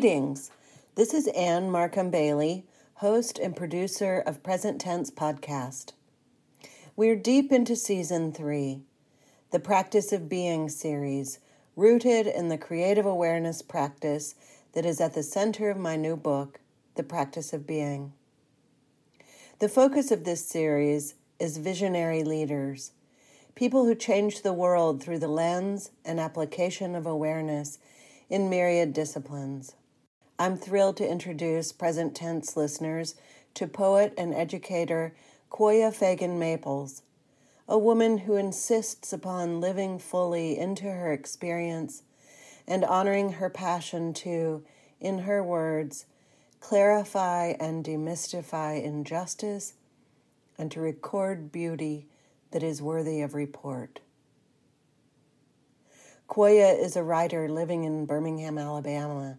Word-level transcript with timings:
Greetings. 0.00 0.50
This 0.94 1.12
is 1.12 1.26
Anne 1.36 1.70
Markham 1.70 2.10
Bailey, 2.10 2.64
host 2.94 3.38
and 3.38 3.54
producer 3.54 4.22
of 4.24 4.42
Present 4.42 4.80
Tense 4.80 5.10
Podcast. 5.10 5.92
We're 6.96 7.16
deep 7.16 7.52
into 7.52 7.76
season 7.76 8.32
three, 8.32 8.80
the 9.50 9.60
Practice 9.60 10.10
of 10.10 10.26
Being 10.26 10.70
series, 10.70 11.38
rooted 11.76 12.26
in 12.26 12.48
the 12.48 12.56
creative 12.56 13.04
awareness 13.04 13.60
practice 13.60 14.36
that 14.72 14.86
is 14.86 15.02
at 15.02 15.12
the 15.12 15.22
center 15.22 15.68
of 15.68 15.76
my 15.76 15.96
new 15.96 16.16
book, 16.16 16.60
The 16.94 17.02
Practice 17.02 17.52
of 17.52 17.66
Being. 17.66 18.14
The 19.58 19.68
focus 19.68 20.10
of 20.10 20.24
this 20.24 20.46
series 20.46 21.12
is 21.38 21.58
visionary 21.58 22.24
leaders, 22.24 22.92
people 23.54 23.84
who 23.84 23.94
change 23.94 24.40
the 24.40 24.54
world 24.54 25.02
through 25.02 25.18
the 25.18 25.28
lens 25.28 25.90
and 26.06 26.18
application 26.18 26.94
of 26.94 27.04
awareness 27.04 27.78
in 28.30 28.48
myriad 28.48 28.94
disciplines. 28.94 29.74
I'm 30.40 30.56
thrilled 30.56 30.96
to 30.96 31.06
introduce 31.06 31.70
present 31.70 32.14
tense 32.14 32.56
listeners 32.56 33.14
to 33.52 33.66
poet 33.66 34.14
and 34.16 34.32
educator 34.32 35.12
Kwoya 35.50 35.92
Fagin 35.92 36.38
Maples, 36.38 37.02
a 37.68 37.76
woman 37.76 38.16
who 38.16 38.36
insists 38.36 39.12
upon 39.12 39.60
living 39.60 39.98
fully 39.98 40.56
into 40.56 40.84
her 40.84 41.12
experience 41.12 42.04
and 42.66 42.86
honoring 42.86 43.32
her 43.32 43.50
passion 43.50 44.14
to, 44.14 44.64
in 44.98 45.18
her 45.18 45.44
words, 45.44 46.06
clarify 46.58 47.52
and 47.60 47.84
demystify 47.84 48.82
injustice, 48.82 49.74
and 50.56 50.72
to 50.72 50.80
record 50.80 51.52
beauty 51.52 52.06
that 52.52 52.62
is 52.62 52.80
worthy 52.80 53.20
of 53.20 53.34
report. 53.34 54.00
Kwoya 56.30 56.82
is 56.82 56.96
a 56.96 57.02
writer 57.02 57.46
living 57.46 57.84
in 57.84 58.06
Birmingham, 58.06 58.56
Alabama. 58.56 59.36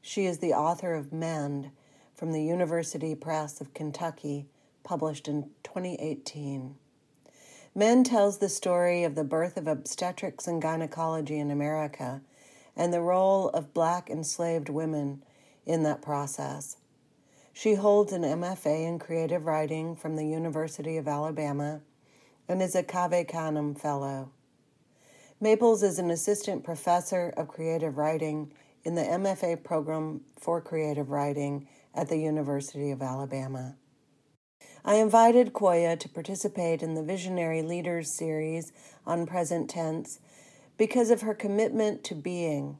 She 0.00 0.26
is 0.26 0.38
the 0.38 0.54
author 0.54 0.94
of 0.94 1.12
Mend 1.12 1.70
from 2.14 2.32
the 2.32 2.42
University 2.42 3.14
Press 3.14 3.60
of 3.60 3.74
Kentucky, 3.74 4.46
published 4.82 5.28
in 5.28 5.50
2018. 5.64 6.76
Mend 7.74 8.06
tells 8.06 8.38
the 8.38 8.48
story 8.48 9.04
of 9.04 9.14
the 9.14 9.24
birth 9.24 9.56
of 9.56 9.68
obstetrics 9.68 10.46
and 10.46 10.60
gynecology 10.60 11.38
in 11.38 11.50
America 11.50 12.22
and 12.76 12.92
the 12.92 13.00
role 13.00 13.50
of 13.50 13.74
black 13.74 14.08
enslaved 14.08 14.68
women 14.68 15.22
in 15.66 15.82
that 15.82 16.02
process. 16.02 16.76
She 17.52 17.74
holds 17.74 18.12
an 18.12 18.22
MFA 18.22 18.86
in 18.86 18.98
creative 18.98 19.44
writing 19.44 19.96
from 19.96 20.16
the 20.16 20.26
University 20.26 20.96
of 20.96 21.08
Alabama 21.08 21.80
and 22.48 22.62
is 22.62 22.74
a 22.74 22.82
Cave 22.82 23.26
Canem 23.26 23.74
Fellow. 23.74 24.30
Maples 25.40 25.82
is 25.82 25.98
an 25.98 26.10
assistant 26.10 26.64
professor 26.64 27.32
of 27.36 27.48
creative 27.48 27.98
writing 27.98 28.52
in 28.84 28.94
the 28.94 29.02
MFA 29.02 29.62
program 29.62 30.22
for 30.38 30.60
creative 30.60 31.10
writing 31.10 31.68
at 31.94 32.08
the 32.08 32.18
University 32.18 32.90
of 32.90 33.02
Alabama. 33.02 33.76
I 34.84 34.94
invited 34.94 35.52
Kwoya 35.52 35.98
to 35.98 36.08
participate 36.08 36.82
in 36.82 36.94
the 36.94 37.02
Visionary 37.02 37.62
Leaders 37.62 38.10
series 38.10 38.72
on 39.06 39.26
present 39.26 39.68
tense 39.68 40.20
because 40.76 41.10
of 41.10 41.22
her 41.22 41.34
commitment 41.34 42.04
to 42.04 42.14
being 42.14 42.78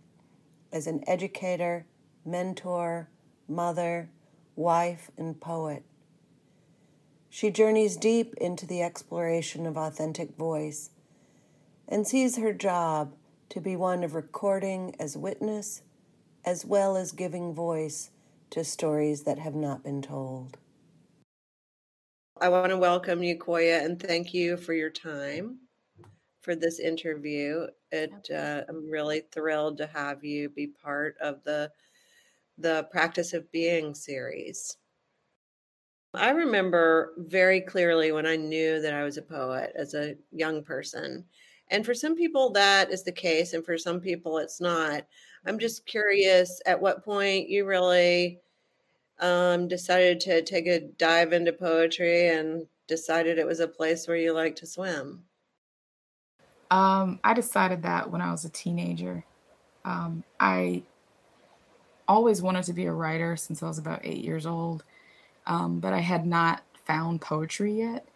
as 0.73 0.87
an 0.87 1.03
educator, 1.07 1.87
mentor, 2.25 3.09
mother, 3.49 4.11
wife, 4.55 5.11
and 5.19 5.41
poet. 5.41 5.83
She 7.31 7.51
journeys 7.51 7.97
deep 7.97 8.35
into 8.39 8.67
the 8.67 8.83
exploration 8.83 9.67
of 9.67 9.77
authentic 9.77 10.37
voice 10.37 10.91
and 11.87 12.07
sees 12.07 12.37
her 12.37 12.53
job 12.53 13.15
to 13.51 13.61
be 13.61 13.77
one 13.77 14.05
of 14.05 14.15
recording 14.15 14.95
as 14.99 15.17
witness 15.17 15.83
as 16.45 16.65
well 16.65 16.97
as 16.97 17.13
giving 17.13 17.55
voice 17.55 18.11
to 18.51 18.65
stories 18.65 19.25
that 19.25 19.39
have 19.39 19.55
not 19.55 19.83
been 19.83 20.03
told. 20.03 20.59
I 22.41 22.49
want 22.49 22.71
to 22.71 22.77
welcome 22.77 23.23
you, 23.23 23.37
Kwoya, 23.37 23.85
and 23.85 24.01
thank 24.01 24.33
you 24.33 24.57
for 24.57 24.73
your 24.73 24.91
time 24.91 25.59
for 26.41 26.55
this 26.55 26.79
interview. 26.79 27.67
It, 27.91 28.13
uh, 28.31 28.63
I'm 28.69 28.89
really 28.89 29.23
thrilled 29.33 29.77
to 29.79 29.87
have 29.89 30.25
you 30.25 30.49
be 30.49 30.69
part 30.69 31.17
of 31.21 31.43
the 31.45 31.71
the 32.59 32.89
Practice 32.91 33.35
of 33.35 33.51
Being 33.53 33.95
series. 33.95 34.77
I 36.15 36.31
remember 36.31 37.13
very 37.19 37.61
clearly 37.61 38.11
when 38.13 38.27
I 38.27 38.35
knew 38.37 38.81
that 38.81 38.95
I 38.95 39.05
was 39.05 39.17
a 39.17 39.23
poet 39.23 39.73
as 39.77 39.95
a 39.95 40.17
young 40.33 40.65
person. 40.65 41.25
And 41.71 41.85
for 41.85 41.95
some 41.95 42.17
people, 42.17 42.51
that 42.53 42.91
is 42.91 43.05
the 43.05 43.13
case, 43.13 43.53
and 43.53 43.65
for 43.65 43.77
some 43.77 44.01
people, 44.01 44.39
it's 44.39 44.61
not. 44.61 45.05
I'm 45.47 45.59
just 45.59 45.87
curious 45.87 46.61
at 46.67 46.81
what 46.81 47.05
point 47.05 47.49
you 47.49 47.65
really 47.65 48.41
um, 49.21 49.69
decided 49.69 50.21
to 50.21 50.43
take 50.43 50.67
a 50.67 50.81
dive 50.81 51.33
into 51.33 51.53
poetry 51.53 52.29
and 52.29 52.67
decided 52.87 53.39
it 53.39 53.47
was 53.47 53.61
a 53.61 53.69
place 53.69 54.07
where 54.07 54.17
you 54.17 54.33
like 54.33 54.57
to 54.57 54.67
swim. 54.67 55.25
Um, 56.71 57.19
I 57.25 57.35
decided 57.35 57.83
that 57.83 58.11
when 58.11 58.21
I 58.21 58.31
was 58.31 58.45
a 58.45 58.51
teenager. 58.51 59.25
Um, 59.85 60.25
I 60.39 60.83
always 62.07 62.43
wanted 62.43 62.65
to 62.65 62.73
be 62.73 62.87
a 62.87 62.93
writer 62.93 63.37
since 63.37 63.63
I 63.63 63.69
was 63.69 63.79
about 63.79 64.01
eight 64.05 64.25
years 64.25 64.47
old, 64.47 64.85
um, 65.47 65.81
but 65.81 65.93
I 65.93 66.01
had 66.01 66.27
not 66.27 66.63
found 66.85 67.21
poetry 67.21 67.75
yet. 67.75 68.07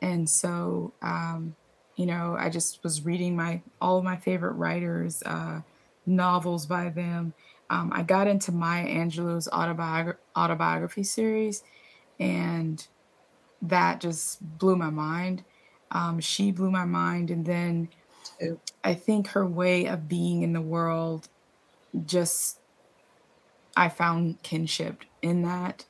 And 0.00 0.28
so, 0.28 0.92
um, 1.02 1.54
you 1.96 2.06
know, 2.06 2.36
I 2.38 2.48
just 2.48 2.82
was 2.82 3.04
reading 3.04 3.36
my 3.36 3.62
all 3.80 3.98
of 3.98 4.04
my 4.04 4.16
favorite 4.16 4.54
writers, 4.54 5.22
uh, 5.24 5.60
novels 6.06 6.66
by 6.66 6.88
them. 6.88 7.34
Um, 7.70 7.90
I 7.94 8.02
got 8.02 8.28
into 8.28 8.52
Maya 8.52 8.86
Angelou's 8.86 9.48
autobiog- 9.48 10.16
autobiography 10.36 11.04
series, 11.04 11.62
and 12.20 12.86
that 13.62 14.00
just 14.00 14.40
blew 14.58 14.76
my 14.76 14.90
mind. 14.90 15.44
Um, 15.90 16.20
she 16.20 16.52
blew 16.52 16.70
my 16.70 16.84
mind, 16.84 17.30
and 17.30 17.46
then 17.46 17.88
I 18.84 18.94
think 18.94 19.28
her 19.28 19.46
way 19.46 19.86
of 19.86 20.08
being 20.08 20.42
in 20.42 20.52
the 20.52 20.60
world 20.60 21.28
just 22.06 22.58
I 23.76 23.88
found 23.88 24.42
kinship 24.42 25.04
in 25.22 25.42
that. 25.42 25.84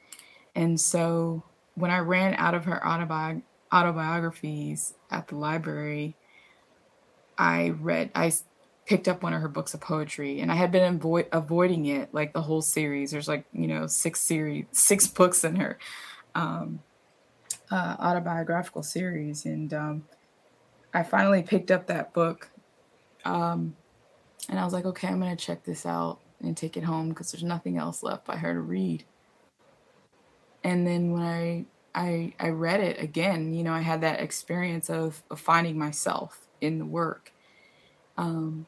And 0.55 0.81
so 0.81 1.43
when 1.75 1.91
I 1.91 1.99
ran 1.99 2.35
out 2.35 2.55
of 2.55 2.65
her 2.67 2.81
autobi- 2.85 3.43
autobiographies 3.73 4.95
at 5.11 5.29
the 5.29 5.37
library, 5.37 6.17
I 7.39 7.71
read, 7.71 8.11
I 8.15 8.33
picked 8.93 9.09
up 9.09 9.23
one 9.23 9.33
of 9.33 9.41
her 9.41 9.49
books 9.49 9.73
of 9.73 9.81
poetry 9.81 10.41
and 10.41 10.53
I 10.53 10.55
had 10.55 10.71
been 10.71 10.99
avo- 10.99 11.27
avoiding 11.33 11.87
it 11.87 12.13
like 12.13 12.35
the 12.35 12.43
whole 12.43 12.61
series. 12.61 13.11
There's 13.11 13.27
like, 13.27 13.47
you 13.51 13.67
know, 13.67 13.87
six 13.87 14.21
series, 14.21 14.67
six 14.71 15.07
books 15.07 15.45
in 15.45 15.57
her 15.57 15.79
um, 16.35 16.81
uh, 17.71 17.97
autobiographical 17.99 18.83
series. 18.83 19.47
And 19.47 19.73
um, 19.73 20.05
I 20.93 21.05
finally 21.05 21.43
picked 21.43 21.71
up 21.71 21.87
that 21.87 22.13
book. 22.13 22.51
Um, 23.25 23.75
and 24.51 24.61
I 24.61 24.65
was 24.65 24.75
like, 24.75 24.85
okay, 24.85 25.09
I'm 25.09 25.21
going 25.21 25.35
to 25.35 25.43
check 25.43 25.65
this 25.65 25.87
out 25.87 26.19
and 26.43 26.55
take 26.55 26.77
it 26.77 26.85
home 26.85 27.09
because 27.09 27.33
there's 27.33 27.43
nothing 27.43 27.79
else 27.79 28.03
left 28.03 28.27
by 28.27 28.37
her 28.37 28.53
to 28.53 28.61
read. 28.61 29.05
And 30.63 30.87
then 30.87 31.13
when 31.13 31.23
I 31.23 31.65
I 31.95 32.35
I 32.39 32.51
read 32.51 32.81
it 32.81 33.03
again, 33.03 33.55
you 33.55 33.63
know, 33.63 33.73
I 33.73 33.81
had 33.81 34.03
that 34.03 34.21
experience 34.21 34.91
of, 34.91 35.23
of 35.31 35.41
finding 35.41 35.79
myself 35.79 36.47
in 36.61 36.79
the 36.79 36.85
work. 36.85 37.33
Um, 38.19 38.67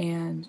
and 0.00 0.48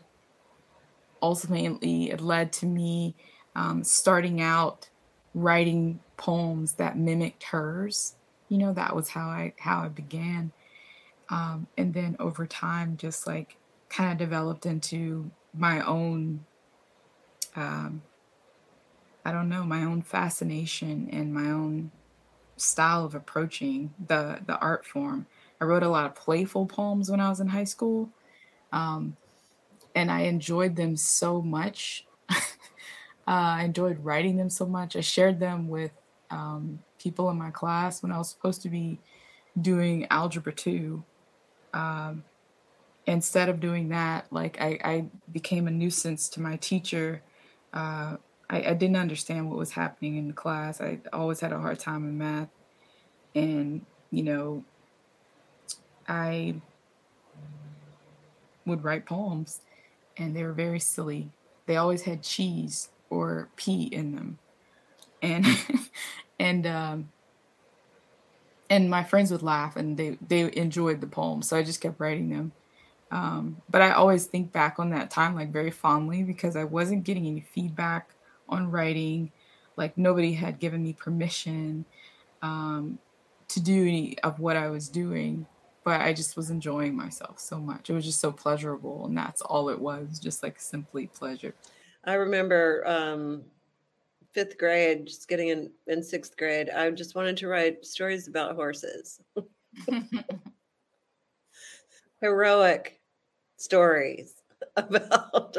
ultimately 1.22 2.10
it 2.10 2.22
led 2.22 2.54
to 2.54 2.66
me 2.66 3.14
um, 3.54 3.84
starting 3.84 4.40
out 4.40 4.90
writing 5.36 6.00
poems 6.16 6.74
that 6.74 6.98
mimicked 6.98 7.44
hers. 7.44 8.16
You 8.48 8.58
know, 8.58 8.74
that 8.74 8.96
was 8.96 9.10
how 9.10 9.28
I 9.28 9.54
how 9.60 9.84
I 9.84 9.90
began. 9.90 10.54
Um, 11.30 11.68
and 11.78 11.94
then 11.94 12.16
over 12.18 12.46
time, 12.46 12.96
just 12.96 13.28
like 13.28 13.58
kind 13.90 14.14
of 14.14 14.18
developed 14.18 14.66
into 14.66 15.32
my 15.54 15.86
own 15.86 16.46
um, 17.56 18.02
I 19.26 19.34
don't 19.34 19.50
know, 19.50 19.64
my 19.64 19.84
own 19.84 20.02
fascination 20.02 21.10
and 21.12 21.34
my 21.34 21.52
own 21.52 21.92
style 22.56 23.04
of 23.04 23.16
approaching 23.16 23.94
the 24.08 24.40
the 24.46 24.58
art 24.60 24.86
form. 24.86 25.28
I 25.60 25.66
wrote 25.66 25.84
a 25.84 25.90
lot 25.90 26.06
of 26.06 26.16
playful 26.16 26.68
poems 26.68 27.12
when 27.12 27.20
I 27.20 27.28
was 27.28 27.42
in 27.42 27.48
high 27.48 27.66
school, 27.66 28.10
um, 28.72 29.18
and 29.96 30.12
I 30.12 30.22
enjoyed 30.22 30.76
them 30.76 30.96
so 30.96 31.42
much. 31.42 32.06
uh, 32.30 32.36
I 33.26 33.64
enjoyed 33.64 34.04
writing 34.04 34.38
them 34.38 34.50
so 34.50 34.66
much. 34.66 34.96
I 34.96 35.02
shared 35.02 35.40
them 35.40 35.68
with 35.68 35.92
um, 36.30 36.80
people 36.98 37.30
in 37.30 37.38
my 37.38 37.52
class 37.52 38.02
when 38.02 38.12
I 38.12 38.18
was 38.18 38.30
supposed 38.30 38.62
to 38.64 38.70
be 38.70 39.00
doing 39.60 40.08
algebra 40.10 40.54
two. 40.54 41.04
Um, 41.74 42.24
instead 43.06 43.50
of 43.50 43.60
doing 43.60 43.90
that, 43.90 44.28
like 44.32 44.60
I, 44.62 44.80
I 44.84 45.06
became 45.32 45.68
a 45.68 45.72
nuisance 45.72 46.30
to 46.30 46.42
my 46.42 46.58
teacher. 46.58 47.22
Uh, 47.74 48.18
I, 48.50 48.64
I, 48.64 48.74
didn't 48.74 48.98
understand 48.98 49.50
what 49.50 49.58
was 49.58 49.72
happening 49.72 50.18
in 50.18 50.28
the 50.28 50.34
class. 50.34 50.82
I 50.82 51.00
always 51.14 51.40
had 51.40 51.54
a 51.54 51.60
hard 51.60 51.80
time 51.80 52.04
in 52.04 52.18
math. 52.18 52.50
And, 53.34 53.86
you 54.12 54.24
know, 54.24 54.66
I 56.06 56.56
would 58.66 58.84
write 58.84 59.06
poems 59.06 59.62
and 60.22 60.36
they 60.36 60.44
were 60.44 60.54
very 60.54 60.80
silly. 60.80 61.30
they 61.68 61.78
always 61.78 62.04
had 62.04 62.24
cheese 62.24 62.90
or 63.10 63.50
pea 63.56 63.84
in 63.86 64.16
them. 64.16 64.40
And 65.22 65.46
and 66.40 66.68
um 66.68 67.10
and 68.70 68.90
my 68.90 69.04
friends 69.04 69.32
would 69.32 69.44
laugh 69.44 69.76
and 69.76 69.98
they 69.98 70.18
they 70.28 70.52
enjoyed 70.56 71.02
the 71.02 71.08
poems 71.08 71.48
so 71.48 71.58
i 71.58 71.64
just 71.64 71.82
kept 71.82 72.00
writing 72.00 72.30
them 72.30 72.52
um, 73.12 73.62
but 73.70 73.82
i 73.82 73.92
always 73.92 74.26
think 74.26 74.52
back 74.52 74.80
on 74.80 74.90
that 74.90 75.12
time 75.12 75.36
like 75.36 75.52
very 75.52 75.72
fondly 75.72 76.24
because 76.24 76.56
i 76.56 76.64
wasn't 76.64 77.04
getting 77.04 77.28
any 77.28 77.42
feedback 77.42 78.16
on 78.50 78.72
writing 78.72 79.32
like 79.78 79.98
nobody 79.98 80.34
had 80.34 80.60
given 80.60 80.84
me 80.84 80.94
permission 80.94 81.86
um, 82.42 83.00
to 83.50 83.60
do 83.62 83.82
any 83.84 84.18
of 84.20 84.40
what 84.40 84.56
i 84.56 84.70
was 84.70 84.90
doing 84.90 85.46
but 85.84 86.02
i 86.02 86.14
just 86.14 86.36
was 86.36 86.50
enjoying 86.50 86.96
myself 86.96 87.40
so 87.40 87.60
much 87.60 87.90
it 87.90 87.94
was 87.94 88.06
just 88.06 88.20
so 88.20 88.32
pleasurable 88.32 89.06
and 89.06 89.18
that's 89.18 89.42
all 89.42 89.70
it 89.70 89.80
was 89.80 90.20
just 90.20 90.44
like 90.44 90.60
simply 90.60 91.08
pleasure 91.08 91.54
i 92.06 92.14
remember 92.14 92.84
um, 92.88 93.44
fifth 94.34 94.58
grade, 94.58 95.08
just 95.08 95.28
getting 95.28 95.50
in 95.50 95.70
in 95.88 96.02
sixth 96.04 96.38
grade, 96.38 96.70
I 96.70 96.90
just 96.92 97.16
wanted 97.16 97.38
to 97.38 97.48
write 97.48 97.86
stories 97.86 98.28
about 98.28 98.56
horses. 98.56 99.22
Heroic 102.22 103.00
stories 103.58 104.36
about 104.76 105.58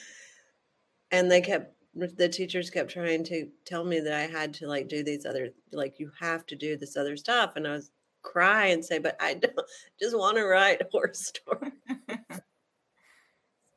and 1.10 1.30
they 1.30 1.40
kept 1.40 1.74
the 1.94 2.28
teachers 2.28 2.70
kept 2.70 2.90
trying 2.90 3.22
to 3.24 3.48
tell 3.64 3.84
me 3.84 4.00
that 4.00 4.12
I 4.12 4.26
had 4.26 4.52
to 4.54 4.66
like 4.66 4.88
do 4.88 5.04
these 5.04 5.24
other 5.24 5.50
like 5.72 6.00
you 6.00 6.10
have 6.18 6.44
to 6.46 6.56
do 6.56 6.76
this 6.76 6.96
other 6.96 7.16
stuff 7.16 7.56
and 7.56 7.66
I 7.66 7.72
was 7.72 7.90
cry 8.24 8.66
and 8.66 8.84
say 8.84 8.98
but 8.98 9.16
I 9.20 9.34
don't 9.34 9.54
just 10.00 10.16
want 10.16 10.36
to 10.36 10.44
write 10.44 10.82
horse 10.90 11.26
stories. 11.26 11.72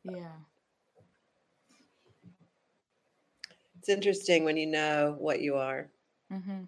yeah. 0.04 0.32
It's 3.88 3.90
interesting 3.96 4.44
when 4.44 4.58
you 4.58 4.66
know 4.66 5.16
what 5.18 5.40
you 5.40 5.56
are. 5.56 5.90
Mm-hmm. 6.34 6.64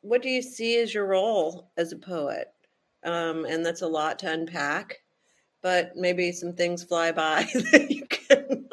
What 0.00 0.22
do 0.22 0.28
you 0.28 0.42
see 0.42 0.78
as 0.80 0.92
your 0.92 1.06
role 1.06 1.70
as 1.76 1.92
a 1.92 1.96
poet? 1.96 2.52
Um, 3.04 3.44
and 3.44 3.64
that's 3.64 3.82
a 3.82 3.86
lot 3.86 4.18
to 4.20 4.32
unpack, 4.32 5.02
but 5.62 5.94
maybe 5.94 6.32
some 6.32 6.52
things 6.52 6.82
fly 6.82 7.12
by 7.12 7.46
that 7.54 7.90
you 7.90 8.06
can. 8.06 8.66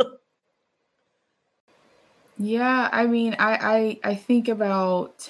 yeah, 2.40 2.90
I 2.92 3.06
mean, 3.06 3.36
I 3.38 4.00
I, 4.04 4.12
I 4.12 4.16
think 4.16 4.48
about 4.48 5.30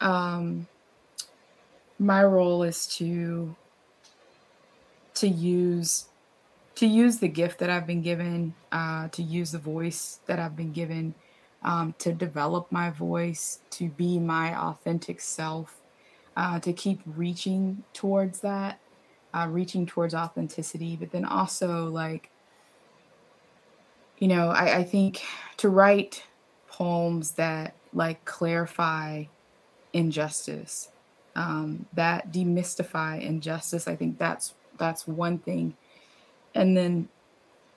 um, 0.00 0.68
my 1.98 2.22
role 2.24 2.62
is 2.62 2.86
to 2.98 3.56
to 5.14 5.28
use 5.28 6.06
to 6.76 6.86
use 6.86 7.18
the 7.18 7.28
gift 7.28 7.58
that 7.60 7.70
I've 7.70 7.86
been 7.86 8.02
given, 8.02 8.54
uh, 8.72 9.08
to 9.08 9.22
use 9.22 9.52
the 9.52 9.58
voice 9.58 10.20
that 10.26 10.38
I've 10.38 10.56
been 10.56 10.72
given, 10.72 11.14
um, 11.62 11.94
to 11.98 12.12
develop 12.12 12.72
my 12.72 12.90
voice, 12.90 13.60
to 13.70 13.88
be 13.88 14.18
my 14.18 14.58
authentic 14.58 15.20
self, 15.20 15.80
uh, 16.36 16.58
to 16.60 16.72
keep 16.72 17.00
reaching 17.06 17.84
towards 17.92 18.40
that, 18.40 18.80
uh, 19.32 19.46
reaching 19.50 19.86
towards 19.86 20.14
authenticity, 20.14 20.96
but 20.96 21.12
then 21.12 21.24
also 21.24 21.88
like, 21.88 22.30
you 24.18 24.28
know, 24.28 24.48
I, 24.48 24.78
I 24.78 24.84
think 24.84 25.22
to 25.58 25.68
write 25.68 26.24
poems 26.68 27.32
that 27.32 27.74
like 27.92 28.24
clarify 28.24 29.24
injustice, 29.92 30.90
um, 31.36 31.86
that 31.92 32.32
demystify 32.32 33.20
injustice. 33.22 33.88
I 33.88 33.96
think 33.96 34.18
that's 34.18 34.54
that's 34.78 35.06
one 35.06 35.38
thing, 35.38 35.76
and 36.54 36.76
then 36.76 37.08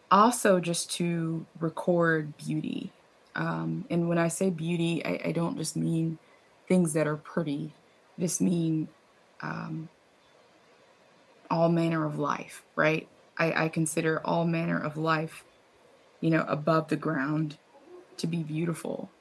also 0.10 0.60
just 0.60 0.92
to 0.92 1.46
record 1.60 2.38
beauty 2.38 2.92
um, 3.38 3.86
and 3.92 4.10
when 4.10 4.18
I 4.18 4.30
say 4.30 4.50
beauty, 4.50 5.06
I, 5.06 5.22
I, 5.26 5.32
don't 5.32 5.58
just 5.58 5.76
mean 5.76 6.18
things 6.68 6.94
that 6.94 7.06
are 7.06 7.18
pretty, 7.18 7.72
I 8.18 8.22
just 8.22 8.42
mean 8.42 8.88
um, 9.42 9.90
all 11.52 11.70
manner 11.70 12.04
of 12.04 12.18
life, 12.18 12.64
right? 12.76 13.08
I, 13.38 13.66
I 13.66 13.70
consider 13.70 14.22
all 14.26 14.44
manner 14.44 14.80
of 14.80 14.98
life, 14.98 15.44
you 16.20 16.32
know, 16.32 16.46
above 16.48 16.88
the 16.88 16.96
ground 16.96 17.58
to 18.18 18.26
be 18.26 18.42
beautiful, 18.42 19.12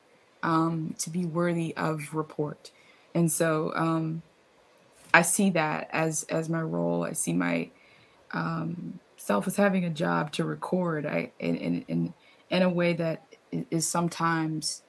um, 0.43 0.95
to 0.99 1.11
be 1.11 1.27
worthy 1.27 1.77
of 1.77 2.15
report. 2.15 2.71
And 3.17 3.33
so 3.33 3.73
um, 3.75 4.23
I 5.15 5.23
see 5.23 5.49
that 5.51 5.89
as 5.91 6.25
as 6.25 6.51
my 6.51 6.61
role. 6.61 7.03
I 7.03 7.15
see 7.15 7.33
my 7.33 7.71
um, 8.33 9.01
self 9.17 9.47
as 9.47 9.57
having 9.57 9.87
a 9.87 9.91
job 9.91 10.33
to 10.33 10.45
record. 10.45 11.07
I 11.07 11.33
in 11.39 11.57
in 11.57 11.83
in, 11.89 12.15
in 12.51 12.63
a 12.63 12.69
way 12.69 12.93
that 12.93 13.25
is 13.71 13.89
sometimes 13.89 14.83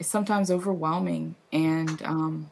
is 0.00 0.08
sometimes 0.08 0.50
overwhelming 0.50 1.36
and 1.52 2.02
um, 2.02 2.50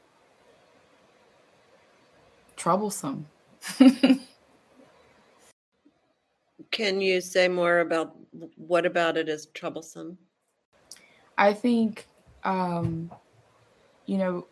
troublesome. 2.57 3.27
Can 6.71 7.01
you 7.01 7.21
say 7.21 7.49
more 7.49 7.81
about 7.81 8.15
what 8.55 8.87
about 8.87 9.17
it 9.17 9.29
is 9.29 9.47
troublesome? 9.47 10.19
I 11.37 11.53
think, 11.53 12.07
um, 12.45 13.11
you 14.07 14.19
know, 14.19 14.47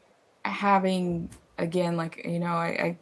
having 0.44 1.30
again, 1.58 1.96
like 1.96 2.24
you 2.24 2.38
know, 2.38 2.46
I, 2.46 2.66
I, 2.66 2.98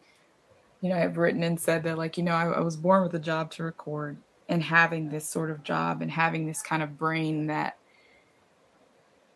you 0.81 0.88
know, 0.88 0.96
I've 0.96 1.17
written 1.17 1.43
and 1.43 1.61
said 1.61 1.82
that, 1.85 1.99
like 1.99 2.17
you 2.17 2.25
know, 2.25 2.32
I, 2.32 2.46
I 2.46 2.61
was 2.61 2.76
born 2.76 3.02
with 3.02 3.14
a 3.14 3.19
job 3.19 3.50
to 3.52 3.64
record, 3.64 4.19
and 4.49 4.62
having 4.62 5.11
this 5.11 5.29
sort 5.29 5.50
of 5.50 5.62
job 5.62 6.02
and 6.02 6.11
having 6.11 6.46
this 6.46 6.62
kind 6.62 6.82
of 6.82 6.99
brain 6.99 7.46
that 7.46 7.76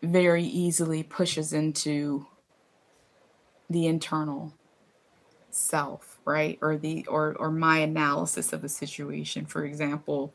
very 0.01 0.43
easily 0.43 1.03
pushes 1.03 1.53
into 1.53 2.27
the 3.69 3.87
internal 3.87 4.53
self 5.49 6.13
right? 6.25 6.57
Or 6.61 6.77
the 6.77 7.05
or 7.07 7.35
or 7.37 7.51
my 7.51 7.79
analysis 7.79 8.53
of 8.53 8.63
a 8.63 8.69
situation. 8.69 9.45
For 9.45 9.65
example 9.65 10.33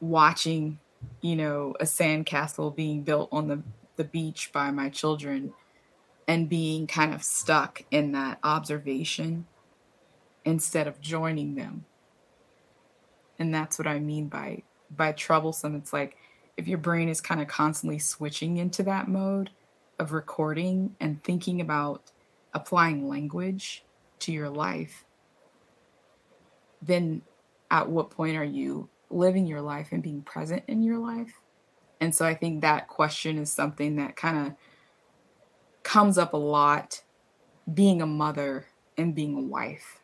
watching 0.00 0.78
you 1.20 1.34
know 1.34 1.74
a 1.80 1.84
sandcastle 1.84 2.74
being 2.74 3.02
built 3.02 3.28
on 3.32 3.48
the 3.48 3.60
the 3.98 4.04
beach 4.04 4.50
by 4.52 4.70
my 4.70 4.88
children 4.88 5.52
and 6.26 6.48
being 6.48 6.86
kind 6.86 7.12
of 7.12 7.22
stuck 7.22 7.84
in 7.90 8.12
that 8.12 8.38
observation 8.42 9.46
instead 10.46 10.86
of 10.86 11.00
joining 11.02 11.54
them. 11.54 11.84
And 13.38 13.54
that's 13.54 13.78
what 13.78 13.86
i 13.86 13.98
mean 13.98 14.28
by 14.28 14.62
by 14.90 15.12
troublesome. 15.12 15.76
It's 15.76 15.92
like 15.92 16.16
if 16.56 16.66
your 16.66 16.78
brain 16.78 17.10
is 17.10 17.20
kind 17.20 17.42
of 17.42 17.48
constantly 17.48 17.98
switching 17.98 18.56
into 18.56 18.82
that 18.84 19.08
mode 19.08 19.50
of 19.98 20.12
recording 20.12 20.96
and 21.00 21.22
thinking 21.22 21.60
about 21.60 22.10
applying 22.54 23.06
language 23.06 23.84
to 24.20 24.32
your 24.32 24.48
life 24.48 25.04
then 26.82 27.22
at 27.70 27.88
what 27.88 28.10
point 28.10 28.36
are 28.36 28.44
you 28.44 28.88
living 29.10 29.46
your 29.46 29.60
life 29.60 29.88
and 29.92 30.02
being 30.02 30.22
present 30.22 30.62
in 30.68 30.82
your 30.82 30.98
life 30.98 31.32
and 32.00 32.14
so 32.14 32.24
i 32.24 32.34
think 32.34 32.60
that 32.60 32.88
question 32.88 33.38
is 33.38 33.52
something 33.52 33.96
that 33.96 34.16
kind 34.16 34.46
of 34.46 34.54
comes 35.82 36.18
up 36.18 36.32
a 36.32 36.36
lot 36.36 37.02
being 37.72 38.02
a 38.02 38.06
mother 38.06 38.66
and 38.96 39.14
being 39.14 39.34
a 39.36 39.40
wife 39.40 40.00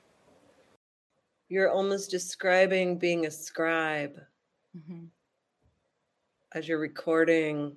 you're 1.49 1.71
almost 1.71 2.11
describing 2.11 2.99
being 2.99 3.27
a 3.27 3.31
scribe 3.31 4.21
mm-hmm. 4.77 5.05
as 6.53 6.67
you're 6.67 6.79
recording 6.79 7.77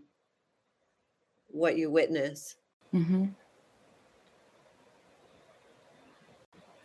what 1.49 1.77
you 1.77 1.91
witness. 1.91 2.55
Mm-hmm. 2.93 3.25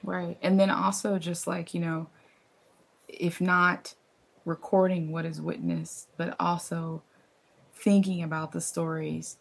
Right. 0.03 0.37
And 0.43 0.59
then 0.59 0.71
also, 0.71 1.19
just 1.19 1.47
like, 1.47 1.75
you 1.75 1.81
know, 1.81 2.09
if 3.09 3.41
not 3.41 3.95
recording 4.45 5.13
what 5.13 5.25
is 5.25 5.41
witnessed, 5.41 6.09
but 6.17 6.35
also 6.41 7.03
thinking 7.83 8.23
about 8.23 8.53
the 8.53 8.61
stories 8.61 9.39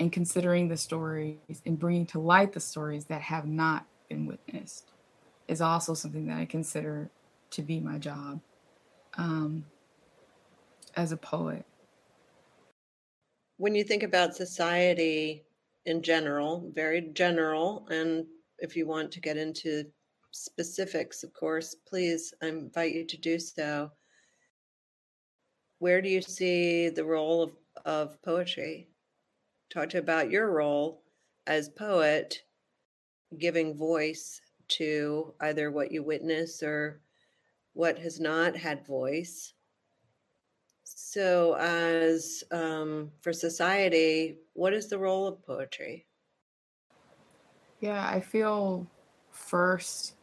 and 0.00 0.10
considering 0.10 0.68
the 0.68 0.76
stories 0.76 1.38
and 1.64 1.78
bringing 1.78 2.04
to 2.06 2.18
light 2.18 2.52
the 2.52 2.60
stories 2.60 3.04
that 3.04 3.22
have 3.22 3.46
not 3.46 3.86
been 4.08 4.26
witnessed 4.26 4.90
is 5.46 5.60
also 5.60 5.94
something 5.94 6.26
that 6.26 6.38
I 6.38 6.44
consider 6.44 7.10
to 7.50 7.62
be 7.62 7.78
my 7.78 7.98
job 7.98 8.40
um, 9.16 9.64
as 10.96 11.12
a 11.12 11.16
poet. 11.16 11.64
When 13.58 13.76
you 13.76 13.84
think 13.84 14.02
about 14.02 14.34
society 14.34 15.44
in 15.86 16.02
general, 16.02 16.70
very 16.74 17.02
general, 17.12 17.86
and 17.90 18.26
if 18.58 18.74
you 18.76 18.86
want 18.86 19.12
to 19.12 19.20
get 19.20 19.36
into 19.36 19.84
specifics, 20.32 21.22
of 21.22 21.32
course, 21.32 21.76
please, 21.86 22.34
I 22.42 22.48
invite 22.48 22.94
you 22.94 23.04
to 23.04 23.16
do 23.16 23.38
so. 23.38 23.92
Where 25.82 26.00
do 26.00 26.08
you 26.08 26.22
see 26.22 26.90
the 26.90 27.04
role 27.04 27.42
of, 27.42 27.56
of 27.84 28.22
poetry? 28.22 28.86
Talk 29.68 29.88
to 29.88 29.98
about 29.98 30.30
your 30.30 30.48
role 30.48 31.02
as 31.48 31.68
poet, 31.68 32.44
giving 33.36 33.76
voice 33.76 34.40
to 34.78 35.34
either 35.40 35.72
what 35.72 35.90
you 35.90 36.04
witness 36.04 36.62
or 36.62 37.00
what 37.72 37.98
has 37.98 38.20
not 38.20 38.54
had 38.54 38.86
voice. 38.86 39.54
So, 40.84 41.54
as 41.54 42.44
um, 42.52 43.10
for 43.20 43.32
society, 43.32 44.38
what 44.52 44.74
is 44.74 44.86
the 44.86 45.00
role 45.00 45.26
of 45.26 45.44
poetry? 45.44 46.06
Yeah, 47.80 48.08
I 48.08 48.20
feel 48.20 48.86
first 49.32 50.14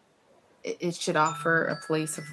it, 0.64 0.78
it 0.80 0.96
should 0.96 1.18
offer 1.18 1.66
a 1.66 1.76
place 1.76 2.18
of 2.18 2.24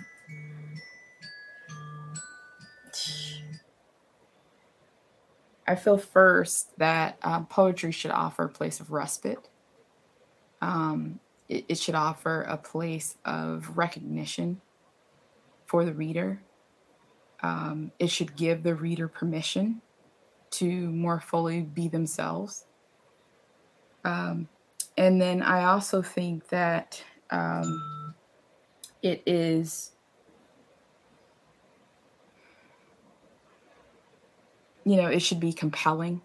I 5.67 5.75
feel 5.75 5.99
first 5.99 6.79
that 6.79 7.19
um, 7.23 7.47
poetry 7.47 7.93
should 7.93 8.13
offer 8.13 8.45
a 8.45 8.49
place 8.49 8.81
of 8.81 8.91
respite. 8.91 9.49
Um, 10.61 11.21
it, 11.49 11.65
it 11.69 11.79
should 11.79 11.95
offer 11.95 12.43
a 12.43 12.57
place 12.57 13.17
of 13.25 13.77
recognition 13.77 14.61
for 15.67 15.85
the 15.85 15.93
reader. 15.93 16.43
Um, 17.43 17.93
it 17.99 18.11
should 18.11 18.37
give 18.37 18.63
the 18.63 18.75
reader 18.75 19.09
permission 19.09 19.83
to 20.53 20.65
more 20.93 21.21
fully 21.21 21.63
be 21.63 21.89
themselves. 21.89 22.65
Um, 24.05 24.49
and 24.97 25.21
then 25.21 25.43
I 25.43 25.65
also 25.65 26.01
think 26.01 26.49
that 26.49 27.03
um, 27.31 28.15
it 29.03 29.23
is 29.27 29.96
you 34.87 34.97
know 34.97 35.09
it 35.09 35.21
should 35.21 35.41
be 35.41 35.53
compelling 35.53 36.23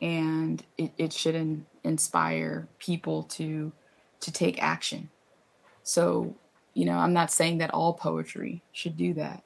and 0.00 0.64
it, 0.78 0.92
it 0.96 1.12
should 1.12 1.34
in, 1.34 1.66
inspire 1.84 2.66
people 2.78 3.24
to 3.24 3.70
to 4.20 4.32
take 4.32 4.62
action. 4.62 5.10
So 5.82 6.34
you 6.74 6.84
know 6.84 6.96
i'm 6.96 7.12
not 7.12 7.30
saying 7.30 7.58
that 7.58 7.70
all 7.70 7.92
poetry 7.92 8.62
should 8.72 8.96
do 8.96 9.14
that 9.14 9.42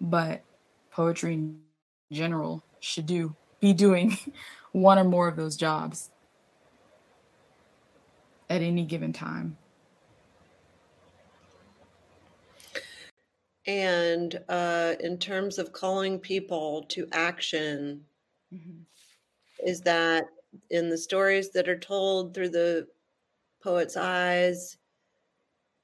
but 0.00 0.42
poetry 0.90 1.34
in 1.34 1.58
general 2.12 2.62
should 2.80 3.06
do 3.06 3.34
be 3.60 3.72
doing 3.72 4.16
one 4.72 4.98
or 4.98 5.04
more 5.04 5.28
of 5.28 5.36
those 5.36 5.56
jobs 5.56 6.10
at 8.48 8.62
any 8.62 8.84
given 8.84 9.12
time 9.12 9.56
And 13.66 14.38
uh, 14.48 14.94
in 15.00 15.18
terms 15.18 15.58
of 15.58 15.72
calling 15.72 16.18
people 16.18 16.84
to 16.88 17.08
action, 17.12 18.04
mm-hmm. 18.54 18.82
is 19.66 19.80
that 19.82 20.26
in 20.70 20.88
the 20.88 20.98
stories 20.98 21.50
that 21.50 21.68
are 21.68 21.78
told 21.78 22.32
through 22.32 22.50
the 22.50 22.86
poet's 23.62 23.96
eyes? 23.96 24.76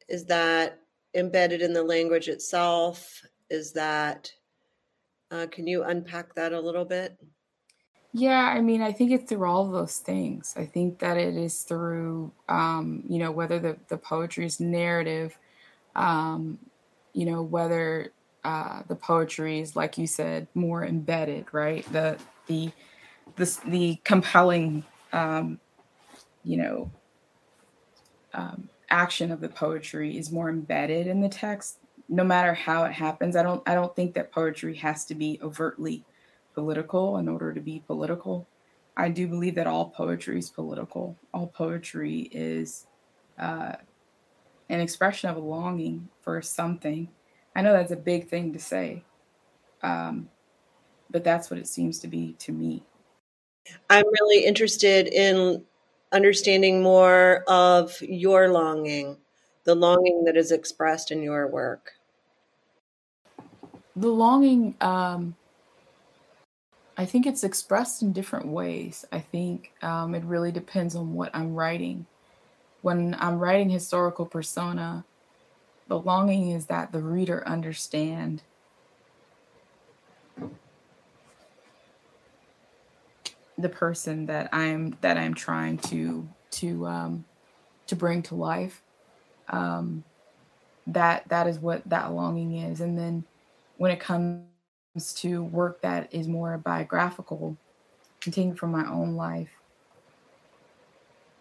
Is 0.09 0.25
that 0.27 0.79
embedded 1.15 1.61
in 1.61 1.73
the 1.73 1.83
language 1.83 2.29
itself? 2.29 3.23
Is 3.51 3.73
that, 3.73 4.33
uh, 5.31 5.47
can 5.51 5.67
you 5.67 5.83
unpack 5.83 6.35
that 6.35 6.53
a 6.53 6.61
little 6.61 6.85
bit? 6.85 7.19
Yeah, 8.15 8.53
I 8.55 8.61
mean, 8.61 8.83
I 8.83 8.93
think 8.93 9.11
it's 9.11 9.29
through 9.29 9.47
all 9.47 9.71
those 9.71 9.99
things. 9.99 10.55
I 10.57 10.67
think 10.67 10.99
that 10.99 11.17
it 11.17 11.35
is 11.35 11.62
through, 11.62 12.31
um, 12.49 13.05
you 13.09 13.19
know, 13.19 13.33
whether 13.33 13.59
the, 13.59 13.79
the 13.89 13.97
poetry 13.97 14.45
is 14.45 14.61
narrative, 14.61 15.39
um, 15.97 16.59
you 17.12 17.26
know, 17.26 17.42
whether 17.42 18.12
uh, 18.45 18.83
the 18.88 18.97
poetry 18.97 19.61
is, 19.61 19.76
like 19.76 19.99
you 19.99 20.07
said, 20.07 20.49
more 20.54 20.85
embedded, 20.85 21.47
right? 21.52 21.90
The 21.92 22.19
the 22.47 22.73
the, 23.37 23.59
the 23.66 24.00
compelling, 24.04 24.85
um, 25.12 25.59
you 26.45 26.57
know, 26.57 26.90
um, 28.35 28.69
action 28.90 29.31
of 29.31 29.40
the 29.40 29.49
poetry 29.49 30.19
is 30.19 30.31
more 30.31 30.49
embedded 30.49 31.07
in 31.07 31.21
the 31.21 31.28
text. 31.28 31.78
No 32.09 32.25
matter 32.25 32.52
how 32.52 32.85
it 32.85 32.92
happens, 32.92 33.37
I 33.37 33.42
don't 33.42 33.62
I 33.66 33.75
don't 33.75 33.95
think 33.95 34.14
that 34.14 34.33
poetry 34.33 34.75
has 34.76 35.04
to 35.07 35.14
be 35.14 35.38
overtly 35.42 36.04
political 36.54 37.19
in 37.19 37.28
order 37.28 37.52
to 37.52 37.61
be 37.61 37.83
political. 37.87 38.47
I 38.97 39.09
do 39.09 39.26
believe 39.26 39.54
that 39.54 39.66
all 39.66 39.88
poetry 39.90 40.38
is 40.38 40.50
political. 40.50 41.16
All 41.33 41.47
poetry 41.47 42.28
is 42.33 42.87
uh, 43.38 43.76
an 44.73 44.81
expression 44.81 45.29
of 45.29 45.37
a 45.37 45.41
longing 45.41 46.09
for 46.23 46.41
something. 46.41 47.09
I 47.55 47.61
know 47.61 47.75
that's 47.75 47.93
a 47.93 47.97
big 47.97 48.29
thing 48.29 48.55
to 48.55 48.59
say, 48.59 49.05
um, 49.83 50.31
but 51.11 51.23
that's 51.23 51.50
what 51.50 51.61
it 51.61 51.69
seems 51.69 51.99
to 52.00 52.09
be 52.09 52.33
to 52.38 52.52
me. 52.52 52.83
I'm 53.91 54.07
really 54.07 54.45
interested 54.47 55.09
in 55.09 55.62
understanding 56.11 56.83
more 56.83 57.45
of 57.47 58.00
your 58.00 58.49
longing, 58.49 59.19
the 59.64 59.75
longing 59.75 60.25
that 60.25 60.38
is 60.38 60.50
expressed 60.50 61.11
in 61.11 61.23
your 61.23 61.47
work. 61.49 61.93
The 63.95 64.09
longing, 64.09 64.75
um, 64.81 65.37
I 66.97 67.05
think 67.05 67.26
it's 67.26 67.45
expressed 67.45 68.00
in 68.00 68.14
different 68.14 68.47
ways. 68.47 69.05
I 69.12 69.21
think 69.21 69.75
um, 69.83 70.14
it 70.14 70.25
really 70.25 70.50
depends 70.50 70.97
on 70.97 71.12
what 71.12 71.31
I'm 71.35 71.55
writing 71.55 72.07
when 72.83 73.17
I'm 73.19 73.39
writing 73.39 73.71
historical 73.71 74.27
persona, 74.27 75.05
the 75.89 75.99
longing 75.99 76.51
is 76.51 76.67
that 76.67 76.93
the 76.93 77.01
reader 77.01 77.47
understand 77.47 78.43
the 83.59 83.69
person 83.69 84.27
that 84.27 84.49
I'm 84.53 84.97
that 85.01 85.17
I'm 85.17 85.35
trying 85.35 85.79
to 85.79 86.29
to 86.53 86.87
um, 86.87 87.25
to 87.87 87.97
bring 87.97 88.23
to 88.25 88.35
life. 88.35 88.83
Um, 89.49 90.05
that 90.87 91.29
that 91.29 91.47
is 91.47 91.59
what 91.59 91.83
that 91.89 92.12
longing 92.12 92.59
is, 92.59 92.81
and 92.81 92.99
then 92.99 93.25
when 93.77 93.93
it 93.93 94.01
comes 94.01 94.45
to 95.15 95.45
work 95.45 95.81
that 95.83 96.12
is 96.12 96.27
more 96.27 96.59
biographical, 96.59 97.57
continuing 98.21 98.57
from 98.57 98.73
my 98.73 98.89
own 98.91 99.15
life, 99.15 99.62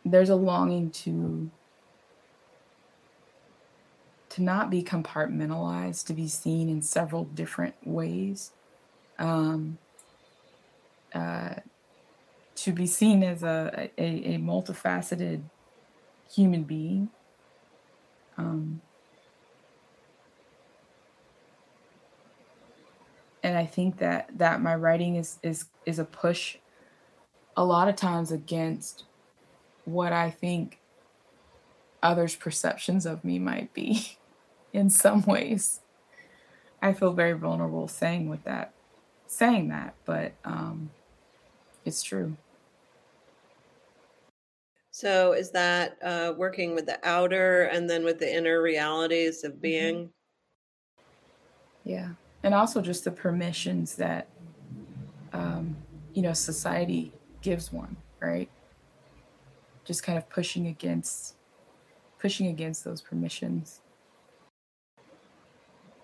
there's 0.05 0.29
a 0.29 0.35
longing 0.35 0.89
to 0.91 1.49
to 4.29 4.41
not 4.41 4.69
be 4.69 4.81
compartmentalized, 4.81 6.05
to 6.05 6.13
be 6.13 6.27
seen 6.27 6.69
in 6.69 6.81
several 6.81 7.25
different 7.25 7.75
ways, 7.85 8.51
um, 9.19 9.77
uh, 11.13 11.55
to 12.55 12.71
be 12.71 12.85
seen 12.85 13.23
as 13.23 13.43
a, 13.43 13.89
a, 13.97 14.35
a 14.35 14.37
multifaceted 14.37 15.41
human 16.33 16.63
being. 16.63 17.09
Um, 18.37 18.79
and 23.43 23.57
I 23.57 23.65
think 23.65 23.97
that 23.97 24.29
that 24.37 24.61
my 24.61 24.75
writing 24.75 25.15
is 25.17 25.39
is 25.43 25.65
is 25.85 25.99
a 25.99 26.05
push 26.05 26.57
a 27.57 27.65
lot 27.65 27.89
of 27.89 27.95
times 27.95 28.31
against 28.31 29.03
what 29.85 30.13
I 30.13 30.29
think 30.29 30.79
others' 32.03 32.35
perceptions 32.35 33.05
of 33.05 33.23
me 33.23 33.39
might 33.39 33.73
be 33.73 34.17
in 34.73 34.89
some 34.89 35.23
ways. 35.23 35.81
I 36.81 36.93
feel 36.93 37.13
very 37.13 37.33
vulnerable 37.33 37.87
saying 37.87 38.27
with 38.27 38.43
that, 38.45 38.73
saying 39.27 39.69
that, 39.69 39.93
but 40.05 40.33
um, 40.43 40.89
it's 41.85 42.01
true. 42.01 42.35
So, 44.89 45.33
is 45.33 45.51
that 45.51 45.97
uh, 46.03 46.33
working 46.35 46.75
with 46.75 46.85
the 46.85 46.99
outer 47.07 47.63
and 47.63 47.89
then 47.89 48.03
with 48.03 48.19
the 48.19 48.31
inner 48.33 48.61
realities 48.61 49.43
of 49.43 49.53
mm-hmm. 49.53 49.61
being? 49.61 49.95
Mm-hmm. 49.95 50.07
Yeah, 51.89 52.09
and 52.43 52.53
also 52.53 52.81
just 52.81 53.05
the 53.05 53.11
permissions 53.11 53.95
that 53.95 54.27
um, 55.33 55.75
you 56.13 56.21
know 56.21 56.33
society 56.33 57.13
gives 57.41 57.71
one, 57.71 57.95
right? 58.19 58.49
Just 59.85 60.03
kind 60.03 60.17
of 60.17 60.29
pushing 60.29 60.67
against 60.67 61.35
pushing 62.19 62.47
against 62.47 62.83
those 62.83 63.01
permissions. 63.01 63.81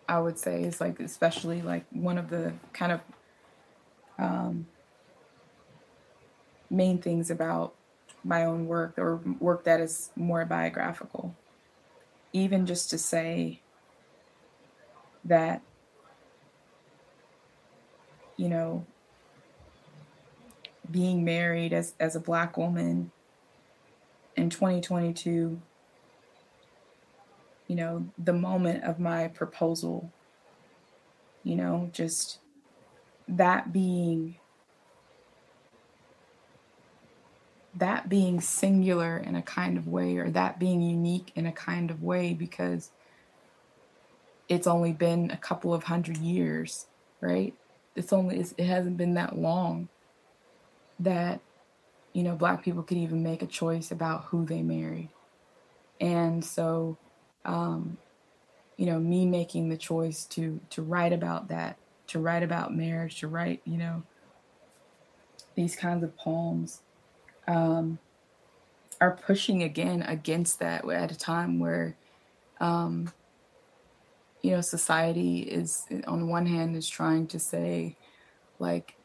I 0.09 0.19
would 0.19 0.39
say 0.39 0.63
is 0.63 0.81
like 0.81 0.99
especially 0.99 1.61
like 1.61 1.85
one 1.91 2.17
of 2.17 2.29
the 2.29 2.53
kind 2.73 2.91
of 2.93 3.01
um, 4.17 4.67
main 6.69 6.99
things 6.99 7.29
about 7.29 7.75
my 8.23 8.45
own 8.45 8.67
work 8.67 8.97
or 8.97 9.17
work 9.39 9.63
that 9.65 9.79
is 9.79 10.09
more 10.15 10.43
biographical. 10.45 11.35
Even 12.33 12.65
just 12.65 12.89
to 12.89 12.97
say 12.97 13.61
that 15.23 15.61
you 18.37 18.47
know 18.47 18.85
being 20.89 21.25
married 21.25 21.73
as, 21.73 21.93
as 21.99 22.15
a 22.15 22.19
black 22.19 22.57
woman 22.57 23.11
in 24.37 24.49
2022, 24.49 25.59
you 27.67 27.75
know, 27.75 28.07
the 28.17 28.33
moment 28.33 28.83
of 28.83 28.99
my 28.99 29.27
proposal, 29.27 30.11
you 31.43 31.55
know, 31.55 31.89
just 31.91 32.39
that 33.27 33.73
being 33.73 34.37
that 37.75 38.09
being 38.09 38.41
singular 38.41 39.17
in 39.17 39.35
a 39.35 39.41
kind 39.41 39.77
of 39.77 39.87
way 39.87 40.17
or 40.17 40.29
that 40.31 40.59
being 40.59 40.81
unique 40.81 41.31
in 41.35 41.45
a 41.45 41.51
kind 41.51 41.91
of 41.91 42.01
way 42.01 42.33
because 42.33 42.89
it's 44.49 44.65
only 44.65 44.91
been 44.91 45.29
a 45.29 45.37
couple 45.37 45.73
of 45.73 45.83
hundred 45.83 46.17
years, 46.17 46.87
right? 47.21 47.53
It's 47.95 48.13
only 48.13 48.39
it's, 48.39 48.53
it 48.57 48.65
hasn't 48.65 48.97
been 48.97 49.13
that 49.15 49.37
long 49.37 49.89
that 50.99 51.39
you 52.17 52.23
know 52.23 52.35
black 52.35 52.63
people 52.63 52.81
could 52.81 52.97
even 52.97 53.21
make 53.21 53.43
a 53.43 53.45
choice 53.45 53.91
about 53.91 54.23
who 54.23 54.43
they 54.43 54.63
married, 54.63 55.09
and 56.01 56.43
so 56.43 56.97
um, 57.45 57.99
you 58.75 58.87
know 58.87 58.99
me 58.99 59.27
making 59.27 59.69
the 59.69 59.77
choice 59.77 60.25
to 60.25 60.59
to 60.71 60.81
write 60.81 61.13
about 61.13 61.49
that, 61.49 61.77
to 62.07 62.17
write 62.17 62.41
about 62.41 62.75
marriage, 62.75 63.19
to 63.19 63.27
write 63.27 63.61
you 63.65 63.77
know 63.77 64.01
these 65.53 65.75
kinds 65.75 66.03
of 66.03 66.17
poems. 66.17 66.81
Um, 67.47 67.99
are 68.99 69.15
pushing 69.15 69.61
again 69.61 70.01
against 70.01 70.57
that 70.57 70.89
at 70.89 71.11
a 71.11 71.17
time 71.17 71.59
where 71.59 71.95
um, 72.59 73.13
you 74.41 74.49
know 74.49 74.61
society 74.61 75.41
is 75.41 75.85
on 76.07 76.29
one 76.29 76.47
hand 76.47 76.75
is 76.75 76.89
trying 76.89 77.27
to 77.27 77.37
say 77.37 77.95
like 78.57 78.95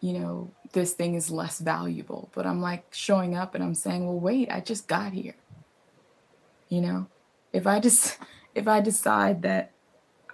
you 0.00 0.12
know 0.12 0.50
this 0.72 0.92
thing 0.92 1.14
is 1.14 1.30
less 1.30 1.58
valuable 1.58 2.30
but 2.34 2.46
i'm 2.46 2.60
like 2.60 2.84
showing 2.92 3.36
up 3.36 3.54
and 3.54 3.62
i'm 3.64 3.74
saying 3.74 4.06
well 4.06 4.18
wait 4.18 4.50
i 4.50 4.60
just 4.60 4.86
got 4.86 5.12
here 5.12 5.36
you 6.68 6.80
know 6.80 7.06
if 7.52 7.66
i 7.66 7.80
just 7.80 8.18
if 8.54 8.68
i 8.68 8.80
decide 8.80 9.42
that 9.42 9.72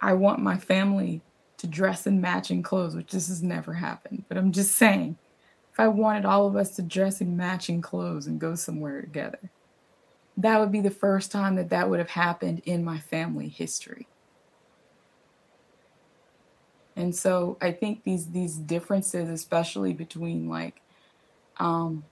i 0.01 0.13
want 0.13 0.39
my 0.39 0.57
family 0.57 1.21
to 1.57 1.67
dress 1.67 2.05
in 2.05 2.21
matching 2.21 2.61
clothes 2.61 2.95
which 2.95 3.11
this 3.11 3.27
has 3.27 3.41
never 3.41 3.73
happened 3.73 4.23
but 4.27 4.37
i'm 4.37 4.51
just 4.51 4.73
saying 4.73 5.17
if 5.77 5.81
I 5.81 5.89
wanted 5.89 6.25
all 6.25 6.47
of 6.47 6.55
us 6.55 6.75
to 6.77 6.81
dress 6.81 7.21
in 7.21 7.37
matching 7.37 7.81
clothes 7.81 8.25
and 8.25 8.39
go 8.39 8.55
somewhere 8.55 8.99
together, 8.99 9.51
that 10.35 10.59
would 10.59 10.71
be 10.71 10.81
the 10.81 10.89
first 10.89 11.31
time 11.31 11.55
that 11.55 11.69
that 11.69 11.87
would 11.87 11.99
have 11.99 12.09
happened 12.09 12.63
in 12.65 12.83
my 12.83 12.97
family 12.97 13.47
history. 13.47 14.07
And 16.97 17.15
so 17.15 17.57
I 17.61 17.71
think 17.71 18.03
these 18.03 18.31
these 18.31 18.55
differences, 18.55 19.29
especially 19.29 19.93
between 19.93 20.49
like, 20.49 20.81
um, 21.59 22.03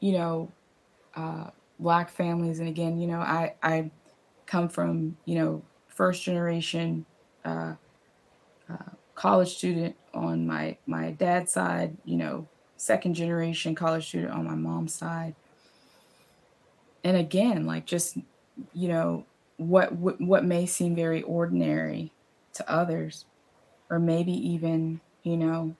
you 0.00 0.12
know, 0.12 0.50
uh, 1.14 1.50
black 1.78 2.10
families, 2.10 2.58
and 2.58 2.68
again, 2.68 3.00
you 3.00 3.06
know, 3.06 3.20
I 3.20 3.54
I 3.62 3.92
come 4.46 4.68
from 4.68 5.16
you 5.26 5.36
know 5.36 5.62
first 5.86 6.24
generation 6.24 7.06
uh, 7.44 7.74
uh, 8.68 8.90
college 9.14 9.54
student 9.54 9.94
on 10.12 10.44
my 10.44 10.76
my 10.86 11.12
dad's 11.12 11.52
side, 11.52 11.96
you 12.04 12.16
know, 12.16 12.48
second 12.76 13.14
generation 13.14 13.76
college 13.76 14.08
student 14.08 14.32
on 14.32 14.44
my 14.44 14.56
mom's 14.56 14.92
side. 14.92 15.36
And 17.04 17.16
again, 17.16 17.64
like 17.64 17.86
just 17.86 18.18
you 18.74 18.88
know 18.88 19.24
what 19.56 19.92
what, 19.92 20.20
what 20.20 20.44
may 20.44 20.66
seem 20.66 20.96
very 20.96 21.22
ordinary 21.22 22.12
to 22.54 22.68
others 22.68 23.24
or 23.92 24.00
maybe 24.00 24.32
even, 24.32 25.00
you 25.22 25.36
know, 25.36 25.76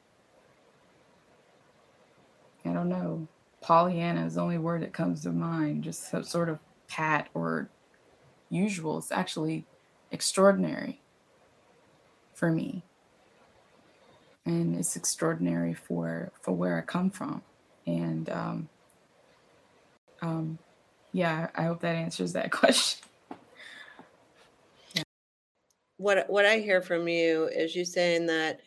I 2.64 2.72
don't 2.74 2.90
know, 2.90 3.26
Pollyanna 3.62 4.26
is 4.26 4.34
the 4.34 4.42
only 4.42 4.58
word 4.58 4.82
that 4.82 4.92
comes 4.92 5.22
to 5.22 5.30
mind, 5.30 5.84
just 5.84 6.10
so, 6.10 6.22
sort 6.22 6.50
of 6.50 6.58
pat 6.88 7.30
or 7.32 7.70
usual. 8.50 8.98
It's 8.98 9.10
actually 9.10 9.64
extraordinary 10.12 11.00
for 12.34 12.52
me 12.52 12.84
and 14.44 14.76
it's 14.76 14.96
extraordinary 14.96 15.74
for 15.74 16.32
for 16.40 16.52
where 16.52 16.78
I 16.78 16.82
come 16.82 17.10
from. 17.10 17.42
And 17.86 18.28
um, 18.28 18.68
um, 20.20 20.58
yeah, 21.12 21.48
I 21.54 21.64
hope 21.64 21.80
that 21.80 21.96
answers 21.96 22.32
that 22.34 22.50
question. 22.52 23.00
What 26.02 26.28
what 26.28 26.44
I 26.44 26.58
hear 26.58 26.82
from 26.82 27.06
you 27.06 27.44
is 27.44 27.76
you 27.76 27.84
saying 27.84 28.26
that 28.26 28.60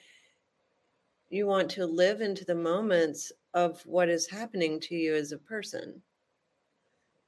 you 1.30 1.46
want 1.46 1.70
to 1.72 1.86
live 1.86 2.22
into 2.22 2.46
the 2.46 2.56
moments 2.56 3.34
of 3.54 3.86
what 3.86 4.08
is 4.08 4.30
happening 4.30 4.80
to 4.80 4.96
you 4.96 5.14
as 5.16 5.34
a 5.34 5.38
person 5.38 6.02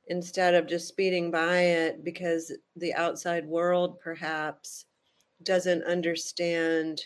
instead 0.08 0.54
of 0.56 0.66
just 0.66 0.88
speeding 0.88 1.30
by 1.30 1.60
it 1.60 2.06
because 2.06 2.54
the 2.78 2.94
outside 2.94 3.46
world 3.46 4.00
perhaps 4.00 4.86
doesn't 5.44 5.84
understand 5.84 7.02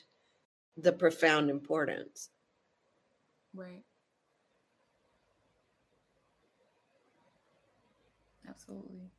the 0.77 0.93
profound 0.93 1.49
importance. 1.49 2.29
Right. 3.53 3.83
Absolutely. 8.47 9.09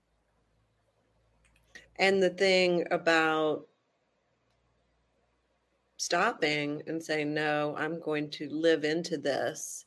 And 1.97 2.23
the 2.23 2.31
thing 2.31 2.87
about 2.91 3.67
stopping 6.03 6.83
and 6.89 7.01
saying, 7.01 7.33
no, 7.33 7.77
I'm 7.79 8.01
going 8.01 8.29
to 8.31 8.49
live 8.49 8.83
into 8.83 9.17
this 9.17 9.85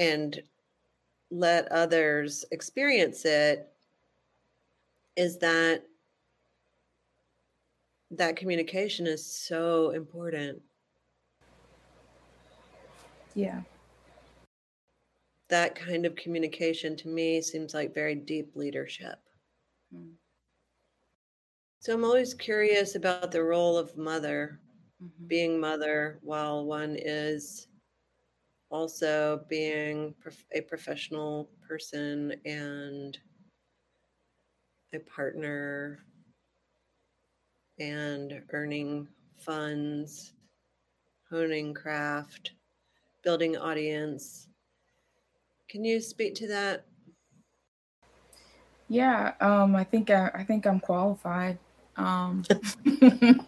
and 0.00 0.42
let 1.30 1.70
others 1.70 2.44
experience 2.50 3.24
it 3.24 3.72
is 5.16 5.38
that 5.38 5.84
that 8.10 8.34
communication 8.34 9.06
is 9.06 9.24
so 9.24 9.90
important. 9.90 10.60
Yeah. 13.36 13.60
That 15.48 15.76
kind 15.76 16.06
of 16.06 16.16
communication 16.16 16.96
to 16.96 17.08
me 17.08 17.40
seems 17.40 17.72
like 17.72 17.94
very 17.94 18.16
deep 18.16 18.56
leadership. 18.56 19.20
Mm. 19.94 20.14
So 21.84 21.92
I'm 21.92 22.02
always 22.02 22.32
curious 22.32 22.94
about 22.94 23.30
the 23.30 23.44
role 23.44 23.76
of 23.76 23.94
mother, 23.94 24.58
mm-hmm. 25.02 25.26
being 25.26 25.60
mother 25.60 26.18
while 26.22 26.64
one 26.64 26.96
is 26.98 27.68
also 28.70 29.44
being 29.50 30.14
a 30.54 30.62
professional 30.62 31.50
person 31.68 32.36
and 32.46 33.18
a 34.94 34.98
partner 35.00 35.98
and 37.78 38.40
earning 38.54 39.06
funds, 39.36 40.32
honing 41.30 41.74
craft, 41.74 42.52
building 43.22 43.58
audience. 43.58 44.48
Can 45.68 45.84
you 45.84 46.00
speak 46.00 46.34
to 46.36 46.48
that? 46.48 46.86
Yeah, 48.88 49.34
um, 49.42 49.76
I 49.76 49.84
think 49.84 50.08
I, 50.08 50.30
I 50.32 50.44
think 50.44 50.66
I'm 50.66 50.80
qualified. 50.80 51.58
Um, 51.96 52.44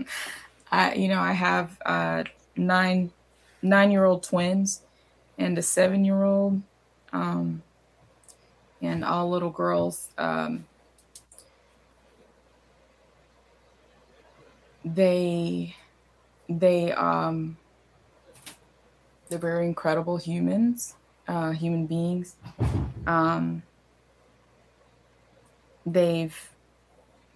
I, 0.70 0.94
you 0.94 1.08
know, 1.08 1.20
I 1.20 1.32
have 1.32 1.78
uh, 1.84 2.24
nine 2.56 3.10
nine 3.62 3.90
year 3.90 4.04
old 4.04 4.22
twins 4.22 4.82
and 5.38 5.56
a 5.58 5.62
seven 5.62 6.04
year 6.04 6.22
old, 6.22 6.62
um, 7.12 7.62
and 8.80 9.04
all 9.04 9.28
little 9.30 9.50
girls. 9.50 10.08
Um, 10.18 10.66
they 14.86 15.74
they 16.48 16.92
um 16.92 17.56
they're 19.28 19.38
very 19.38 19.66
incredible 19.66 20.16
humans 20.16 20.94
uh 21.26 21.50
human 21.50 21.86
beings 21.86 22.36
um 23.06 23.62
they've 25.84 26.50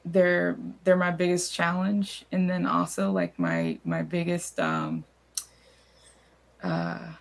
they're 0.05 0.57
they're 0.85 0.97
my 0.97 1.11
biggest 1.11 1.53
challenge 1.53 2.25
and 2.33 2.49
then 2.49 2.67
also 2.67 3.11
like 3.11 3.39
my 3.39 3.79
my 3.85 4.03
biggest 4.03 4.59
um 4.59 5.05
uh 6.63 7.13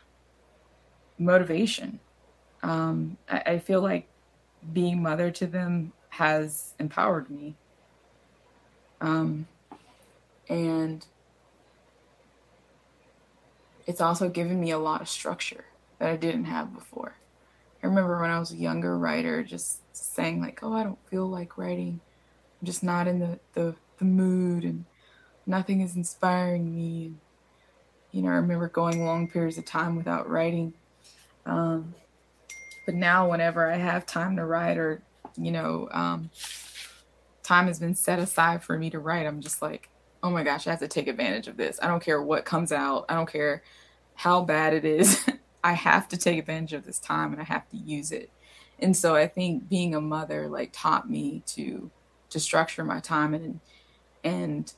motivation 1.17 1.99
um 2.63 3.17
I, 3.29 3.43
I 3.45 3.59
feel 3.59 3.81
like 3.81 4.07
being 4.73 5.01
mother 5.01 5.31
to 5.31 5.47
them 5.47 5.91
has 6.09 6.73
empowered 6.79 7.29
me 7.29 7.55
um 9.01 9.47
and 10.47 11.05
it's 13.89 14.01
also 14.01 14.29
given 14.29 14.59
me 14.59 14.69
a 14.69 14.77
lot 14.77 15.01
of 15.01 15.09
structure 15.09 15.65
that 15.97 16.09
I 16.09 16.15
didn't 16.15 16.45
have 16.45 16.75
before. 16.75 17.15
I 17.81 17.87
remember 17.87 18.21
when 18.21 18.29
I 18.29 18.37
was 18.37 18.51
a 18.51 18.55
younger 18.55 18.95
writer 18.95 19.41
just 19.43 19.79
saying 19.93 20.41
like, 20.41 20.59
"Oh, 20.61 20.73
I 20.73 20.83
don't 20.83 21.03
feel 21.09 21.27
like 21.27 21.57
writing. 21.57 21.99
I'm 22.61 22.65
just 22.65 22.83
not 22.83 23.07
in 23.07 23.19
the 23.19 23.39
the, 23.53 23.75
the 23.97 24.05
mood 24.05 24.63
and 24.63 24.85
nothing 25.45 25.81
is 25.81 25.95
inspiring 25.95 26.75
me." 26.75 27.05
And, 27.05 27.17
you 28.11 28.21
know, 28.21 28.29
I 28.29 28.35
remember 28.35 28.67
going 28.67 29.05
long 29.05 29.27
periods 29.27 29.57
of 29.57 29.65
time 29.65 29.95
without 29.95 30.29
writing. 30.29 30.73
Um, 31.45 31.93
but 32.85 32.95
now, 32.95 33.29
whenever 33.29 33.71
I 33.71 33.77
have 33.77 34.05
time 34.05 34.35
to 34.37 34.45
write, 34.45 34.77
or 34.77 35.01
you 35.37 35.51
know, 35.51 35.87
um, 35.91 36.29
time 37.43 37.67
has 37.67 37.79
been 37.79 37.95
set 37.95 38.19
aside 38.19 38.63
for 38.63 38.77
me 38.77 38.89
to 38.89 38.99
write, 38.99 39.25
I'm 39.25 39.41
just 39.41 39.61
like, 39.61 39.89
oh 40.21 40.29
my 40.29 40.43
gosh, 40.43 40.67
I 40.67 40.71
have 40.71 40.79
to 40.79 40.87
take 40.87 41.07
advantage 41.07 41.47
of 41.47 41.57
this. 41.57 41.79
I 41.81 41.87
don't 41.87 42.03
care 42.03 42.21
what 42.21 42.45
comes 42.45 42.71
out. 42.71 43.05
I 43.09 43.15
don't 43.15 43.31
care 43.31 43.63
how 44.15 44.43
bad 44.43 44.73
it 44.73 44.85
is. 44.85 45.25
I 45.63 45.73
have 45.73 46.07
to 46.09 46.17
take 46.17 46.39
advantage 46.39 46.73
of 46.73 46.85
this 46.85 46.99
time 46.99 47.31
and 47.33 47.41
I 47.41 47.45
have 47.45 47.67
to 47.69 47.77
use 47.77 48.11
it. 48.11 48.29
And 48.79 48.95
so 48.95 49.15
I 49.15 49.27
think 49.27 49.67
being 49.67 49.95
a 49.95 50.01
mother 50.01 50.47
like 50.47 50.71
taught 50.71 51.09
me 51.09 51.43
to 51.47 51.91
to 52.29 52.39
structure 52.39 52.83
my 52.83 52.99
time 52.99 53.33
and 53.33 53.59
and 54.23 54.73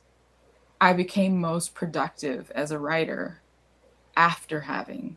I 0.80 0.92
became 0.92 1.40
most 1.40 1.74
productive 1.74 2.50
as 2.54 2.72
a 2.72 2.78
writer 2.78 3.40
after 4.16 4.62
having 4.62 5.16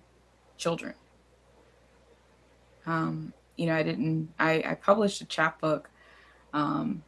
children. 0.58 0.94
Um, 2.86 3.34
you 3.58 3.66
know, 3.66 3.76
I 3.76 3.82
didn't. 3.82 4.30
I, 4.38 4.64
I 4.64 4.76
published 4.76 5.22
a 5.22 5.26
chapbook 5.26 5.90
um, 6.54 7.04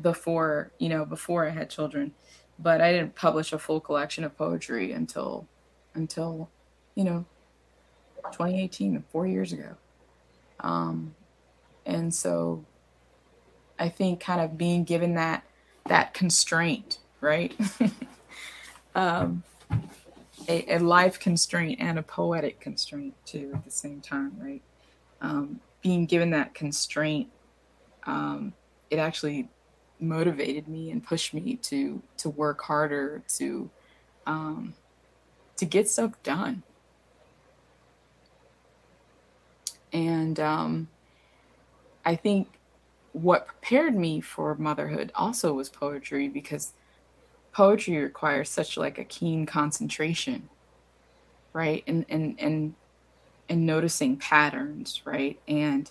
before 0.00 0.72
you 0.78 0.88
know 0.88 1.04
before 1.04 1.46
I 1.46 1.50
had 1.50 1.68
children, 1.68 2.14
but 2.58 2.80
I 2.80 2.92
didn't 2.92 3.14
publish 3.14 3.52
a 3.52 3.58
full 3.58 3.80
collection 3.80 4.24
of 4.24 4.36
poetry 4.38 4.92
until 4.92 5.46
until 5.94 6.48
you 6.94 7.04
know 7.04 7.26
2018, 8.32 9.04
four 9.12 9.26
years 9.26 9.52
ago. 9.52 9.76
Um, 10.60 11.14
and 11.84 12.12
so 12.14 12.64
I 13.78 13.88
think 13.88 14.20
kind 14.20 14.40
of 14.40 14.56
being 14.56 14.84
given 14.84 15.14
that 15.14 15.44
that 15.88 16.14
constraint, 16.14 16.98
right? 17.20 17.54
um, 18.94 19.42
a, 20.48 20.74
a, 20.74 20.78
life 20.78 21.18
constraint 21.20 21.78
and 21.80 21.98
a 21.98 22.02
poetic 22.02 22.60
constraint 22.60 23.14
too 23.24 23.52
at 23.54 23.64
the 23.64 23.70
same 23.70 24.00
time, 24.00 24.32
right? 24.40 24.62
Um, 25.20 25.60
being 25.82 26.06
given 26.06 26.30
that 26.30 26.54
constraint, 26.54 27.28
um, 28.04 28.52
it 28.90 28.98
actually 28.98 29.48
motivated 30.00 30.68
me 30.68 30.90
and 30.90 31.04
pushed 31.04 31.32
me 31.32 31.56
to 31.56 32.02
to 32.18 32.30
work 32.30 32.62
harder 32.62 33.22
to 33.28 33.70
um, 34.26 34.74
to 35.56 35.64
get 35.64 35.88
stuff 35.88 36.12
done. 36.22 36.62
And 39.92 40.38
um, 40.40 40.88
I 42.04 42.16
think 42.16 42.48
what 43.16 43.46
prepared 43.46 43.94
me 43.94 44.20
for 44.20 44.54
motherhood 44.56 45.10
also 45.14 45.54
was 45.54 45.70
poetry 45.70 46.28
because 46.28 46.74
poetry 47.52 47.98
requires 47.98 48.50
such 48.50 48.76
like 48.76 48.98
a 48.98 49.04
keen 49.04 49.46
concentration 49.46 50.50
right? 51.52 51.82
And 51.86 52.04
and 52.08 52.36
and 52.38 52.74
and 53.48 53.66
noticing 53.66 54.16
patterns 54.18 55.02
right? 55.04 55.40
And 55.48 55.90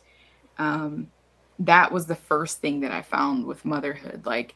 um 0.58 1.12
that 1.60 1.92
was 1.92 2.06
the 2.08 2.16
first 2.16 2.60
thing 2.60 2.82
that 2.82 2.92
i 2.92 3.02
found 3.02 3.46
with 3.46 3.66
motherhood 3.66 4.26
like 4.26 4.56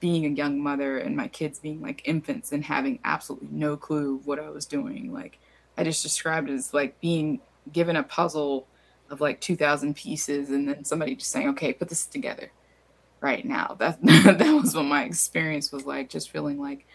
being 0.00 0.26
a 0.26 0.30
young 0.30 0.60
mother 0.60 0.98
and 0.98 1.16
my 1.16 1.28
kids 1.28 1.58
being 1.58 1.82
like 1.82 2.02
infants 2.06 2.52
and 2.52 2.64
having 2.64 2.98
absolutely 3.04 3.48
no 3.52 3.76
clue 3.76 4.20
what 4.24 4.38
i 4.40 4.50
was 4.50 4.66
doing. 4.66 5.12
Like 5.12 5.38
i 5.78 5.84
just 5.84 6.02
described 6.02 6.50
it 6.50 6.54
as 6.54 6.74
like 6.74 7.00
being 7.00 7.40
given 7.72 7.96
a 7.96 8.02
puzzle 8.02 8.68
of 9.10 9.20
like 9.20 9.40
2000 9.40 9.94
pieces 9.94 10.50
and 10.50 10.68
then 10.68 10.84
somebody 10.84 11.14
just 11.14 11.30
saying 11.30 11.48
okay 11.48 11.72
put 11.72 11.88
this 11.88 12.06
together 12.06 12.50
right 13.20 13.44
now. 13.44 13.76
That 13.78 14.00
that 14.02 14.60
was 14.60 14.74
what 14.74 14.84
my 14.84 15.04
experience 15.04 15.72
was 15.72 15.84
like 15.86 16.08
just 16.08 16.30
feeling 16.30 16.58
like 16.60 16.86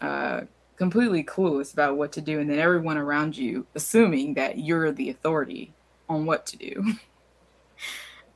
uh 0.00 0.42
completely 0.76 1.22
clueless 1.22 1.72
about 1.72 1.96
what 1.96 2.12
to 2.12 2.20
do 2.20 2.40
and 2.40 2.50
then 2.50 2.58
everyone 2.58 2.98
around 2.98 3.36
you 3.36 3.64
assuming 3.76 4.34
that 4.34 4.58
you're 4.58 4.90
the 4.90 5.10
authority 5.10 5.72
on 6.08 6.26
what 6.26 6.46
to 6.46 6.56
do. 6.56 6.84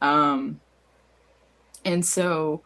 Um 0.01 0.61
and 1.85 2.07
so 2.07 2.63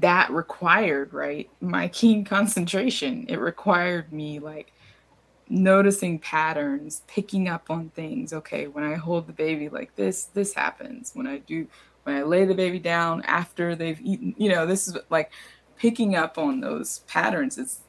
that 0.00 0.30
required 0.30 1.12
right 1.12 1.50
my 1.60 1.88
keen 1.88 2.24
concentration. 2.24 3.26
It 3.28 3.40
required 3.40 4.12
me 4.12 4.38
like 4.38 4.72
noticing 5.48 6.18
patterns, 6.18 7.02
picking 7.06 7.48
up 7.48 7.70
on 7.70 7.90
things. 7.90 8.32
Okay, 8.32 8.66
when 8.66 8.84
I 8.84 8.94
hold 8.94 9.26
the 9.26 9.32
baby 9.32 9.68
like 9.68 9.94
this, 9.96 10.24
this 10.24 10.54
happens. 10.54 11.12
When 11.14 11.26
I 11.26 11.38
do, 11.38 11.66
when 12.04 12.16
I 12.16 12.22
lay 12.22 12.44
the 12.44 12.54
baby 12.54 12.78
down 12.78 13.22
after 13.22 13.74
they've 13.74 14.00
eaten, 14.00 14.34
you 14.38 14.48
know, 14.48 14.66
this 14.66 14.88
is 14.88 14.96
like 15.10 15.30
picking 15.76 16.16
up 16.16 16.38
on 16.38 16.60
those 16.60 17.00
patterns 17.00 17.56
is 17.56 17.80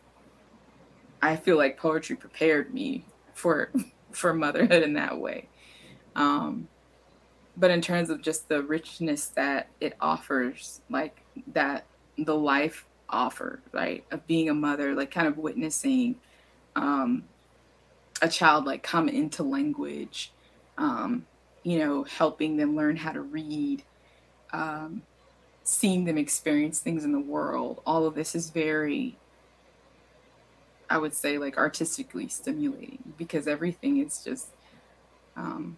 I 1.21 1.35
feel 1.35 1.57
like 1.57 1.77
poetry 1.77 2.15
prepared 2.15 2.73
me 2.73 3.05
for 3.33 3.71
for 4.11 4.33
motherhood 4.33 4.83
in 4.83 4.93
that 4.93 5.17
way. 5.17 5.49
Um, 6.15 6.67
but 7.57 7.71
in 7.71 7.81
terms 7.81 8.09
of 8.09 8.21
just 8.21 8.47
the 8.47 8.63
richness 8.63 9.27
that 9.29 9.67
it 9.81 9.95
offers, 9.99 10.81
like 10.89 11.21
that 11.47 11.85
the 12.17 12.35
life 12.35 12.85
offer, 13.09 13.61
right, 13.71 14.03
of 14.11 14.25
being 14.27 14.49
a 14.49 14.53
mother, 14.53 14.95
like 14.95 15.11
kind 15.11 15.27
of 15.27 15.37
witnessing 15.37 16.15
um, 16.75 17.23
a 18.21 18.29
child 18.29 18.65
like 18.65 18.83
come 18.83 19.09
into 19.09 19.43
language, 19.43 20.31
um, 20.77 21.25
you 21.63 21.79
know, 21.79 22.03
helping 22.03 22.57
them 22.57 22.75
learn 22.75 22.95
how 22.95 23.11
to 23.11 23.21
read, 23.21 23.83
um, 24.51 25.01
seeing 25.63 26.05
them 26.05 26.17
experience 26.17 26.79
things 26.79 27.03
in 27.03 27.11
the 27.11 27.19
world. 27.19 27.81
All 27.85 28.05
of 28.05 28.15
this 28.15 28.35
is 28.35 28.49
very, 28.49 29.17
I 30.89 30.97
would 30.97 31.13
say, 31.13 31.37
like 31.37 31.57
artistically 31.57 32.27
stimulating 32.27 33.13
because 33.17 33.47
everything 33.47 33.97
is 33.97 34.23
just, 34.23 34.47
um, 35.35 35.77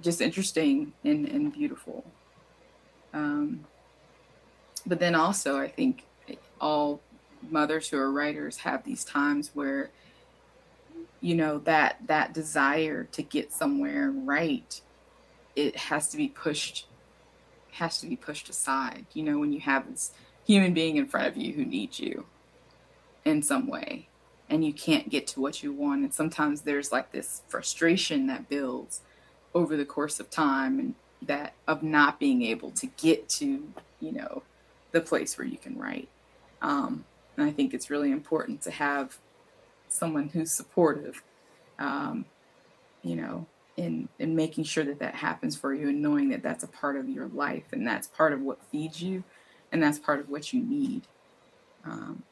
just 0.00 0.20
interesting 0.20 0.92
and, 1.04 1.26
and 1.26 1.52
beautiful. 1.52 2.04
Um, 3.12 3.64
but 4.86 5.00
then 5.00 5.14
also, 5.14 5.58
I 5.58 5.68
think 5.68 6.04
all 6.60 7.00
mothers 7.50 7.88
who 7.88 7.98
are 7.98 8.10
writers 8.10 8.58
have 8.58 8.84
these 8.84 9.04
times 9.04 9.50
where 9.54 9.90
you 11.20 11.34
know 11.34 11.58
that 11.58 11.98
that 12.06 12.32
desire 12.32 13.04
to 13.04 13.22
get 13.22 13.52
somewhere 13.52 14.10
right 14.10 14.80
it 15.54 15.76
has 15.76 16.08
to 16.08 16.16
be 16.16 16.28
pushed 16.28 16.86
has 17.72 18.00
to 18.00 18.06
be 18.06 18.16
pushed 18.16 18.48
aside 18.48 19.06
you 19.12 19.22
know 19.22 19.38
when 19.38 19.52
you 19.52 19.60
have 19.60 19.88
this 19.90 20.12
human 20.46 20.72
being 20.72 20.96
in 20.96 21.06
front 21.06 21.26
of 21.26 21.36
you 21.36 21.52
who 21.54 21.64
needs 21.64 21.98
you 21.98 22.24
in 23.24 23.42
some 23.42 23.66
way 23.66 24.08
and 24.48 24.64
you 24.64 24.72
can't 24.72 25.10
get 25.10 25.26
to 25.26 25.40
what 25.40 25.62
you 25.62 25.72
want 25.72 26.02
and 26.02 26.14
sometimes 26.14 26.62
there's 26.62 26.92
like 26.92 27.12
this 27.12 27.42
frustration 27.48 28.26
that 28.26 28.48
builds 28.48 29.00
over 29.54 29.76
the 29.76 29.84
course 29.84 30.20
of 30.20 30.30
time 30.30 30.78
and 30.78 30.94
that 31.22 31.54
of 31.66 31.82
not 31.82 32.20
being 32.20 32.42
able 32.42 32.70
to 32.70 32.86
get 32.98 33.28
to 33.28 33.68
you 34.00 34.12
know 34.12 34.42
the 34.92 35.00
place 35.00 35.36
where 35.36 35.46
you 35.46 35.58
can 35.58 35.76
write. 35.76 36.08
Um, 36.62 37.04
and 37.36 37.46
i 37.46 37.52
think 37.52 37.74
it's 37.74 37.90
really 37.90 38.10
important 38.10 38.62
to 38.62 38.70
have 38.70 39.18
someone 39.88 40.28
who's 40.28 40.52
supportive, 40.52 41.22
um, 41.78 42.24
you 43.02 43.16
know, 43.16 43.46
in 43.76 44.08
in 44.18 44.34
making 44.34 44.64
sure 44.64 44.84
that 44.84 44.98
that 44.98 45.14
happens 45.14 45.56
for 45.56 45.74
you 45.74 45.88
and 45.88 46.00
knowing 46.00 46.30
that 46.30 46.42
that's 46.42 46.64
a 46.64 46.68
part 46.68 46.96
of 46.96 47.08
your 47.08 47.28
life 47.28 47.64
and 47.72 47.86
that's 47.86 48.06
part 48.06 48.32
of 48.32 48.40
what 48.40 48.62
feeds 48.70 49.02
you 49.02 49.22
and 49.72 49.82
that's 49.82 49.98
part 49.98 50.20
of 50.20 50.28
what 50.28 50.52
you 50.52 50.62
need. 50.62 51.02
Um, 51.84 52.22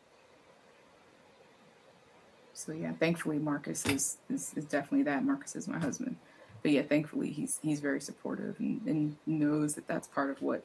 so 2.55 2.73
yeah, 2.73 2.93
thankfully 2.93 3.39
Marcus 3.39 3.85
is, 3.87 4.17
is, 4.31 4.53
is 4.57 4.65
definitely 4.65 5.03
that. 5.05 5.25
Marcus 5.25 5.55
is 5.55 5.69
my 5.69 5.79
husband, 5.79 6.17
but 6.63 6.71
yeah, 6.71 6.83
thankfully 6.83 7.31
he's 7.31 7.59
he's 7.63 7.81
very 7.81 8.01
supportive 8.01 8.59
and, 8.59 8.81
and 8.87 9.17
knows 9.27 9.75
that 9.75 9.87
that's 9.87 10.09
part 10.09 10.31
of 10.31 10.41
what 10.41 10.65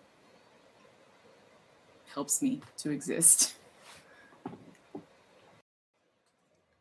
helps 2.13 2.41
me 2.41 2.62
to 2.78 2.91
exist. 2.91 3.56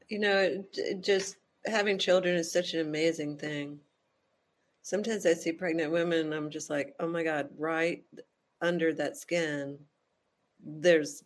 You 0.09 0.19
know, 0.19 0.65
just 1.01 1.37
having 1.67 1.99
children 1.99 2.37
is 2.37 2.51
such 2.51 2.75
an 2.75 2.81
amazing 2.81 3.37
thing. 3.37 3.79
Sometimes 4.83 5.27
I 5.27 5.35
see 5.35 5.53
pregnant 5.53 5.93
women 5.93 6.21
and 6.21 6.35
I'm 6.35 6.51
just 6.51 6.71
like, 6.71 6.95
oh 7.01 7.09
my 7.09 7.23
God, 7.23 7.51
right 7.59 8.03
under 8.63 8.93
that 8.95 9.17
skin, 9.17 9.79
there's 10.65 11.23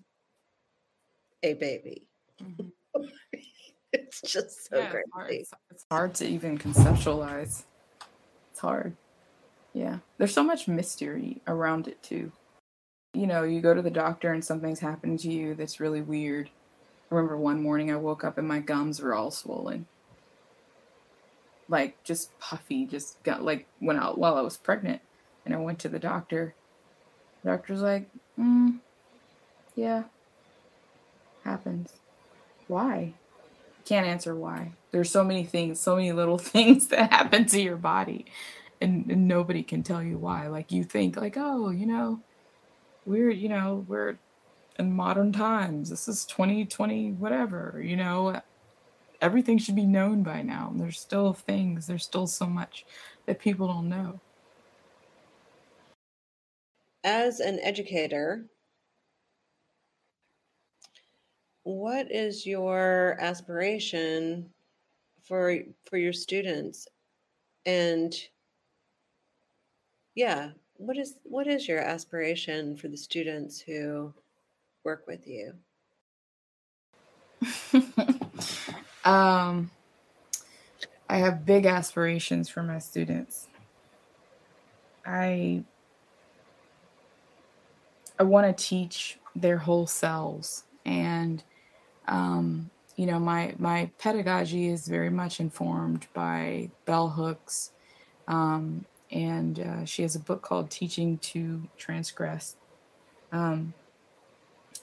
a 1.42 1.54
baby. 1.54 2.02
Mm-hmm. 2.42 3.04
it's 3.92 4.20
just 4.22 4.68
so 4.68 4.78
yeah, 4.78 4.90
crazy. 4.90 5.40
It's 5.40 5.50
hard. 5.52 5.62
it's 5.70 5.86
hard 5.90 6.14
to 6.14 6.26
even 6.26 6.58
conceptualize. 6.58 7.62
It's 8.50 8.60
hard. 8.60 8.96
Yeah. 9.72 9.98
There's 10.18 10.34
so 10.34 10.42
much 10.42 10.68
mystery 10.68 11.40
around 11.46 11.88
it 11.88 12.02
too. 12.02 12.32
You 13.14 13.26
know, 13.26 13.44
you 13.44 13.60
go 13.60 13.74
to 13.74 13.82
the 13.82 13.90
doctor 13.90 14.32
and 14.32 14.44
something's 14.44 14.80
happened 14.80 15.20
to 15.20 15.30
you 15.30 15.54
that's 15.54 15.80
really 15.80 16.02
weird 16.02 16.50
I 17.12 17.14
remember 17.14 17.36
one 17.36 17.62
morning 17.62 17.90
I 17.90 17.96
woke 17.96 18.24
up 18.24 18.38
and 18.38 18.48
my 18.48 18.60
gums 18.60 19.00
were 19.00 19.14
all 19.14 19.30
swollen. 19.30 19.86
Like 21.68 22.02
just 22.04 22.36
puffy, 22.38 22.86
just 22.86 23.22
got 23.22 23.42
like 23.42 23.66
went 23.82 23.98
out 23.98 24.16
while 24.16 24.36
I 24.36 24.40
was 24.40 24.56
pregnant. 24.56 25.02
And 25.44 25.54
I 25.54 25.58
went 25.58 25.78
to 25.80 25.90
the 25.90 25.98
doctor. 25.98 26.54
The 27.42 27.50
doctor's 27.50 27.82
like, 27.82 28.08
mm, 28.38 28.78
yeah, 29.74 30.04
happens. 31.44 31.92
Why? 32.66 33.12
Can't 33.84 34.06
answer 34.06 34.34
why. 34.34 34.72
There's 34.90 35.10
so 35.10 35.22
many 35.22 35.44
things, 35.44 35.80
so 35.80 35.96
many 35.96 36.12
little 36.12 36.38
things 36.38 36.88
that 36.88 37.12
happen 37.12 37.44
to 37.46 37.60
your 37.60 37.76
body. 37.76 38.24
And, 38.80 39.10
and 39.10 39.28
nobody 39.28 39.62
can 39.62 39.82
tell 39.82 40.02
you 40.02 40.16
why. 40.16 40.46
Like 40.46 40.72
you 40.72 40.82
think 40.82 41.16
like, 41.16 41.36
oh, 41.36 41.68
you 41.68 41.84
know, 41.86 42.20
we're, 43.04 43.30
you 43.30 43.50
know, 43.50 43.84
we're 43.86 44.16
in 44.78 44.92
modern 44.92 45.32
times. 45.32 45.90
This 45.90 46.08
is 46.08 46.24
2020, 46.26 47.12
whatever, 47.12 47.80
you 47.84 47.96
know, 47.96 48.40
everything 49.20 49.58
should 49.58 49.76
be 49.76 49.86
known 49.86 50.22
by 50.22 50.42
now. 50.42 50.72
There's 50.74 51.00
still 51.00 51.32
things, 51.32 51.86
there's 51.86 52.04
still 52.04 52.26
so 52.26 52.46
much 52.46 52.84
that 53.26 53.40
people 53.40 53.68
don't 53.68 53.88
know. 53.88 54.20
as 57.04 57.40
an 57.40 57.58
educator, 57.60 58.44
what 61.64 62.10
is 62.10 62.46
your 62.46 63.16
aspiration 63.20 64.50
for 65.22 65.58
for 65.84 65.96
your 65.96 66.12
students 66.12 66.88
and 67.66 68.14
yeah 70.16 70.50
what 70.74 70.98
is 70.98 71.18
what 71.22 71.46
is 71.46 71.68
your 71.68 71.78
aspiration 71.78 72.76
for 72.76 72.88
the 72.88 72.96
students 72.96 73.60
who 73.60 74.12
work 74.84 75.04
with 75.06 75.26
you. 75.26 75.54
Um 79.04 79.72
i 81.08 81.16
have 81.16 81.44
big 81.44 81.66
aspirations 81.66 82.48
for 82.48 82.62
my 82.62 82.78
students. 82.78 83.48
I 85.04 85.64
i 88.16 88.22
want 88.22 88.46
to 88.56 88.64
teach 88.64 89.18
their 89.34 89.58
whole 89.58 89.88
selves 89.88 90.64
and 90.86 91.42
um 92.06 92.70
you 92.94 93.06
know 93.06 93.18
my 93.18 93.54
my 93.58 93.90
pedagogy 93.98 94.68
is 94.68 94.86
very 94.86 95.10
much 95.10 95.40
informed 95.40 96.06
by 96.14 96.70
bell 96.84 97.08
hooks 97.08 97.72
um, 98.28 98.84
and 99.10 99.60
uh, 99.60 99.84
she 99.84 100.02
has 100.02 100.16
a 100.16 100.20
book 100.20 100.42
called 100.42 100.70
teaching 100.70 101.18
to 101.18 101.68
transgress. 101.76 102.56
Um, 103.30 103.74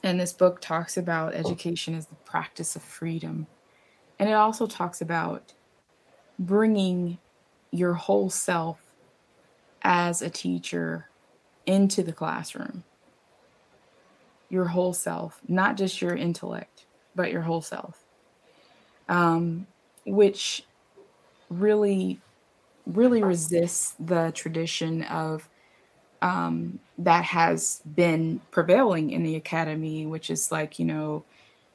and 0.03 0.19
this 0.19 0.33
book 0.33 0.61
talks 0.61 0.97
about 0.97 1.33
education 1.33 1.93
as 1.95 2.07
the 2.07 2.15
practice 2.15 2.75
of 2.75 2.81
freedom. 2.81 3.47
And 4.17 4.29
it 4.29 4.33
also 4.33 4.67
talks 4.67 5.01
about 5.01 5.53
bringing 6.37 7.17
your 7.71 7.93
whole 7.93 8.29
self 8.29 8.81
as 9.81 10.21
a 10.21 10.29
teacher 10.29 11.07
into 11.65 12.03
the 12.03 12.13
classroom. 12.13 12.83
Your 14.49 14.65
whole 14.65 14.93
self 14.93 15.41
not 15.47 15.77
just 15.77 16.01
your 16.01 16.15
intellect 16.15 16.85
but 17.15 17.31
your 17.31 17.41
whole 17.41 17.61
self, 17.61 18.05
um, 19.09 19.67
which 20.05 20.63
really, 21.49 22.19
really 22.85 23.23
resists 23.23 23.95
the 23.99 24.31
tradition 24.33 25.03
of 25.03 25.49
um, 26.21 26.79
that 26.97 27.23
has 27.25 27.81
been 27.95 28.41
prevailing 28.51 29.11
in 29.11 29.23
the 29.23 29.35
academy, 29.35 30.05
which 30.05 30.29
is 30.29 30.51
like, 30.51 30.79
you 30.79 30.85
know, 30.85 31.23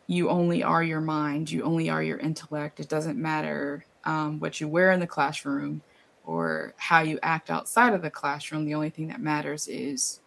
you 0.07 0.29
only 0.29 0.63
are 0.63 0.83
your 0.83 1.01
mind, 1.01 1.51
you 1.51 1.63
only 1.63 1.89
are 1.89 2.03
your 2.03 2.19
intellect. 2.19 2.81
It 2.81 2.89
doesn't 2.89 3.19
matter 3.19 3.85
um, 4.05 4.39
what 4.39 4.61
you 4.61 4.69
wear 4.69 4.93
in 4.93 5.01
the 5.01 5.07
classroom 5.07 5.83
or 6.27 6.75
how 6.77 7.01
you 7.01 7.19
act 7.23 7.51
outside 7.51 7.95
of 7.95 8.03
the 8.03 8.11
classroom. 8.11 8.67
The 8.67 8.75
only 8.75 8.91
thing 8.91 9.09
that 9.09 9.21
matters 9.21 9.67
is 9.67 10.21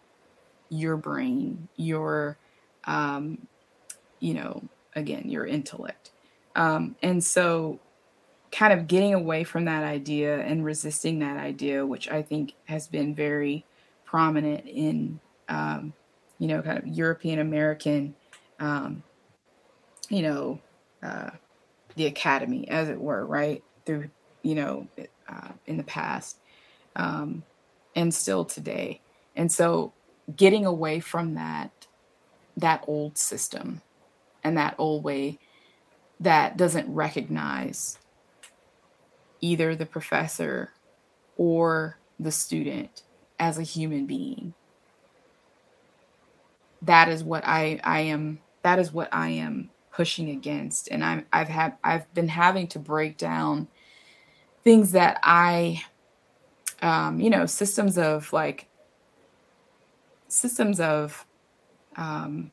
your 0.68 0.96
brain, 0.96 1.68
your, 1.76 2.36
um, 2.84 3.46
you 4.20 4.34
know, 4.34 4.62
again 4.98 5.28
your 5.28 5.46
intellect 5.46 6.10
um, 6.56 6.96
and 7.02 7.22
so 7.22 7.78
kind 8.50 8.72
of 8.72 8.86
getting 8.86 9.14
away 9.14 9.44
from 9.44 9.64
that 9.66 9.84
idea 9.84 10.40
and 10.40 10.64
resisting 10.64 11.18
that 11.18 11.36
idea 11.36 11.84
which 11.84 12.08
i 12.10 12.22
think 12.22 12.54
has 12.64 12.88
been 12.88 13.14
very 13.14 13.64
prominent 14.08 14.66
in 14.66 15.20
um, 15.48 15.92
you 16.38 16.48
know 16.48 16.62
kind 16.62 16.78
of 16.78 16.86
european 16.86 17.38
american 17.38 18.14
um, 18.60 19.02
you 20.08 20.22
know 20.22 20.60
uh, 21.02 21.30
the 21.96 22.06
academy 22.06 22.68
as 22.68 22.88
it 22.88 23.00
were 23.00 23.24
right 23.26 23.62
through 23.84 24.08
you 24.42 24.54
know 24.54 24.86
uh, 25.28 25.48
in 25.66 25.76
the 25.76 25.84
past 25.84 26.38
um, 26.96 27.42
and 27.94 28.12
still 28.14 28.44
today. 28.44 29.00
And 29.34 29.50
so 29.50 29.92
getting 30.36 30.66
away 30.66 31.00
from 31.00 31.34
that 31.34 31.70
that 32.56 32.82
old 32.88 33.16
system 33.16 33.82
and 34.42 34.56
that 34.58 34.74
old 34.78 35.04
way 35.04 35.38
that 36.18 36.56
doesn't 36.56 36.92
recognize 36.92 37.98
either 39.40 39.76
the 39.76 39.86
professor 39.86 40.72
or 41.36 41.98
the 42.18 42.32
student 42.32 43.02
as 43.38 43.58
a 43.58 43.62
human 43.62 44.06
being 44.06 44.54
that 46.82 47.08
is 47.08 47.24
what 47.24 47.44
i 47.46 47.80
i 47.84 48.00
am 48.00 48.38
that 48.62 48.78
is 48.78 48.92
what 48.92 49.08
i 49.12 49.28
am 49.28 49.70
pushing 49.92 50.30
against 50.30 50.88
and 50.90 51.04
i'm 51.04 51.26
i've 51.32 51.48
had 51.48 51.76
i've 51.82 52.12
been 52.14 52.28
having 52.28 52.66
to 52.66 52.78
break 52.78 53.16
down 53.16 53.66
things 54.62 54.92
that 54.92 55.18
i 55.22 55.82
um 56.82 57.20
you 57.20 57.30
know 57.30 57.46
systems 57.46 57.98
of 57.98 58.32
like 58.32 58.68
systems 60.28 60.78
of 60.78 61.26
um 61.96 62.50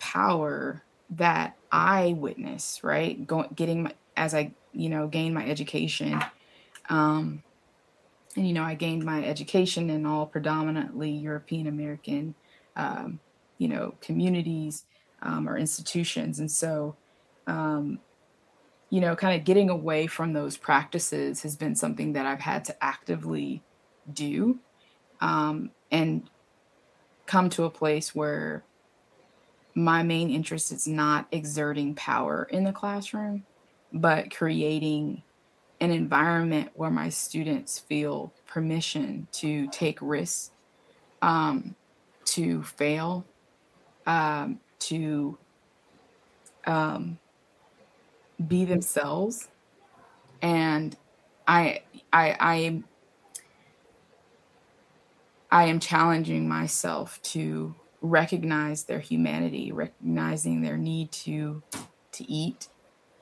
power 0.00 0.82
that 1.10 1.56
I 1.70 2.14
witness, 2.18 2.82
right? 2.82 3.24
Going, 3.26 3.48
getting 3.54 3.84
my, 3.84 3.94
as 4.16 4.34
I, 4.34 4.52
you 4.72 4.88
know, 4.88 5.06
gain 5.06 5.34
my 5.34 5.46
education. 5.48 6.20
Um, 6.88 7.42
and, 8.36 8.46
you 8.46 8.52
know, 8.52 8.62
I 8.62 8.74
gained 8.74 9.04
my 9.04 9.24
education 9.24 9.90
in 9.90 10.06
all 10.06 10.26
predominantly 10.26 11.10
European 11.10 11.66
American, 11.66 12.34
um, 12.76 13.18
you 13.58 13.68
know, 13.68 13.94
communities 14.00 14.84
um, 15.22 15.48
or 15.48 15.58
institutions. 15.58 16.38
And 16.38 16.50
so, 16.50 16.96
um, 17.46 17.98
you 18.88 19.00
know, 19.00 19.16
kind 19.16 19.38
of 19.38 19.44
getting 19.44 19.68
away 19.68 20.06
from 20.06 20.32
those 20.32 20.56
practices 20.56 21.42
has 21.42 21.56
been 21.56 21.74
something 21.74 22.12
that 22.12 22.26
I've 22.26 22.40
had 22.40 22.64
to 22.66 22.84
actively 22.84 23.62
do 24.12 24.58
um, 25.20 25.70
and 25.90 26.28
come 27.26 27.50
to 27.50 27.64
a 27.64 27.70
place 27.70 28.14
where 28.14 28.64
my 29.74 30.02
main 30.02 30.30
interest 30.30 30.72
is 30.72 30.86
not 30.86 31.26
exerting 31.30 31.94
power 31.94 32.48
in 32.50 32.64
the 32.64 32.72
classroom, 32.72 33.44
but 33.92 34.34
creating 34.34 35.22
an 35.80 35.90
environment 35.90 36.70
where 36.74 36.90
my 36.90 37.08
students 37.08 37.78
feel 37.78 38.32
permission 38.46 39.26
to 39.32 39.66
take 39.68 39.98
risks, 40.00 40.50
um, 41.22 41.74
to 42.24 42.62
fail, 42.62 43.24
um, 44.06 44.60
to 44.78 45.38
um, 46.66 47.18
be 48.46 48.64
themselves. 48.64 49.48
And 50.42 50.96
I, 51.46 51.82
I, 52.12 52.36
I 52.38 52.54
am, 52.56 52.84
I 55.50 55.64
am 55.64 55.80
challenging 55.80 56.48
myself 56.48 57.20
to 57.22 57.74
recognize 58.02 58.84
their 58.84 59.00
humanity, 59.00 59.72
recognizing 59.72 60.62
their 60.62 60.76
need 60.76 61.12
to 61.12 61.62
to 62.12 62.30
eat, 62.30 62.68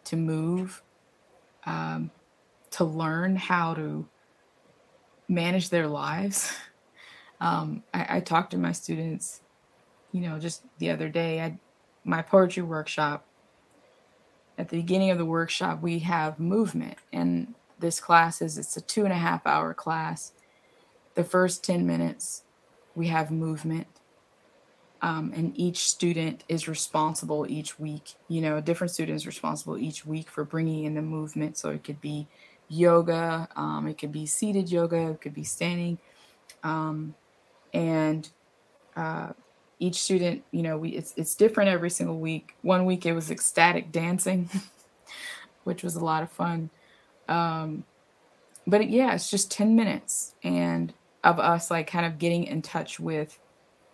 to 0.04 0.16
move, 0.16 0.82
um, 1.66 2.10
to 2.72 2.84
learn 2.84 3.36
how 3.36 3.74
to 3.74 4.06
manage 5.28 5.70
their 5.70 5.88
lives. 5.88 6.52
Um, 7.40 7.84
I, 7.94 8.16
I 8.16 8.20
talked 8.20 8.50
to 8.50 8.58
my 8.58 8.72
students, 8.72 9.42
you 10.10 10.22
know, 10.22 10.40
just 10.40 10.64
the 10.78 10.90
other 10.90 11.08
day. 11.08 11.40
I 11.40 11.56
my 12.02 12.20
poetry 12.20 12.64
workshop. 12.64 13.26
At 14.58 14.70
the 14.70 14.78
beginning 14.78 15.12
of 15.12 15.18
the 15.18 15.24
workshop, 15.24 15.80
we 15.80 16.00
have 16.00 16.40
movement, 16.40 16.98
and 17.12 17.54
this 17.78 18.00
class 18.00 18.42
is 18.42 18.58
it's 18.58 18.76
a 18.76 18.80
two 18.80 19.04
and 19.04 19.12
a 19.12 19.18
half 19.18 19.46
hour 19.46 19.72
class. 19.72 20.32
The 21.14 21.22
first 21.22 21.62
ten 21.62 21.86
minutes, 21.86 22.42
we 22.96 23.06
have 23.06 23.30
movement 23.30 23.86
um, 25.00 25.32
and 25.34 25.52
each 25.56 25.88
student 25.88 26.44
is 26.48 26.66
responsible 26.66 27.46
each 27.48 27.78
week. 27.78 28.14
You 28.26 28.40
know, 28.40 28.56
a 28.56 28.62
different 28.62 28.90
student 28.90 29.16
is 29.16 29.26
responsible 29.26 29.78
each 29.78 30.04
week 30.04 30.28
for 30.28 30.44
bringing 30.44 30.84
in 30.84 30.94
the 30.94 31.02
movement. 31.02 31.56
So 31.56 31.70
it 31.70 31.84
could 31.84 32.00
be 32.00 32.26
yoga, 32.68 33.48
um, 33.56 33.86
it 33.86 33.98
could 33.98 34.12
be 34.12 34.26
seated 34.26 34.70
yoga, 34.70 35.10
it 35.10 35.20
could 35.20 35.34
be 35.34 35.44
standing, 35.44 35.98
um, 36.62 37.14
and 37.72 38.28
uh, 38.96 39.32
each 39.78 39.96
student, 39.96 40.42
you 40.50 40.62
know, 40.62 40.76
we 40.76 40.90
it's 40.90 41.14
it's 41.16 41.34
different 41.34 41.70
every 41.70 41.90
single 41.90 42.18
week. 42.18 42.54
One 42.62 42.84
week 42.84 43.06
it 43.06 43.12
was 43.12 43.30
ecstatic 43.30 43.92
dancing, 43.92 44.50
which 45.64 45.82
was 45.82 45.96
a 45.96 46.04
lot 46.04 46.22
of 46.22 46.30
fun. 46.30 46.70
Um, 47.28 47.84
but 48.66 48.88
yeah, 48.90 49.14
it's 49.14 49.30
just 49.30 49.50
ten 49.50 49.76
minutes 49.76 50.34
and 50.42 50.92
of 51.24 51.38
us 51.38 51.70
like 51.70 51.86
kind 51.86 52.06
of 52.06 52.18
getting 52.18 52.44
in 52.44 52.62
touch 52.62 53.00
with 53.00 53.38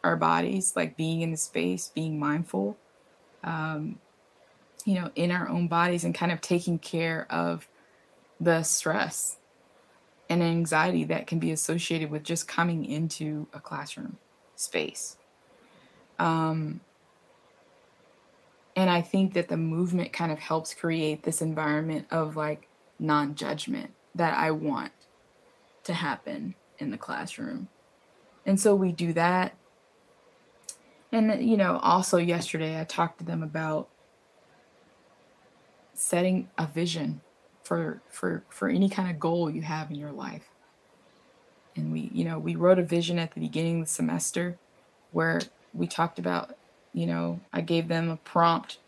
our 0.02 0.16
bodies, 0.16 0.74
like 0.76 0.96
being 0.96 1.22
in 1.22 1.30
the 1.30 1.36
space, 1.36 1.90
being 1.94 2.18
mindful, 2.18 2.76
um, 3.42 3.98
you 4.84 4.94
know, 4.94 5.10
in 5.16 5.30
our 5.30 5.48
own 5.48 5.66
bodies 5.66 6.04
and 6.04 6.14
kind 6.14 6.30
of 6.30 6.40
taking 6.40 6.78
care 6.78 7.26
of 7.30 7.66
the 8.40 8.62
stress 8.62 9.38
and 10.30 10.42
anxiety 10.42 11.04
that 11.04 11.26
can 11.26 11.38
be 11.38 11.52
associated 11.52 12.10
with 12.10 12.24
just 12.24 12.48
coming 12.48 12.84
into 12.84 13.48
a 13.52 13.60
classroom 13.60 14.18
space. 14.56 15.18
Um, 16.18 16.82
and 18.76 18.90
I 18.90 19.02
think 19.02 19.34
that 19.34 19.48
the 19.48 19.56
movement 19.56 20.12
kind 20.12 20.32
of 20.32 20.38
helps 20.40 20.74
create 20.74 21.24
this 21.24 21.42
environment 21.42 22.06
of 22.10 22.36
like 22.36 22.68
non 22.98 23.34
judgment 23.34 23.92
that 24.14 24.36
I 24.36 24.52
want 24.52 24.92
to 25.84 25.94
happen 25.94 26.56
in 26.78 26.90
the 26.90 26.98
classroom. 26.98 27.68
And 28.46 28.60
so 28.60 28.74
we 28.74 28.92
do 28.92 29.12
that 29.14 29.54
And 31.12 31.48
you 31.48 31.56
know, 31.56 31.78
also 31.78 32.18
yesterday 32.18 32.80
I 32.80 32.84
talked 32.84 33.18
to 33.18 33.24
them 33.24 33.42
about 33.42 33.88
setting 35.94 36.50
a 36.58 36.66
vision 36.66 37.22
for 37.64 38.00
for 38.10 38.44
for 38.50 38.68
any 38.68 38.88
kind 38.88 39.10
of 39.10 39.18
goal 39.18 39.50
you 39.50 39.62
have 39.62 39.90
in 39.90 39.96
your 39.96 40.12
life. 40.12 40.48
And 41.76 41.90
we, 41.90 42.10
you 42.12 42.24
know, 42.24 42.38
we 42.38 42.54
wrote 42.54 42.78
a 42.78 42.84
vision 42.84 43.18
at 43.18 43.32
the 43.32 43.40
beginning 43.40 43.80
of 43.80 43.86
the 43.86 43.92
semester 43.92 44.56
where 45.10 45.40
we 45.72 45.88
talked 45.88 46.20
about, 46.20 46.56
you 46.92 47.06
know, 47.06 47.40
I 47.52 47.62
gave 47.62 47.88
them 47.88 48.08
a 48.08 48.16
prompt, 48.16 48.78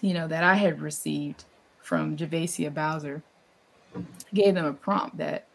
you 0.00 0.14
know, 0.14 0.26
that 0.28 0.42
I 0.42 0.54
had 0.54 0.80
received 0.80 1.44
from 1.82 2.16
Javacia 2.16 2.72
Bowser. 2.72 3.22
I 3.94 4.00
gave 4.32 4.54
them 4.54 4.64
a 4.64 4.72
prompt 4.72 5.18
that 5.18 5.46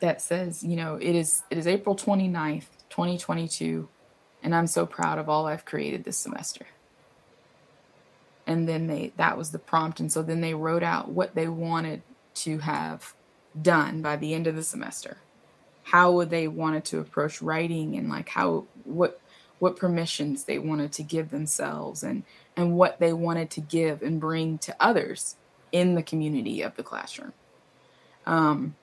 that 0.00 0.20
says, 0.20 0.62
you 0.62 0.76
know, 0.76 0.96
it 0.96 1.14
is 1.14 1.42
it 1.50 1.56
is 1.56 1.66
April 1.66 1.94
29th, 1.94 2.66
2022, 2.90 3.88
and 4.42 4.54
I'm 4.54 4.66
so 4.66 4.84
proud 4.84 5.18
of 5.18 5.28
all 5.28 5.46
I've 5.46 5.64
created 5.64 6.04
this 6.04 6.18
semester. 6.18 6.66
And 8.50 8.68
then 8.68 8.88
they 8.88 9.12
that 9.16 9.38
was 9.38 9.52
the 9.52 9.60
prompt. 9.60 10.00
And 10.00 10.10
so 10.10 10.22
then 10.22 10.40
they 10.40 10.54
wrote 10.54 10.82
out 10.82 11.08
what 11.08 11.36
they 11.36 11.46
wanted 11.46 12.02
to 12.34 12.58
have 12.58 13.14
done 13.60 14.02
by 14.02 14.16
the 14.16 14.34
end 14.34 14.48
of 14.48 14.56
the 14.56 14.64
semester. 14.64 15.18
How 15.84 16.10
would 16.10 16.30
they 16.30 16.48
wanted 16.48 16.84
to 16.86 16.98
approach 16.98 17.40
writing 17.40 17.94
and 17.94 18.08
like 18.08 18.30
how 18.30 18.64
what 18.82 19.20
what 19.60 19.76
permissions 19.76 20.44
they 20.44 20.58
wanted 20.58 20.90
to 20.94 21.04
give 21.04 21.30
themselves 21.30 22.02
and 22.02 22.24
and 22.56 22.76
what 22.76 22.98
they 22.98 23.12
wanted 23.12 23.50
to 23.50 23.60
give 23.60 24.02
and 24.02 24.20
bring 24.20 24.58
to 24.58 24.74
others 24.80 25.36
in 25.70 25.94
the 25.94 26.02
community 26.02 26.60
of 26.60 26.74
the 26.74 26.82
classroom. 26.82 27.32
Um, 28.26 28.74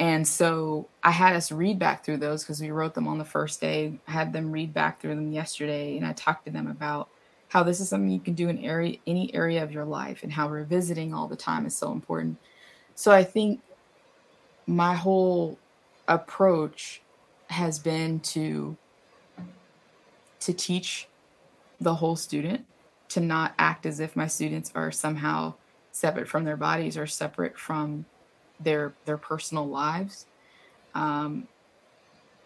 and 0.00 0.26
so 0.26 0.88
I 1.04 1.12
had 1.12 1.36
us 1.36 1.52
read 1.52 1.78
back 1.78 2.04
through 2.04 2.16
those 2.16 2.42
because 2.42 2.60
we 2.60 2.72
wrote 2.72 2.94
them 2.94 3.06
on 3.06 3.18
the 3.18 3.24
first 3.24 3.60
day. 3.60 4.00
Had 4.06 4.32
them 4.32 4.50
read 4.50 4.74
back 4.74 5.00
through 5.00 5.14
them 5.14 5.30
yesterday, 5.30 5.96
and 5.96 6.04
I 6.04 6.12
talked 6.12 6.46
to 6.46 6.50
them 6.50 6.66
about 6.66 7.08
how 7.52 7.62
this 7.62 7.80
is 7.80 7.88
something 7.90 8.10
you 8.10 8.18
can 8.18 8.32
do 8.32 8.48
in 8.48 8.56
area, 8.64 8.96
any 9.06 9.32
area 9.34 9.62
of 9.62 9.70
your 9.70 9.84
life, 9.84 10.22
and 10.22 10.32
how 10.32 10.48
revisiting 10.48 11.12
all 11.12 11.28
the 11.28 11.36
time 11.36 11.66
is 11.66 11.76
so 11.76 11.92
important. 11.92 12.38
So 12.94 13.12
I 13.12 13.22
think 13.22 13.60
my 14.66 14.94
whole 14.94 15.58
approach 16.08 17.02
has 17.50 17.78
been 17.78 18.20
to 18.20 18.74
to 20.40 20.52
teach 20.54 21.06
the 21.78 21.96
whole 21.96 22.16
student 22.16 22.64
to 23.10 23.20
not 23.20 23.52
act 23.58 23.84
as 23.84 24.00
if 24.00 24.16
my 24.16 24.26
students 24.26 24.72
are 24.74 24.90
somehow 24.90 25.52
separate 25.92 26.28
from 26.28 26.44
their 26.44 26.56
bodies 26.56 26.96
or 26.96 27.06
separate 27.06 27.58
from 27.58 28.06
their 28.58 28.94
their 29.04 29.18
personal 29.18 29.68
lives 29.68 30.24
um, 30.94 31.46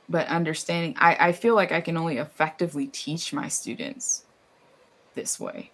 but 0.08 0.26
understanding 0.26 0.94
I, 0.98 1.28
I 1.28 1.32
feel 1.32 1.54
like 1.54 1.70
i 1.70 1.80
can 1.80 1.96
only 1.96 2.18
effectively 2.18 2.88
teach 2.88 3.32
my 3.32 3.48
students 3.48 4.25
this 5.16 5.40
way 5.40 5.72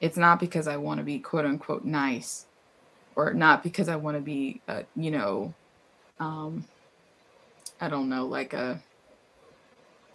it's 0.00 0.16
not 0.16 0.40
because 0.40 0.66
i 0.66 0.76
want 0.76 0.98
to 0.98 1.04
be 1.04 1.20
quote 1.20 1.44
unquote 1.44 1.84
nice 1.84 2.46
or 3.14 3.32
not 3.32 3.62
because 3.62 3.88
i 3.88 3.94
want 3.94 4.16
to 4.16 4.20
be 4.20 4.60
you 4.96 5.12
know 5.12 5.54
um, 6.18 6.64
i 7.80 7.88
don't 7.88 8.08
know 8.08 8.26
like 8.26 8.52
a 8.52 8.80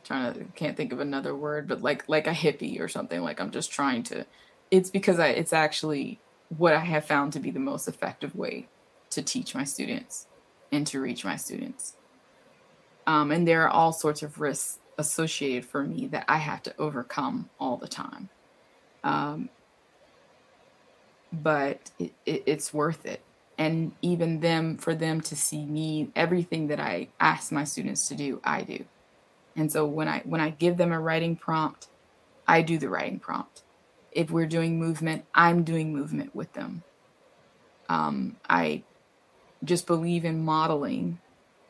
trying 0.04 0.34
to 0.34 0.44
can't 0.56 0.76
think 0.76 0.92
of 0.92 1.00
another 1.00 1.34
word 1.36 1.68
but 1.68 1.82
like 1.82 2.04
like 2.10 2.28
a 2.28 2.32
hippie 2.32 2.82
or 2.82 2.90
something 2.90 3.22
like 3.22 3.40
i'm 3.40 3.52
just 3.52 3.72
trying 3.72 4.04
to 4.04 4.26
it's 4.72 4.90
because 4.90 5.20
i 5.20 5.28
it's 5.28 5.54
actually 5.54 6.20
what 6.58 6.74
i 6.74 6.80
have 6.80 7.06
found 7.06 7.32
to 7.32 7.40
be 7.40 7.52
the 7.52 7.60
most 7.60 7.88
effective 7.88 8.36
way 8.36 8.68
to 9.10 9.22
teach 9.22 9.56
my 9.56 9.64
students 9.64 10.28
and 10.72 10.86
to 10.88 11.00
reach 11.00 11.26
my 11.26 11.36
students. 11.36 11.96
Um, 13.08 13.32
and 13.32 13.48
there 13.48 13.64
are 13.64 13.70
all 13.70 13.92
sorts 13.92 14.22
of 14.22 14.40
risks 14.40 14.80
associated 14.98 15.66
for 15.66 15.84
me 15.84 16.08
that 16.08 16.26
I 16.28 16.38
have 16.38 16.62
to 16.64 16.76
overcome 16.78 17.50
all 17.60 17.78
the 17.78 17.88
time. 17.88 18.30
Um, 19.04 19.50
but 21.32 21.92
it, 22.00 22.14
it, 22.26 22.44
it's 22.46 22.74
worth 22.74 23.06
it. 23.06 23.22
And 23.58 23.92
even 24.02 24.40
them, 24.40 24.78
for 24.78 24.96
them 24.96 25.20
to 25.22 25.36
see 25.36 25.66
me, 25.66 26.10
everything 26.16 26.68
that 26.68 26.80
I 26.80 27.10
ask 27.20 27.52
my 27.52 27.66
students 27.66 28.08
to 28.08 28.16
do, 28.16 28.40
I 28.44 28.62
do. 28.62 28.86
And 29.56 29.72
so 29.72 29.86
when 29.86 30.08
I 30.08 30.22
when 30.24 30.40
I 30.40 30.52
give 30.52 30.78
them 30.78 30.94
a 30.94 31.00
writing 31.00 31.36
prompt, 31.36 31.88
I 32.48 32.62
do 32.62 32.78
the 32.78 32.88
writing 32.88 33.20
prompt. 33.20 33.64
If 34.12 34.32
we're 34.32 34.48
doing 34.48 34.80
movement, 34.80 35.26
I'm 35.36 35.64
doing 35.64 35.94
movement 35.94 36.34
with 36.34 36.54
them. 36.54 36.84
Um, 37.90 38.38
I 38.50 38.84
just 39.64 39.86
believe 39.86 40.24
in 40.24 40.44
modeling 40.44 41.20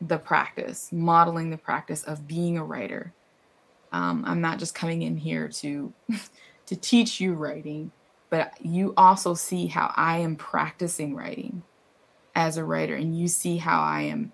the 0.00 0.18
practice, 0.18 0.90
modeling 0.92 1.50
the 1.50 1.58
practice 1.58 2.04
of 2.04 2.28
being 2.28 2.56
a 2.56 2.64
writer. 2.64 3.12
Um, 3.92 4.24
I'm 4.26 4.40
not 4.40 4.58
just 4.58 4.74
coming 4.74 5.02
in 5.02 5.16
here 5.16 5.48
to 5.48 5.92
to 6.70 6.76
teach 6.76 7.20
you 7.20 7.34
writing, 7.34 7.90
but 8.28 8.54
you 8.64 8.94
also 8.96 9.34
see 9.34 9.66
how 9.66 9.92
I 9.96 10.18
am 10.18 10.36
practicing 10.36 11.16
writing 11.16 11.64
as 12.36 12.56
a 12.56 12.64
writer, 12.64 12.94
and 12.94 13.18
you 13.18 13.26
see 13.26 13.56
how 13.56 13.82
I 13.82 14.02
am 14.02 14.30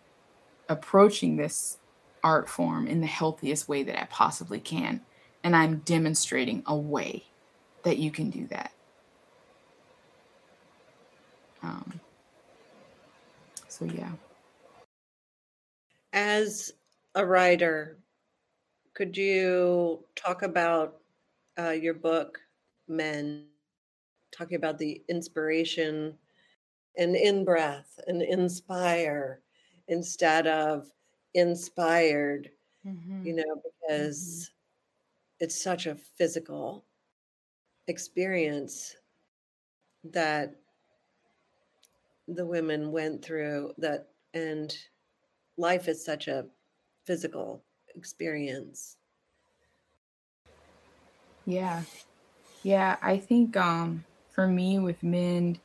approaching 0.69 1.37
this 1.37 1.79
art 2.23 2.47
form 2.47 2.87
in 2.89 3.01
the 3.01 3.07
healthiest 3.07 3.71
way 3.71 3.85
that 3.85 3.99
I 3.99 4.05
possibly 4.11 4.61
can. 4.61 5.01
And 5.43 5.57
I'm 5.57 5.79
demonstrating 5.79 6.63
a 6.67 6.77
way 6.77 7.25
that 7.85 7.97
you 7.97 8.11
can 8.11 8.29
do 8.29 8.47
that. 8.49 8.73
Um, 11.63 12.01
so, 13.67 13.87
yeah. 13.87 14.11
As 16.13 16.75
a 17.15 17.25
writer, 17.25 17.97
could 18.93 19.17
you 19.17 20.05
talk 20.15 20.43
about 20.43 21.01
uh, 21.59 21.71
your 21.71 21.95
book, 21.95 22.39
Mend, 22.89 23.45
talking 24.37 24.57
about 24.57 24.79
the 24.79 25.03
inspiration 25.09 26.15
and 26.97 27.17
in 27.17 27.45
breath 27.45 27.99
and 28.07 28.23
inspire 28.23 29.41
instead 29.89 30.47
of 30.47 30.91
inspired, 31.35 32.51
mm-hmm. 32.87 33.25
you 33.25 33.35
know, 33.35 33.63
because 33.81 34.51
mm-hmm. 34.51 35.45
it's 35.45 35.63
such 35.63 35.87
a 35.87 35.95
physical 35.95 36.85
experience 37.89 38.97
that 40.05 40.55
the 42.29 42.45
women 42.45 42.91
went 42.91 43.25
through 43.25 43.73
that 43.79 44.09
and 44.35 44.77
life 45.57 45.89
is 45.89 46.05
such 46.05 46.29
a 46.29 46.47
physical 47.05 47.63
experience 47.95 48.97
yeah. 51.47 51.83
Yeah 52.63 52.97
i 53.01 53.17
think 53.17 53.57
um 53.57 54.05
for 54.31 54.47
me 54.47 54.79
with 54.79 55.03
Mend 55.03 55.61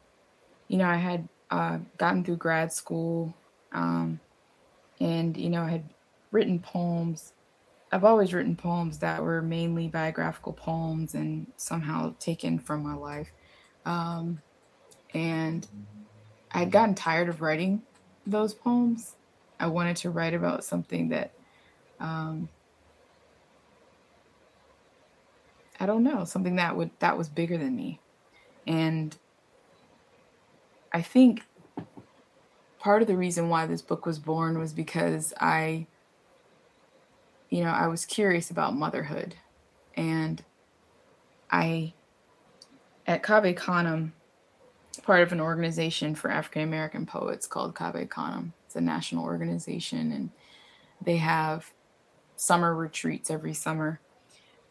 you 0.67 0.77
know 0.77 0.87
i 0.87 0.95
had 0.95 1.27
uh, 1.49 1.79
gotten 1.97 2.23
through 2.23 2.37
grad 2.37 2.71
school 2.71 3.33
um 3.73 4.19
and 4.99 5.35
you 5.35 5.49
know 5.49 5.63
i 5.63 5.69
had 5.69 5.83
written 6.31 6.59
poems. 6.59 7.34
I've 7.91 8.05
always 8.05 8.34
written 8.34 8.55
poems 8.55 8.99
that 8.99 9.21
were 9.21 9.41
mainly 9.41 9.89
biographical 9.89 10.53
poems 10.53 11.13
and 11.13 11.47
somehow 11.57 12.15
taken 12.19 12.57
from 12.57 12.84
my 12.84 12.95
life. 12.95 13.32
Um 13.86 14.41
and 15.13 15.67
I 16.51 16.59
had 16.59 16.71
gotten 16.71 16.95
tired 16.95 17.27
of 17.29 17.41
writing 17.41 17.82
those 18.25 18.53
poems. 18.53 19.15
I 19.59 19.67
wanted 19.67 19.97
to 19.97 20.09
write 20.09 20.34
about 20.34 20.63
something 20.63 21.09
that, 21.09 21.32
um, 21.99 22.49
I 25.82 25.88
don't 25.88 26.03
know, 26.03 26.25
something 26.25 26.57
that 26.57 26.77
would 26.77 26.91
that 26.99 27.17
was 27.17 27.27
bigger 27.27 27.57
than 27.57 27.75
me, 27.75 27.99
and 28.67 29.17
I 30.93 31.01
think 31.01 31.41
part 32.77 33.01
of 33.01 33.07
the 33.07 33.17
reason 33.17 33.49
why 33.49 33.65
this 33.65 33.82
book 33.82 34.05
was 34.05 34.19
born 34.19 34.59
was 34.59 34.73
because 34.73 35.34
I, 35.39 35.88
you 37.49 37.63
know, 37.63 37.71
I 37.71 37.88
was 37.88 38.05
curious 38.05 38.51
about 38.51 38.75
motherhood, 38.75 39.34
and 39.97 40.43
I, 41.49 41.93
at 43.07 43.23
Cave 43.23 43.55
Canem, 43.55 44.13
part 45.01 45.23
of 45.23 45.32
an 45.32 45.41
organization 45.41 46.13
for 46.13 46.29
African 46.29 46.61
American 46.61 47.07
poets 47.07 47.47
called 47.47 47.75
Cave 47.75 48.07
Canem. 48.07 48.53
It's 48.67 48.75
a 48.75 48.82
national 48.82 49.25
organization, 49.25 50.11
and 50.11 50.29
they 51.01 51.17
have 51.17 51.73
summer 52.36 52.75
retreats 52.75 53.32
every 53.32 53.55
summer. 53.55 53.99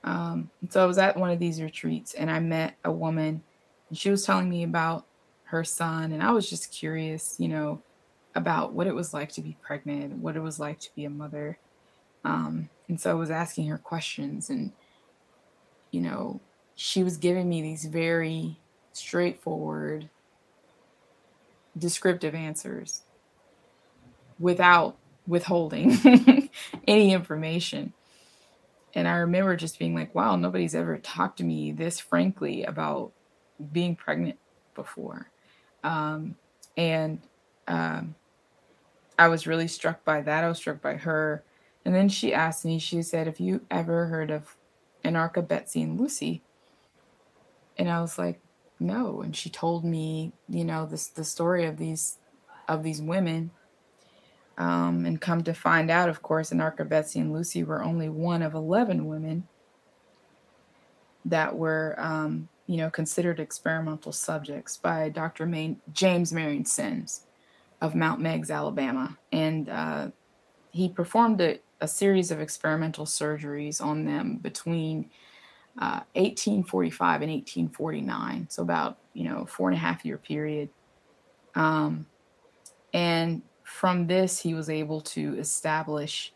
Um, 0.03 0.51
so 0.69 0.83
I 0.83 0.87
was 0.87 0.99
at 0.99 1.17
one 1.17 1.31
of 1.31 1.39
these 1.39 1.61
retreats, 1.61 2.15
and 2.15 2.31
I 2.31 2.41
met 2.41 2.77
a 2.85 2.93
woman, 2.93 3.43
and 3.89 3.99
she 3.99 4.11
was 4.11 4.25
telling 4.25 4.49
me 4.49 4.63
about 4.63 5.07
her 5.45 5.65
son, 5.65 6.13
and 6.13 6.23
I 6.23 6.33
was 6.33 6.49
just 6.49 6.73
curious, 6.73 7.37
you 7.39 7.49
know, 7.49 7.83
about 8.35 8.73
what 8.73 8.87
it 8.87 8.95
was 8.95 9.13
like 9.13 9.33
to 9.33 9.43
be 9.43 9.57
pregnant, 9.61 10.19
what 10.19 10.37
it 10.37 10.41
was 10.41 10.61
like 10.61 10.79
to 10.81 10.91
be 10.95 11.05
a 11.05 11.11
mother. 11.11 11.59
Um, 12.25 12.69
and 12.89 13.01
so 13.01 13.11
I 13.11 13.15
was 13.15 13.31
asking 13.31 13.67
her 13.69 13.79
questions, 13.79 14.51
and 14.51 14.73
you 15.91 16.01
know, 16.01 16.41
she 16.77 17.03
was 17.03 17.17
giving 17.17 17.49
me 17.49 17.63
these 17.63 17.85
very 17.85 18.59
straightforward 18.93 20.09
descriptive 21.77 22.35
answers 22.35 23.03
without 24.39 24.97
withholding 25.27 25.99
any 26.87 27.13
information. 27.13 27.93
And 28.95 29.07
I 29.07 29.17
remember 29.17 29.57
just 29.57 29.79
being 29.79 29.95
like, 29.95 30.15
wow, 30.15 30.37
nobody's 30.37 30.75
ever 30.75 30.99
talked 30.99 31.39
to 31.39 31.45
me 31.45 31.73
this 31.73 32.01
frankly 32.01 32.65
about 32.65 33.13
being 33.73 33.95
pregnant 33.95 34.39
before. 34.75 35.31
Um, 35.85 36.37
and 36.77 37.21
um, 37.69 38.15
I 39.19 39.29
was 39.29 39.47
really 39.47 39.69
struck 39.69 40.05
by 40.05 40.23
that. 40.23 40.45
I 40.45 40.49
was 40.49 40.59
struck 40.59 40.81
by 40.81 40.95
her. 40.95 41.45
And 41.85 41.95
then 41.95 42.09
she 42.09 42.35
asked 42.35 42.65
me, 42.65 42.79
she 42.79 43.03
said, 43.03 43.27
Have 43.27 43.41
you 43.41 43.65
ever 43.71 44.07
heard 44.07 44.31
of 44.31 44.57
Anarcha 45.05 45.47
Betsy 45.47 45.83
and 45.83 45.99
Lucy? 45.99 46.43
And 47.79 47.89
I 47.89 48.01
was 48.01 48.19
like, 48.19 48.41
No. 48.79 49.23
And 49.23 49.37
she 49.37 49.51
told 49.51 49.85
me, 49.85 50.33
you 50.49 50.65
know, 50.65 50.85
this 50.85 51.07
the 51.07 51.25
story 51.25 51.65
of 51.65 51.77
these 51.79 52.19
of 52.69 52.83
these 52.83 53.01
women 53.01 53.51
um, 54.61 55.07
and 55.07 55.19
come 55.19 55.43
to 55.45 55.55
find 55.55 55.91
out, 55.91 56.11
of 56.11 56.21
course, 56.21 56.51
Anarcha 56.51 56.87
Betsy 56.87 57.19
and 57.19 57.33
Lucy 57.33 57.65
were 57.65 57.83
only 57.83 58.11
one 58.11 58.43
of 58.43 58.53
11 58.53 59.07
women 59.07 59.49
that 61.25 61.57
were, 61.57 61.95
um, 61.97 62.51
you 62.67 62.77
know, 62.77 62.91
considered 62.91 63.41
experimental 63.41 64.13
subjects 64.13 64.77
by 64.77 65.09
Dr. 65.09 65.51
James 65.95 66.31
Marion 66.31 66.67
Sims 66.67 67.23
of 67.81 67.95
Mount 67.95 68.21
Meigs, 68.21 68.51
Alabama. 68.51 69.17
And 69.33 69.71
uh, 69.71 70.09
he 70.73 70.91
performed 70.91 71.41
a, 71.41 71.59
a, 71.81 71.89
series 71.89 72.31
of 72.31 72.39
experimental 72.39 73.07
surgeries 73.07 73.81
on 73.81 74.05
them 74.05 74.37
between 74.37 75.09
uh, 75.79 76.05
1845 76.13 77.23
and 77.23 77.31
1849. 77.33 78.49
So 78.51 78.63
about, 78.63 78.99
you 79.15 79.25
know, 79.25 79.47
four 79.47 79.71
and 79.71 79.77
a 79.77 79.81
half 79.81 80.05
year 80.05 80.19
period. 80.19 80.69
Um, 81.55 82.05
and 82.93 83.41
from 83.71 84.09
this, 84.09 84.41
he 84.41 84.53
was 84.53 84.69
able 84.69 85.01
to 85.01 85.39
establish 85.39 86.33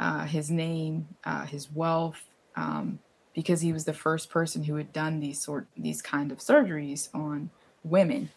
uh, 0.00 0.24
his 0.24 0.50
name, 0.50 1.06
uh, 1.22 1.44
his 1.44 1.70
wealth, 1.70 2.24
um, 2.56 2.98
because 3.34 3.60
he 3.60 3.72
was 3.72 3.84
the 3.84 3.92
first 3.92 4.30
person 4.30 4.64
who 4.64 4.76
had 4.76 4.92
done 4.92 5.20
these 5.20 5.40
sort 5.40 5.66
these 5.76 6.00
kind 6.00 6.32
of 6.32 6.38
surgeries 6.38 7.14
on 7.14 7.50
women 7.84 8.30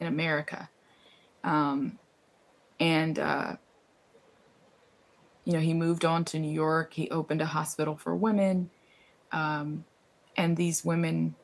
in 0.00 0.06
America, 0.06 0.70
um, 1.44 1.98
and 2.80 3.18
uh, 3.18 3.56
you 5.44 5.52
know 5.52 5.60
he 5.60 5.74
moved 5.74 6.06
on 6.06 6.24
to 6.24 6.38
New 6.38 6.50
York. 6.50 6.94
He 6.94 7.10
opened 7.10 7.42
a 7.42 7.46
hospital 7.46 7.96
for 7.96 8.16
women, 8.16 8.70
um, 9.30 9.84
and 10.38 10.56
these 10.56 10.84
women 10.84 11.36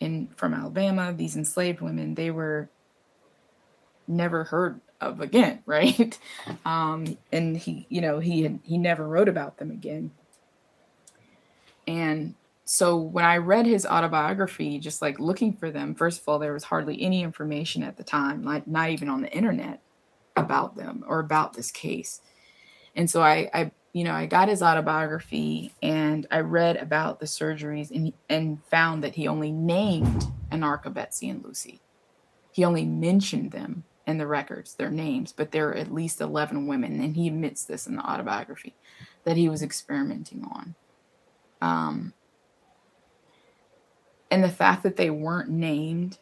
in 0.00 0.28
from 0.36 0.54
Alabama, 0.54 1.14
these 1.16 1.36
enslaved 1.36 1.80
women, 1.80 2.16
they 2.16 2.32
were 2.32 2.68
never 4.08 4.44
heard 4.44 4.80
of 5.02 5.20
again, 5.20 5.62
right? 5.66 6.18
Um, 6.64 7.18
and 7.30 7.56
he, 7.56 7.86
you 7.88 8.00
know, 8.00 8.18
he 8.18 8.42
had 8.42 8.60
he 8.62 8.78
never 8.78 9.06
wrote 9.06 9.28
about 9.28 9.58
them 9.58 9.70
again. 9.70 10.12
And 11.86 12.34
so 12.64 12.96
when 12.96 13.24
I 13.24 13.38
read 13.38 13.66
his 13.66 13.84
autobiography, 13.84 14.78
just 14.78 15.02
like 15.02 15.18
looking 15.18 15.52
for 15.52 15.70
them, 15.70 15.94
first 15.94 16.20
of 16.22 16.28
all, 16.28 16.38
there 16.38 16.52
was 16.52 16.64
hardly 16.64 17.02
any 17.02 17.22
information 17.22 17.82
at 17.82 17.96
the 17.96 18.04
time, 18.04 18.44
like 18.44 18.66
not 18.66 18.90
even 18.90 19.08
on 19.08 19.22
the 19.22 19.32
internet, 19.32 19.80
about 20.36 20.76
them 20.76 21.04
or 21.06 21.18
about 21.18 21.54
this 21.54 21.70
case. 21.70 22.20
And 22.94 23.10
so 23.10 23.22
I, 23.22 23.50
I 23.52 23.70
you 23.92 24.04
know, 24.04 24.12
I 24.14 24.26
got 24.26 24.48
his 24.48 24.62
autobiography 24.62 25.74
and 25.82 26.26
I 26.30 26.40
read 26.40 26.76
about 26.76 27.20
the 27.20 27.26
surgeries 27.26 27.90
and 27.90 28.12
and 28.28 28.64
found 28.64 29.04
that 29.04 29.14
he 29.14 29.28
only 29.28 29.52
named 29.52 30.24
Anarcha 30.50 30.92
Betsy 30.92 31.28
and 31.28 31.44
Lucy. 31.44 31.80
He 32.52 32.64
only 32.64 32.84
mentioned 32.84 33.50
them 33.52 33.84
in 34.06 34.18
the 34.18 34.26
records, 34.26 34.74
their 34.74 34.90
names, 34.90 35.32
but 35.32 35.52
there 35.52 35.68
are 35.68 35.74
at 35.74 35.92
least 35.92 36.20
11 36.20 36.66
women, 36.66 37.00
and 37.00 37.16
he 37.16 37.28
admits 37.28 37.64
this 37.64 37.86
in 37.86 37.96
the 37.96 38.02
autobiography 38.02 38.74
that 39.24 39.36
he 39.36 39.48
was 39.48 39.62
experimenting 39.62 40.44
on. 40.44 40.74
Um, 41.60 42.12
and 44.30 44.42
the 44.42 44.48
fact 44.48 44.82
that 44.82 44.96
they 44.96 45.10
weren't 45.10 45.50
named 45.50 46.18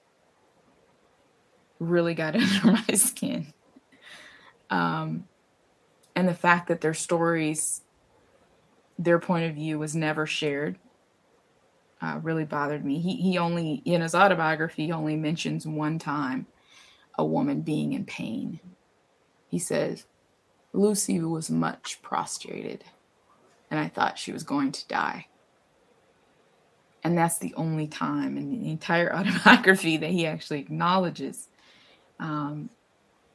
really 1.78 2.14
got 2.14 2.36
under 2.64 2.72
my 2.72 2.94
skin. 2.94 3.52
Um, 4.68 5.24
and 6.14 6.28
the 6.28 6.34
fact 6.34 6.68
that 6.68 6.80
their 6.80 6.94
stories, 6.94 7.82
their 8.98 9.18
point 9.18 9.46
of 9.46 9.54
view 9.54 9.78
was 9.78 9.96
never 9.96 10.26
shared, 10.26 10.78
uh, 12.02 12.18
really 12.22 12.44
bothered 12.44 12.84
me. 12.84 12.98
He 13.00 13.16
he 13.16 13.38
only 13.38 13.82
in 13.84 14.00
his 14.00 14.14
autobiography 14.14 14.90
only 14.90 15.16
mentions 15.16 15.66
one 15.66 15.98
time 15.98 16.46
a 17.20 17.24
woman 17.24 17.60
being 17.60 17.92
in 17.92 18.06
pain. 18.06 18.60
He 19.46 19.58
says, 19.58 20.06
Lucy 20.72 21.20
was 21.20 21.50
much 21.50 22.00
prostrated, 22.00 22.82
and 23.70 23.78
I 23.78 23.88
thought 23.88 24.18
she 24.18 24.32
was 24.32 24.42
going 24.42 24.72
to 24.72 24.88
die. 24.88 25.26
And 27.04 27.16
that's 27.16 27.38
the 27.38 27.52
only 27.54 27.86
time 27.86 28.38
in 28.38 28.50
the 28.50 28.70
entire 28.70 29.14
autobiography 29.14 29.98
that 29.98 30.10
he 30.10 30.26
actually 30.26 30.60
acknowledges 30.60 31.48
um, 32.18 32.70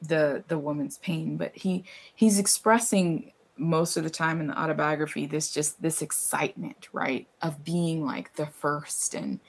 the 0.01 0.43
the 0.47 0.57
woman's 0.57 0.97
pain. 0.97 1.37
But 1.37 1.55
he 1.55 1.83
he's 2.15 2.39
expressing 2.39 3.33
most 3.55 3.97
of 3.97 4.03
the 4.03 4.09
time 4.09 4.39
in 4.39 4.47
the 4.47 4.59
autobiography 4.59 5.27
this 5.27 5.51
just 5.51 5.79
this 5.79 6.01
excitement, 6.01 6.89
right, 6.91 7.27
of 7.39 7.63
being 7.63 8.03
like 8.03 8.35
the 8.35 8.47
first 8.47 9.13
and 9.13 9.39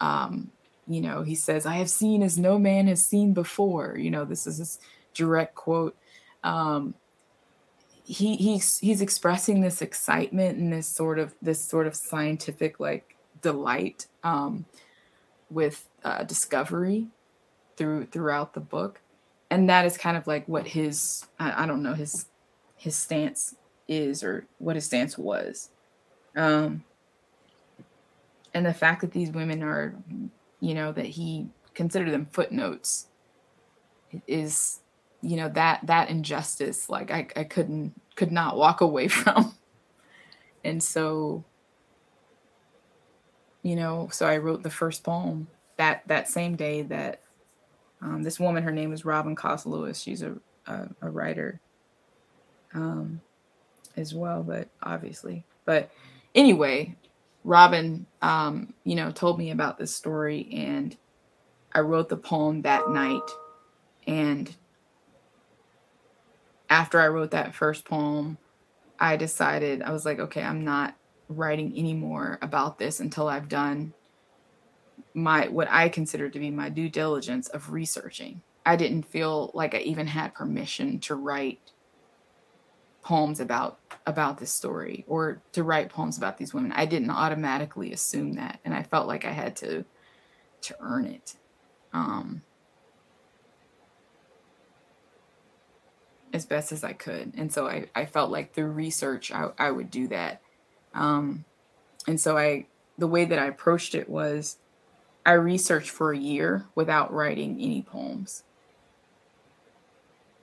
um, 0.00 0.50
you 0.88 1.00
know, 1.00 1.22
he 1.22 1.34
says, 1.34 1.66
I 1.66 1.76
have 1.76 1.90
seen 1.90 2.22
as 2.22 2.38
no 2.38 2.58
man 2.58 2.86
has 2.88 3.04
seen 3.04 3.32
before. 3.32 3.96
You 3.98 4.10
know, 4.10 4.24
this 4.24 4.46
is 4.46 4.58
his 4.58 4.78
direct 5.14 5.54
quote. 5.54 5.96
Um, 6.42 6.94
he 8.04 8.36
he's 8.36 8.78
he's 8.78 9.00
expressing 9.00 9.60
this 9.60 9.80
excitement 9.80 10.58
and 10.58 10.72
this 10.72 10.88
sort 10.88 11.18
of 11.18 11.34
this 11.40 11.64
sort 11.64 11.86
of 11.86 11.94
scientific 11.94 12.80
like 12.80 13.16
delight 13.40 14.06
um, 14.24 14.64
with 15.50 15.88
uh, 16.04 16.24
discovery 16.24 17.06
through 17.76 18.06
throughout 18.06 18.54
the 18.54 18.60
book, 18.60 19.00
and 19.50 19.68
that 19.70 19.86
is 19.86 19.96
kind 19.96 20.16
of 20.16 20.26
like 20.26 20.46
what 20.48 20.66
his 20.66 21.26
I, 21.38 21.62
I 21.62 21.66
don't 21.66 21.82
know 21.82 21.94
his 21.94 22.26
his 22.76 22.96
stance 22.96 23.54
is 23.86 24.24
or 24.24 24.46
what 24.58 24.74
his 24.74 24.84
stance 24.84 25.16
was. 25.16 25.70
Um, 26.34 26.84
and 28.54 28.66
the 28.66 28.74
fact 28.74 29.00
that 29.02 29.12
these 29.12 29.30
women 29.30 29.62
are 29.62 29.94
you 30.62 30.74
know, 30.74 30.92
that 30.92 31.06
he 31.06 31.48
considered 31.74 32.12
them 32.12 32.28
footnotes 32.30 33.08
is, 34.28 34.78
you 35.20 35.36
know, 35.36 35.48
that 35.48 35.80
that 35.88 36.08
injustice, 36.08 36.88
like 36.88 37.10
I, 37.10 37.26
I 37.34 37.42
couldn't 37.42 38.00
could 38.14 38.30
not 38.30 38.56
walk 38.56 38.80
away 38.80 39.08
from. 39.08 39.56
And 40.64 40.80
so, 40.80 41.44
you 43.64 43.74
know, 43.74 44.08
so 44.12 44.24
I 44.24 44.36
wrote 44.36 44.62
the 44.62 44.70
first 44.70 45.02
poem 45.02 45.48
that 45.78 46.06
that 46.06 46.28
same 46.28 46.54
day 46.54 46.82
that 46.82 47.22
um, 48.00 48.22
this 48.22 48.38
woman, 48.38 48.62
her 48.62 48.70
name 48.70 48.92
is 48.92 49.04
Robin 49.04 49.34
Coste 49.34 49.66
Lewis. 49.66 50.00
She's 50.00 50.22
a, 50.22 50.36
a, 50.68 50.88
a 51.00 51.10
writer 51.10 51.60
um, 52.72 53.20
as 53.96 54.14
well, 54.14 54.44
but 54.44 54.68
obviously, 54.80 55.44
but 55.64 55.90
anyway, 56.36 56.94
Robin, 57.44 58.06
um, 58.20 58.74
you 58.84 58.94
know, 58.94 59.10
told 59.10 59.38
me 59.38 59.50
about 59.50 59.78
this 59.78 59.94
story, 59.94 60.48
and 60.52 60.96
I 61.72 61.80
wrote 61.80 62.08
the 62.08 62.16
poem 62.16 62.62
that 62.62 62.88
night. 62.88 63.28
And 64.06 64.54
after 66.70 67.00
I 67.00 67.08
wrote 67.08 67.32
that 67.32 67.54
first 67.54 67.84
poem, 67.84 68.38
I 68.98 69.16
decided 69.16 69.82
I 69.82 69.92
was 69.92 70.04
like, 70.04 70.18
okay, 70.18 70.42
I'm 70.42 70.64
not 70.64 70.96
writing 71.28 71.76
anymore 71.76 72.38
about 72.42 72.78
this 72.78 73.00
until 73.00 73.28
I've 73.28 73.48
done 73.48 73.94
my 75.14 75.48
what 75.48 75.68
I 75.70 75.88
consider 75.88 76.28
to 76.30 76.38
be 76.38 76.50
my 76.50 76.68
due 76.68 76.88
diligence 76.88 77.48
of 77.48 77.72
researching. 77.72 78.42
I 78.64 78.76
didn't 78.76 79.02
feel 79.02 79.50
like 79.54 79.74
I 79.74 79.78
even 79.78 80.06
had 80.06 80.34
permission 80.34 81.00
to 81.00 81.14
write 81.16 81.60
poems 83.02 83.40
about 83.40 83.78
about 84.06 84.38
this 84.38 84.52
story 84.52 85.04
or 85.06 85.40
to 85.52 85.62
write 85.62 85.90
poems 85.90 86.16
about 86.16 86.38
these 86.38 86.52
women. 86.52 86.72
I 86.72 86.86
didn't 86.86 87.10
automatically 87.10 87.92
assume 87.92 88.34
that, 88.34 88.60
and 88.64 88.74
I 88.74 88.82
felt 88.82 89.06
like 89.06 89.24
I 89.24 89.32
had 89.32 89.56
to 89.56 89.84
to 90.62 90.76
earn 90.80 91.06
it. 91.06 91.36
Um, 91.92 92.42
as 96.32 96.46
best 96.46 96.72
as 96.72 96.82
I 96.82 96.92
could. 96.92 97.34
And 97.36 97.52
so 97.52 97.66
I, 97.66 97.88
I 97.94 98.06
felt 98.06 98.30
like 98.30 98.54
through 98.54 98.70
research 98.70 99.30
I, 99.30 99.50
I 99.58 99.70
would 99.70 99.90
do 99.90 100.08
that. 100.08 100.40
Um, 100.94 101.44
and 102.06 102.20
so 102.20 102.36
I 102.36 102.66
the 102.98 103.06
way 103.06 103.24
that 103.24 103.38
I 103.38 103.46
approached 103.46 103.94
it 103.94 104.08
was 104.08 104.58
I 105.24 105.32
researched 105.32 105.90
for 105.90 106.12
a 106.12 106.18
year 106.18 106.66
without 106.74 107.12
writing 107.12 107.60
any 107.60 107.82
poems 107.82 108.44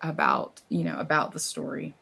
about, 0.02 0.62
you 0.70 0.84
know, 0.84 0.98
about 0.98 1.32
the 1.32 1.40
story 1.40 1.96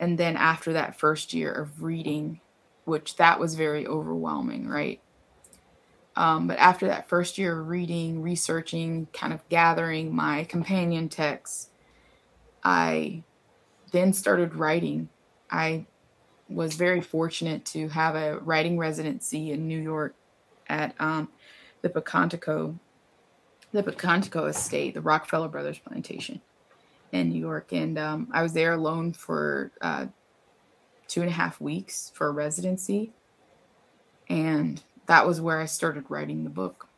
and 0.00 0.18
then 0.18 0.36
after 0.36 0.72
that 0.72 0.98
first 0.98 1.32
year 1.32 1.52
of 1.52 1.82
reading 1.82 2.40
which 2.84 3.16
that 3.16 3.40
was 3.40 3.54
very 3.54 3.86
overwhelming 3.86 4.68
right? 4.68 5.00
Um, 6.16 6.46
but 6.46 6.58
after 6.58 6.86
that 6.86 7.08
first 7.08 7.38
year 7.38 7.60
of 7.60 7.68
reading 7.68 8.22
researching 8.22 9.08
kind 9.12 9.32
of 9.32 9.48
gathering 9.48 10.14
my 10.14 10.44
companion 10.44 11.08
texts 11.08 11.70
i 12.62 13.22
then 13.94 14.12
started 14.12 14.56
writing. 14.56 15.08
I 15.50 15.86
was 16.48 16.74
very 16.74 17.00
fortunate 17.00 17.64
to 17.66 17.88
have 17.88 18.16
a 18.16 18.38
writing 18.38 18.76
residency 18.76 19.52
in 19.52 19.68
New 19.68 19.80
York 19.80 20.16
at 20.68 20.94
um, 20.98 21.28
the 21.80 21.88
Pocantico, 21.88 22.76
the 23.72 23.84
Pocantico 23.84 24.48
Estate, 24.48 24.94
the 24.94 25.00
Rockefeller 25.00 25.48
Brothers 25.48 25.78
Plantation 25.78 26.40
in 27.14 27.28
New 27.30 27.38
York, 27.38 27.72
and 27.72 27.96
um, 27.96 28.28
I 28.32 28.42
was 28.42 28.52
there 28.52 28.72
alone 28.72 29.12
for 29.12 29.70
uh, 29.80 30.06
two 31.06 31.20
and 31.20 31.30
a 31.30 31.32
half 31.32 31.60
weeks 31.60 32.10
for 32.12 32.26
a 32.26 32.32
residency, 32.32 33.12
and 34.28 34.82
that 35.06 35.24
was 35.24 35.40
where 35.40 35.60
I 35.60 35.66
started 35.66 36.04
writing 36.08 36.42
the 36.42 36.50
book. 36.50 36.88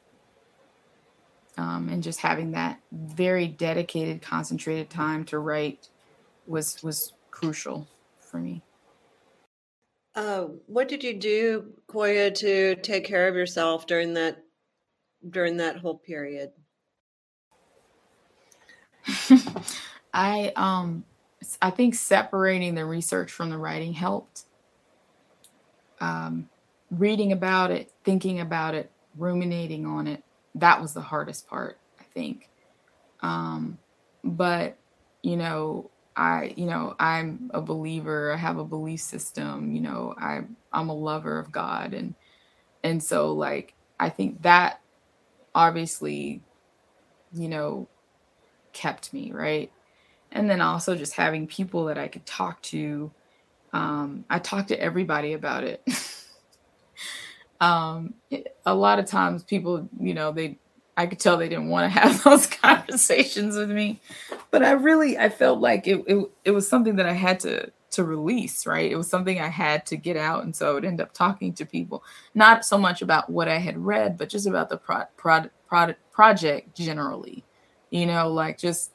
Um, 1.59 1.89
and 1.91 2.03
just 2.03 2.21
having 2.21 2.53
that 2.53 2.81
very 2.93 3.47
dedicated, 3.47 4.23
concentrated 4.23 4.91
time 4.91 5.25
to 5.27 5.39
write 5.39 5.89
was 6.47 6.83
was 6.83 7.13
crucial 7.31 7.87
for 8.19 8.39
me. 8.39 8.63
Uh, 10.15 10.45
what 10.67 10.89
did 10.89 11.05
you 11.05 11.13
do, 11.19 11.73
Kwoya, 11.89 12.35
to 12.37 12.77
take 12.77 13.05
care 13.05 13.29
of 13.29 13.35
yourself 13.35 13.87
during 13.87 14.15
that 14.15 14.43
during 15.29 15.59
that 15.59 15.77
whole 15.77 15.99
period? 15.99 16.53
I 20.17 20.53
um 20.57 21.05
I 21.63 21.71
think 21.71 21.97
separating 21.97 22.77
the 22.77 22.87
research 22.87 23.33
from 23.33 23.51
the 23.51 23.59
writing 23.59 23.95
helped. 23.95 24.47
Um, 26.01 26.51
reading 26.91 27.33
about 27.33 27.71
it, 27.73 27.93
thinking 28.05 28.41
about 28.41 28.75
it, 28.75 28.91
ruminating 29.17 29.87
on 29.87 30.09
it, 30.09 30.25
that 30.57 30.83
was 30.83 30.95
the 30.95 31.03
hardest 31.03 31.49
part, 31.49 31.79
I 32.01 32.05
think. 32.05 32.51
Um, 33.23 33.79
but 34.25 34.79
you 35.23 35.37
know, 35.37 35.91
I, 36.17 36.55
you 36.57 36.67
know, 36.67 36.97
I'm 37.01 37.51
a 37.55 37.63
believer. 37.63 38.33
I 38.33 38.39
have 38.39 38.59
a 38.59 38.65
belief 38.65 39.01
system. 39.03 39.73
You 39.73 39.83
know, 39.83 40.15
I 40.19 40.43
I'm 40.73 40.91
a 40.91 40.95
lover 40.97 41.39
of 41.39 41.53
God, 41.53 41.95
and 41.95 42.15
and 42.85 43.03
so 43.03 43.33
like 43.33 43.75
I 44.01 44.11
think 44.11 44.43
that 44.43 44.81
obviously, 45.55 46.43
you 47.33 47.49
know, 47.49 47.89
kept 48.73 49.13
me 49.13 49.33
right, 49.33 49.73
and 50.33 50.49
then 50.51 50.61
also 50.61 50.97
just 50.97 51.15
having 51.15 51.47
people 51.47 51.87
that 51.87 51.99
I 51.99 52.09
could 52.09 52.27
talk 52.27 52.63
to. 52.63 53.11
Um, 53.73 54.25
I 54.31 54.39
talked 54.39 54.69
to 54.69 54.81
everybody 54.81 55.33
about 55.33 55.65
it. 55.65 55.83
um, 57.61 58.15
a 58.65 58.75
lot 58.75 58.99
of 58.99 59.07
times, 59.07 59.43
people, 59.43 59.89
you 59.99 60.15
know, 60.15 60.33
they 60.33 60.59
I 60.99 61.07
could 61.07 61.21
tell 61.21 61.37
they 61.37 61.49
didn't 61.49 61.69
want 61.69 61.93
to 61.93 62.01
have 62.01 62.23
those 62.25 62.47
conversations 62.47 63.57
with 63.57 63.71
me. 63.71 64.01
But 64.51 64.63
I 64.63 64.73
really 64.73 65.19
I 65.19 65.29
felt 65.29 65.61
like 65.61 65.87
it, 65.87 66.05
it 66.07 66.31
it 66.45 66.51
was 66.53 66.69
something 66.69 66.97
that 66.97 67.07
I 67.07 67.13
had 67.13 67.41
to 67.41 67.71
to 67.97 68.05
release, 68.05 68.67
right? 68.67 68.91
It 68.91 68.97
was 68.97 69.09
something 69.09 69.41
I 69.41 69.49
had 69.49 69.87
to 69.87 69.97
get 69.97 70.17
out. 70.17 70.45
And 70.45 70.55
so 70.55 70.71
I 70.71 70.75
would 70.75 70.85
end 70.85 71.01
up 71.01 71.13
talking 71.13 71.55
to 71.55 71.65
people, 71.65 72.05
not 72.35 72.65
so 72.65 72.77
much 72.77 73.01
about 73.01 73.31
what 73.31 73.49
I 73.49 73.57
had 73.57 73.79
read, 73.79 74.19
but 74.19 74.29
just 74.29 74.47
about 74.47 74.69
the 74.69 74.77
pro, 74.77 75.05
pro, 75.17 75.45
pro, 75.67 75.95
project 76.13 76.77
generally. 76.77 77.43
You 77.91 78.05
know, 78.05 78.29
like 78.29 78.59
just, 78.59 78.93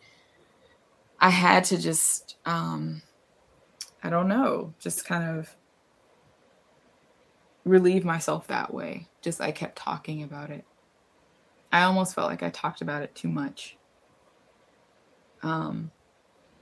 I 1.21 1.29
had 1.29 1.63
to 1.65 1.77
just, 1.77 2.35
um, 2.45 3.03
I 4.03 4.09
don't 4.09 4.27
know, 4.27 4.73
just 4.79 5.05
kind 5.05 5.37
of 5.37 5.55
relieve 7.63 8.03
myself 8.03 8.47
that 8.47 8.73
way. 8.73 9.07
Just 9.21 9.39
I 9.39 9.51
kept 9.51 9.75
talking 9.77 10.23
about 10.23 10.49
it. 10.49 10.65
I 11.71 11.83
almost 11.83 12.15
felt 12.15 12.27
like 12.27 12.41
I 12.41 12.49
talked 12.49 12.81
about 12.81 13.03
it 13.03 13.13
too 13.13 13.29
much. 13.29 13.77
Um, 15.43 15.91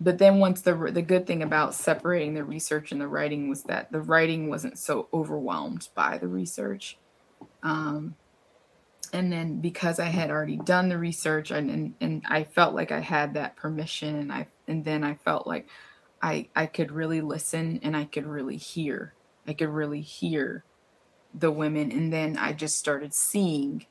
but 0.02 0.18
then 0.18 0.40
once 0.40 0.62
the 0.62 0.76
the 0.92 1.02
good 1.02 1.26
thing 1.26 1.42
about 1.42 1.74
separating 1.74 2.34
the 2.34 2.44
research 2.44 2.92
and 2.92 3.02
the 3.02 3.08
writing 3.08 3.50
was 3.50 3.64
that 3.64 3.92
the 3.92 4.02
writing 4.02 4.50
wasn't 4.50 4.78
so 4.78 5.08
overwhelmed 5.14 5.88
by 5.96 6.18
the 6.18 6.28
research. 6.28 6.98
Um, 7.64 8.16
and 9.14 9.32
then 9.32 9.60
because 9.60 10.00
I 10.00 10.06
had 10.06 10.30
already 10.30 10.58
done 10.58 10.90
the 10.90 10.98
research 10.98 11.52
and, 11.52 11.70
and 11.70 11.94
and 12.02 12.24
I 12.28 12.44
felt 12.44 12.76
like 12.76 12.92
I 12.92 13.00
had 13.00 13.34
that 13.34 13.56
permission 13.56 14.16
and 14.16 14.32
I 14.32 14.48
and 14.68 14.86
then 14.86 15.04
I 15.04 15.16
felt 15.16 15.48
like 15.48 15.68
I 16.22 16.50
I 16.56 16.66
could 16.66 16.92
really 16.92 17.22
listen 17.22 17.80
and 17.84 17.96
I 17.96 18.06
could 18.06 18.26
really 18.26 18.58
hear. 18.58 19.14
I 19.48 19.54
could 19.54 19.70
really 19.70 20.02
hear 20.02 20.64
the 21.34 21.52
women 21.52 21.92
and 21.92 22.12
then 22.12 22.38
I 22.38 22.54
just 22.54 22.78
started 22.78 23.14
seeing 23.14 23.86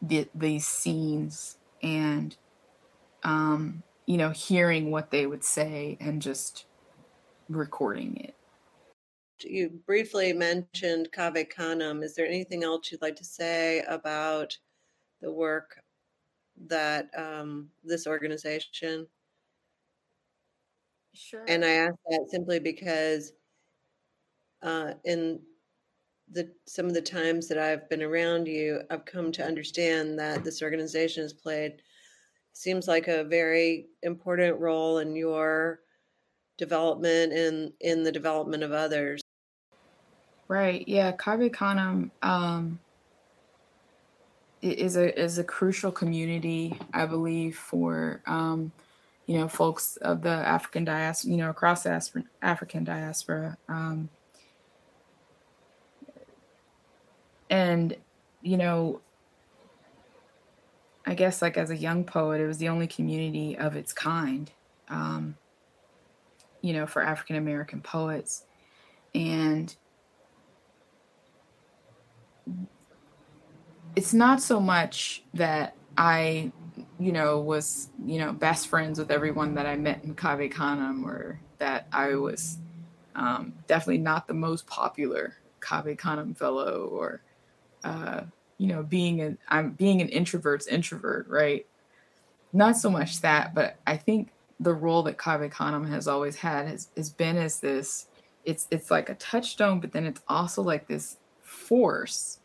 the, 0.00 0.28
these 0.34 0.66
scenes 0.66 1.58
and 1.82 2.36
um, 3.24 3.82
you 4.06 4.16
know 4.16 4.30
hearing 4.30 4.90
what 4.90 5.10
they 5.10 5.26
would 5.26 5.44
say 5.44 5.96
and 6.00 6.22
just 6.22 6.66
recording 7.48 8.16
it 8.16 8.35
you 9.40 9.70
briefly 9.86 10.32
mentioned 10.32 11.12
Cave 11.12 11.48
Canem. 11.48 12.02
Is 12.02 12.14
there 12.14 12.26
anything 12.26 12.64
else 12.64 12.90
you'd 12.90 13.02
like 13.02 13.16
to 13.16 13.24
say 13.24 13.82
about 13.88 14.56
the 15.20 15.32
work 15.32 15.80
that 16.66 17.08
um, 17.16 17.68
this 17.84 18.06
organization? 18.06 19.06
Sure. 21.14 21.44
And 21.48 21.64
I 21.64 21.70
ask 21.70 21.94
that 22.08 22.28
simply 22.30 22.60
because 22.60 23.32
uh, 24.62 24.92
in 25.04 25.40
the 26.30 26.50
some 26.66 26.86
of 26.86 26.94
the 26.94 27.02
times 27.02 27.48
that 27.48 27.58
I've 27.58 27.88
been 27.88 28.02
around 28.02 28.46
you, 28.46 28.82
I've 28.90 29.04
come 29.04 29.32
to 29.32 29.44
understand 29.44 30.18
that 30.18 30.44
this 30.44 30.62
organization 30.62 31.22
has 31.22 31.32
played 31.32 31.82
seems 32.52 32.88
like 32.88 33.06
a 33.06 33.24
very 33.24 33.86
important 34.02 34.58
role 34.58 34.98
in 34.98 35.14
your 35.14 35.80
development 36.58 37.32
and 37.32 37.72
in 37.80 38.02
the 38.02 38.12
development 38.12 38.62
of 38.62 38.72
others. 38.72 39.20
Right. 40.48 40.86
Yeah. 40.86 41.12
Canem 41.12 42.10
um, 42.22 42.78
is 44.62 44.96
a 44.96 45.20
is 45.20 45.38
a 45.38 45.44
crucial 45.44 45.90
community, 45.90 46.78
I 46.92 47.06
believe, 47.06 47.56
for 47.56 48.22
um, 48.26 48.72
you 49.26 49.38
know 49.38 49.48
folks 49.48 49.96
of 49.98 50.22
the 50.22 50.30
African 50.30 50.84
diaspora, 50.84 51.30
you 51.30 51.36
know, 51.36 51.50
across 51.50 51.82
the 51.82 52.24
African 52.42 52.84
diaspora. 52.84 53.58
Um, 53.68 54.08
and 57.50 57.96
you 58.42 58.56
know 58.56 59.00
i 61.06 61.14
guess 61.14 61.42
like 61.42 61.56
as 61.56 61.70
a 61.70 61.76
young 61.76 62.04
poet 62.04 62.40
it 62.40 62.46
was 62.46 62.58
the 62.58 62.68
only 62.68 62.86
community 62.86 63.56
of 63.56 63.76
its 63.76 63.92
kind 63.92 64.50
um, 64.88 65.36
you 66.60 66.72
know 66.72 66.86
for 66.86 67.02
african 67.02 67.36
american 67.36 67.80
poets 67.80 68.44
and 69.14 69.76
it's 73.94 74.12
not 74.12 74.40
so 74.40 74.60
much 74.60 75.22
that 75.34 75.74
i 75.96 76.50
you 76.98 77.12
know 77.12 77.40
was 77.40 77.90
you 78.04 78.18
know 78.18 78.32
best 78.32 78.68
friends 78.68 78.98
with 78.98 79.10
everyone 79.10 79.54
that 79.54 79.66
i 79.66 79.76
met 79.76 80.02
in 80.04 80.14
cave 80.14 80.50
canem 80.50 81.04
or 81.04 81.40
that 81.58 81.86
i 81.92 82.14
was 82.14 82.58
um, 83.14 83.54
definitely 83.66 83.96
not 83.96 84.28
the 84.28 84.34
most 84.34 84.66
popular 84.66 85.36
cave 85.60 85.96
canem 85.96 86.34
fellow 86.34 86.86
or 86.92 87.22
uh, 87.82 88.22
you 88.58 88.66
know, 88.68 88.82
being 88.82 89.20
an 89.20 89.38
I'm 89.48 89.70
being 89.72 90.00
an 90.00 90.08
introvert's 90.08 90.66
introvert, 90.66 91.28
right? 91.28 91.66
Not 92.52 92.76
so 92.76 92.90
much 92.90 93.20
that, 93.20 93.54
but 93.54 93.76
I 93.86 93.96
think 93.96 94.30
the 94.58 94.72
role 94.72 95.02
that 95.02 95.18
Cave 95.18 95.50
Canem 95.50 95.86
has 95.88 96.08
always 96.08 96.36
had 96.36 96.66
has, 96.66 96.88
has 96.96 97.10
been 97.10 97.36
as 97.36 97.60
this 97.60 98.08
it's 98.44 98.66
it's 98.70 98.90
like 98.90 99.08
a 99.10 99.14
touchstone, 99.14 99.80
but 99.80 99.92
then 99.92 100.06
it's 100.06 100.22
also 100.28 100.62
like 100.62 100.88
this 100.88 101.18
force. 101.56 102.40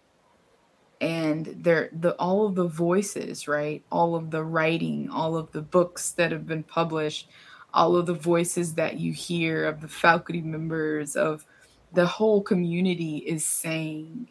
And 1.00 1.46
there 1.64 1.90
the 1.92 2.16
all 2.16 2.46
of 2.46 2.56
the 2.56 2.68
voices, 2.68 3.48
right? 3.48 3.84
All 3.92 4.16
of 4.16 4.32
the 4.32 4.44
writing, 4.44 5.10
all 5.10 5.36
of 5.36 5.52
the 5.52 5.62
books 5.62 6.12
that 6.12 6.32
have 6.32 6.46
been 6.48 6.64
published, 6.64 7.28
all 7.74 7.96
of 7.96 8.06
the 8.06 8.14
voices 8.14 8.76
that 8.76 9.00
you 9.00 9.14
hear 9.14 9.66
of 9.66 9.82
the 9.82 9.88
faculty 9.88 10.42
members 10.42 11.16
of 11.16 11.46
the 11.94 12.06
whole 12.06 12.42
community 12.42 13.18
is 13.18 13.46
saying 13.46 14.30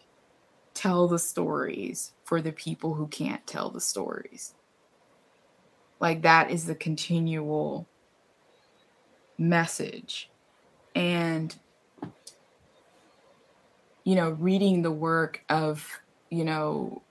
tell 0.75 1.09
the 1.09 1.19
stories 1.19 2.13
for 2.25 2.41
the 2.41 2.53
people 2.53 2.95
who 2.95 3.07
can't 3.09 3.47
tell 3.47 3.71
the 3.71 3.81
stories. 3.81 4.55
Like 6.01 6.23
that 6.23 6.51
is 6.51 6.67
the 6.67 6.75
continual 6.75 7.87
message. 9.37 10.31
And, 10.95 11.55
you 14.05 14.15
know, 14.15 14.31
reading 14.31 14.83
the 14.83 14.91
work 14.91 15.45
of, 15.49 15.87
you 16.31 16.45
know, 16.45 17.03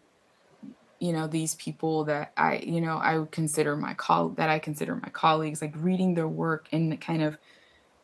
you 1.00 1.14
know 1.14 1.28
these 1.28 1.56
people 1.56 2.04
that 2.04 2.34
i 2.36 2.58
you 2.58 2.82
know 2.82 2.98
i 2.98 3.18
would 3.18 3.32
consider 3.32 3.78
my 3.78 3.94
call 3.94 4.30
that 4.30 4.50
i 4.50 4.60
consider 4.60 4.96
my 4.98 5.08
colleagues 5.10 5.62
like 5.62 5.74
reading 5.78 6.14
their 6.14 6.28
work 6.28 6.68
and 6.74 7.00
kind 7.00 7.22
of 7.22 7.38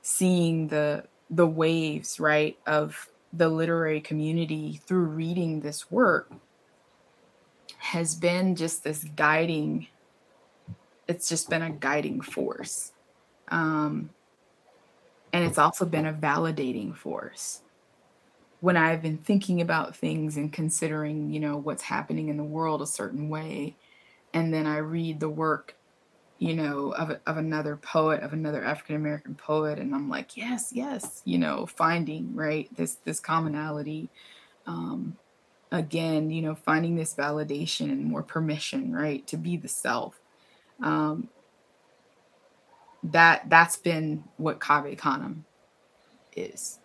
seeing 0.02 0.68
the 0.70 1.04
the 1.30 1.46
waves 1.46 2.20
right 2.20 2.58
of 2.68 3.10
the 3.34 3.50
literary 3.50 4.00
community 4.00 4.80
through 4.88 5.06
reading 5.06 5.60
this 5.60 5.92
work 5.92 6.32
has 7.78 8.16
been 8.16 8.56
just 8.56 8.84
this 8.86 9.04
guiding 9.16 9.88
it's 11.08 11.28
just 11.28 11.50
been 11.50 11.62
a 11.64 11.72
guiding 11.72 12.22
force 12.22 12.94
um, 13.50 14.10
And 15.34 15.44
it's 15.44 15.58
also 15.58 15.86
been 15.86 16.06
a 16.06 16.14
validating 16.14 16.96
force. 16.96 17.62
When 18.62 18.78
I've 18.78 19.02
been 19.02 19.18
thinking 19.18 19.62
about 19.62 19.96
things 19.96 20.38
and 20.38 20.52
considering, 20.52 21.30
you 21.32 21.40
know, 21.40 21.58
what's 21.58 21.84
happening 21.84 22.30
in 22.30 22.38
the 22.38 22.44
world 22.44 22.82
a 22.82 22.88
certain 22.88 23.30
way, 23.30 23.76
and 24.34 24.54
then 24.54 24.66
I 24.66 24.78
read 24.78 25.20
the 25.20 25.30
work, 25.30 25.76
you 26.40 26.56
know, 26.56 26.92
of, 26.94 27.20
of 27.26 27.38
another 27.38 27.76
poet, 27.78 28.22
of 28.22 28.34
another 28.34 28.64
African 28.64 28.96
American 28.96 29.36
poet, 29.36 29.80
and 29.80 29.94
I'm 29.94 30.10
like, 30.10 30.36
yes, 30.36 30.72
yes, 30.74 31.22
you 31.26 31.38
know, 31.38 31.66
finding 31.66 32.36
right 32.36 32.70
this 32.76 32.96
this 33.06 33.20
commonality. 33.20 34.10
Um, 34.66 35.18
again, 35.72 36.32
you 36.32 36.42
know, 36.42 36.56
finding 36.56 36.96
this 36.96 37.14
validation 37.14 37.92
and 37.92 38.06
more 38.06 38.24
permission, 38.24 38.94
right, 38.94 39.26
to 39.28 39.38
be 39.38 39.58
the 39.58 39.68
self. 39.68 40.20
Um, 40.82 41.30
that 43.04 43.50
that's 43.50 43.78
been 43.78 44.24
what 44.38 44.60
Cave 44.60 44.98
Canem 44.98 45.46
is. 46.36 46.80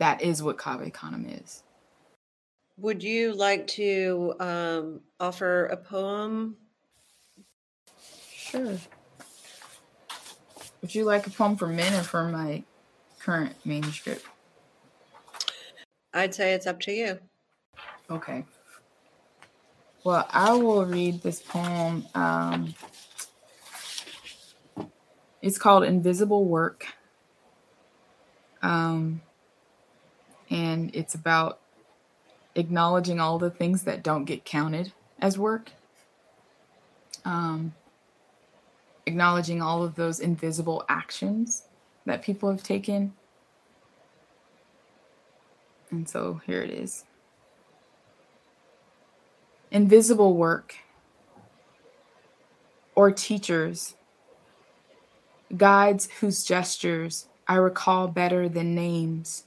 That 0.00 0.22
is 0.22 0.42
what 0.42 0.58
Cave 0.58 0.92
Canem 0.94 1.26
is. 1.26 1.62
Would 2.78 3.04
you 3.04 3.34
like 3.34 3.66
to 3.68 4.34
um, 4.40 5.00
offer 5.20 5.66
a 5.66 5.76
poem? 5.76 6.56
Sure. 8.34 8.78
Would 10.80 10.94
you 10.94 11.04
like 11.04 11.26
a 11.26 11.30
poem 11.30 11.54
for 11.56 11.66
Mend 11.66 11.94
or 11.94 12.02
for 12.02 12.24
my 12.24 12.64
current 13.18 13.54
manuscript? 13.66 14.24
I'd 16.14 16.34
say 16.34 16.54
it's 16.54 16.66
up 16.66 16.80
to 16.80 16.92
you. 16.92 17.18
Okay. 18.10 18.46
Well, 20.02 20.26
I 20.30 20.54
will 20.54 20.86
read 20.86 21.20
this 21.20 21.42
poem. 21.42 22.06
Um, 22.14 22.74
it's 25.42 25.58
called 25.58 25.84
Invisible 25.84 26.46
Work. 26.46 26.86
Um, 28.62 29.20
and 30.50 30.90
it's 30.94 31.14
about 31.14 31.60
acknowledging 32.54 33.20
all 33.20 33.38
the 33.38 33.50
things 33.50 33.84
that 33.84 34.02
don't 34.02 34.24
get 34.24 34.44
counted 34.44 34.92
as 35.20 35.38
work. 35.38 35.70
Um, 37.24 37.74
acknowledging 39.06 39.62
all 39.62 39.82
of 39.82 39.94
those 39.94 40.20
invisible 40.20 40.84
actions 40.88 41.64
that 42.06 42.22
people 42.22 42.50
have 42.50 42.62
taken. 42.62 43.12
And 45.90 46.08
so 46.08 46.40
here 46.46 46.62
it 46.62 46.70
is 46.70 47.04
invisible 49.70 50.34
work, 50.34 50.76
or 52.94 53.10
teachers, 53.10 53.94
guides 55.56 56.08
whose 56.20 56.44
gestures 56.44 57.26
I 57.46 57.54
recall 57.54 58.08
better 58.08 58.48
than 58.48 58.74
names. 58.74 59.44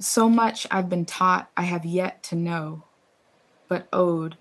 So 0.00 0.28
much 0.28 0.66
I've 0.70 0.88
been 0.88 1.04
taught 1.04 1.50
I 1.56 1.62
have 1.62 1.84
yet 1.84 2.22
to 2.24 2.36
know, 2.36 2.84
but 3.68 3.88
owed 3.92 4.36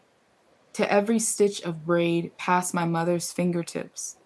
to 0.73 0.91
every 0.91 1.19
stitch 1.19 1.61
of 1.61 1.85
braid 1.85 2.37
past 2.37 2.73
my 2.73 2.85
mother's 2.85 3.31
fingertips, 3.31 4.17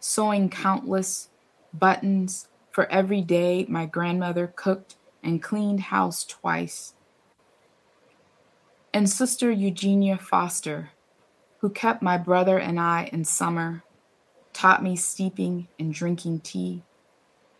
sewing 0.00 0.50
countless 0.50 1.28
buttons 1.72 2.48
for 2.70 2.90
every 2.90 3.20
day 3.20 3.66
my 3.68 3.86
grandmother 3.86 4.52
cooked 4.56 4.96
and 5.22 5.42
cleaned 5.42 5.80
house 5.80 6.24
twice 6.24 6.94
and 8.94 9.10
Sister 9.10 9.50
Eugenia 9.50 10.16
Foster, 10.16 10.90
who 11.58 11.68
kept 11.68 12.00
my 12.00 12.16
brother 12.16 12.58
and 12.58 12.78
I 12.78 13.10
in 13.12 13.24
summer, 13.24 13.82
taught 14.52 14.84
me 14.84 14.94
steeping 14.94 15.66
and 15.80 15.92
drinking 15.92 16.40
tea, 16.40 16.84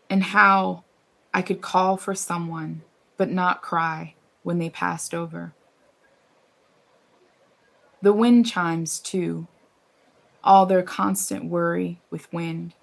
and 0.09 0.23
how 0.23 0.85
I 1.33 1.41
could 1.41 1.59
call 1.59 1.97
for 1.97 2.15
someone 2.15 2.83
but 3.17 3.29
not 3.29 3.61
cry 3.61 4.15
when 4.43 4.59
they 4.59 4.69
passed 4.69 5.13
over. 5.13 5.53
The 8.01 8.13
wind 8.13 8.45
chimes, 8.45 8.99
too, 8.99 9.47
all 10.43 10.65
their 10.65 10.83
constant 10.83 11.45
worry 11.45 12.01
with 12.09 12.31
wind. 12.31 12.73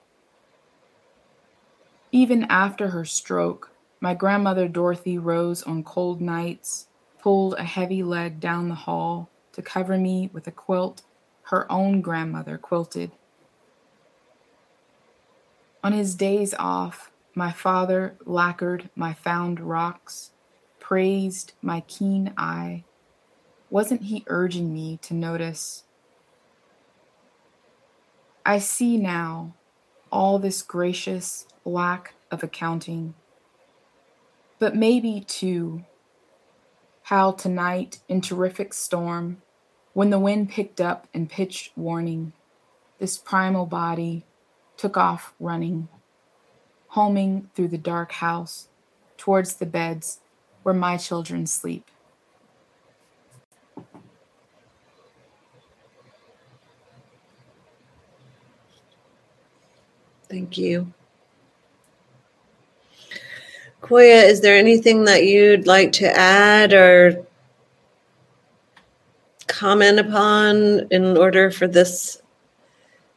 Even 2.11 2.45
after 2.45 2.89
her 2.89 3.05
stroke, 3.05 3.71
my 4.01 4.15
grandmother 4.15 4.67
Dorothy 4.67 5.17
rose 5.19 5.63
on 5.63 5.85
cold 5.85 6.21
nights 6.21 6.89
pulled 7.21 7.55
a 7.55 7.63
heavy 7.63 8.03
leg 8.03 8.41
down 8.41 8.69
the 8.69 8.75
hall 8.75 9.31
to 9.53 9.63
cover 9.63 9.97
me 9.97 10.29
with 10.33 10.47
a 10.49 10.51
quilt 10.51 11.03
her 11.53 11.71
own 11.71 12.01
grandmother 12.01 12.59
quilted. 12.59 13.13
On 15.85 15.93
his 15.93 16.15
days 16.15 16.55
off, 16.59 17.12
my 17.35 17.53
father 17.53 18.17
lacquered 18.25 18.91
my 18.95 19.15
found 19.15 19.61
rocks, 19.61 20.33
praised 20.79 21.53
my 21.63 21.81
keen 21.89 22.33
eye. 22.37 22.85
Wasn't 23.71 24.03
he 24.03 24.25
urging 24.27 24.73
me 24.73 24.99
to 25.03 25.15
notice? 25.15 25.85
I 28.45 28.59
see 28.59 28.97
now 28.97 29.55
all 30.11 30.39
this 30.39 30.63
gracious 30.63 31.47
lack 31.65 32.15
of 32.31 32.43
accounting. 32.43 33.15
But 34.59 34.77
maybe, 34.77 35.25
too, 35.27 35.85
how 37.05 37.33
tonight, 37.33 38.01
in 38.09 38.21
terrific 38.21 38.75
storm, 38.75 39.43
when 39.93 40.11
the 40.11 40.19
wind 40.19 40.51
picked 40.51 40.81
up 40.81 41.09
and 41.15 41.31
pitched 41.31 41.77
warning, 41.77 42.33
this 42.99 43.19
primal 43.19 43.67
body 43.67 44.25
took 44.77 44.97
off 44.97 45.35
running, 45.41 45.89
homing 46.93 47.49
through 47.55 47.69
the 47.69 47.79
dark 47.79 48.13
house 48.13 48.69
towards 49.17 49.55
the 49.55 49.65
beds 49.65 50.21
where 50.63 50.75
my 50.75 50.99
children 50.99 51.47
sleep. 51.47 51.91
Thank 60.29 60.59
you. 60.59 60.93
Kwoya, 63.81 64.29
is 64.29 64.43
there 64.43 64.57
anything 64.59 65.05
that 65.05 65.25
you'd 65.25 65.67
like 65.67 65.93
to 65.93 66.15
add 66.15 66.75
or 66.75 67.25
comment 69.47 69.99
upon 69.99 70.89
in 70.91 71.17
order 71.17 71.51
for 71.51 71.67
this 71.67 72.21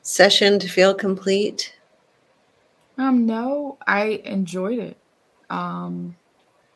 session 0.02 0.60
to 0.60 0.70
feel 0.70 0.94
complete? 0.94 1.75
Um, 2.98 3.26
no, 3.26 3.78
I 3.86 4.22
enjoyed 4.24 4.80
it. 4.80 4.98
Um, 5.50 6.16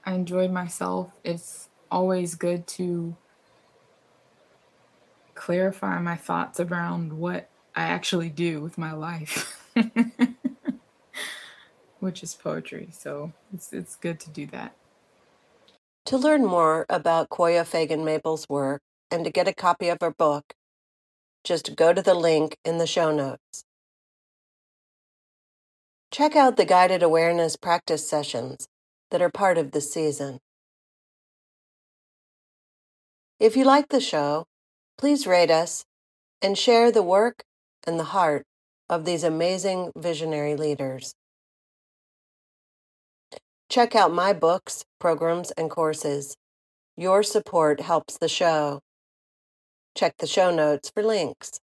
I 0.05 0.13
enjoyed 0.13 0.51
myself. 0.51 1.11
It's 1.24 1.70
always 1.91 2.36
good 2.36 2.67
to 2.67 3.15
clarify 5.36 5.99
my 5.99 6.15
thoughts 6.15 6.59
around 6.59 7.13
what 7.13 7.49
I 7.76 7.84
actually 7.84 8.30
do 8.30 8.61
with 8.61 8.78
my 8.78 8.91
life. 8.93 9.67
which 11.99 12.24
is 12.24 12.36
poetry. 12.36 12.89
So 12.91 13.34
it's 13.53 13.72
it's 13.74 13.95
good 13.95 14.20
to 14.22 14.30
do 14.30 14.45
that. 14.47 14.74
To 16.05 16.17
learn 16.17 16.45
more 16.45 16.86
about 16.89 17.30
Kwoya 17.30 17.65
Fagin 17.65 18.03
Maples' 18.03 18.47
work 18.49 18.82
and 19.11 19.24
to 19.26 19.32
get 19.32 19.47
a 19.47 19.53
copy 19.53 19.89
of 19.89 19.99
her 20.01 20.11
book, 20.11 20.53
just 21.43 21.76
go 21.76 21.93
to 21.93 22.01
the 22.01 22.13
link 22.15 22.57
in 22.65 22.78
the 22.78 22.88
show 22.88 23.11
notes. 23.11 23.63
Check 26.12 26.36
out 26.36 26.57
the 26.57 26.66
guided 26.66 27.03
awareness 27.03 27.55
practice 27.55 28.07
sessions 28.07 28.68
that 29.12 29.22
are 29.22 29.30
part 29.30 29.60
of 29.60 29.72
this 29.72 29.93
season. 29.93 30.39
If 33.39 33.55
you 33.55 33.64
like 33.64 33.89
the 33.89 34.01
show, 34.01 34.45
please 34.97 35.28
rate 35.28 35.51
us 35.51 35.86
and 36.41 36.57
share 36.57 36.91
the 36.91 37.03
work 37.03 37.43
and 37.86 37.99
the 37.99 38.05
heart 38.05 38.45
of 38.89 39.05
these 39.05 39.24
amazing 39.24 39.91
visionary 39.95 40.55
leaders. 40.55 41.14
Check 43.70 43.95
out 43.95 44.12
my 44.12 44.34
books, 44.34 44.84
programs, 44.99 45.51
and 45.51 45.70
courses. 45.70 46.36
Your 46.97 47.22
support 47.22 47.82
helps 47.82 48.18
the 48.18 48.28
show. 48.28 48.82
Check 49.95 50.16
the 50.18 50.28
show 50.28 50.49
notes 50.49 50.89
for 50.89 51.03
links. 51.03 51.60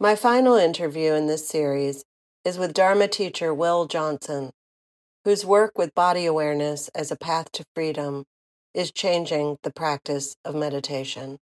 My 0.00 0.16
final 0.16 0.56
interview 0.56 1.12
in 1.12 1.26
this 1.26 1.46
series 1.46 2.04
is 2.44 2.58
with 2.58 2.74
Dharma 2.74 3.08
teacher 3.08 3.54
Will 3.54 3.86
Johnson, 3.86 4.50
whose 5.24 5.46
work 5.46 5.78
with 5.78 5.94
body 5.94 6.26
awareness 6.26 6.88
as 6.88 7.10
a 7.10 7.16
path 7.16 7.52
to 7.52 7.64
freedom 7.74 8.24
is 8.74 8.90
changing 8.90 9.58
the 9.62 9.72
practice 9.72 10.36
of 10.44 10.54
meditation. 10.54 11.38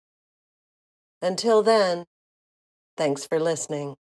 Until 1.22 1.62
then, 1.62 2.04
thanks 2.96 3.26
for 3.26 3.38
listening. 3.38 3.96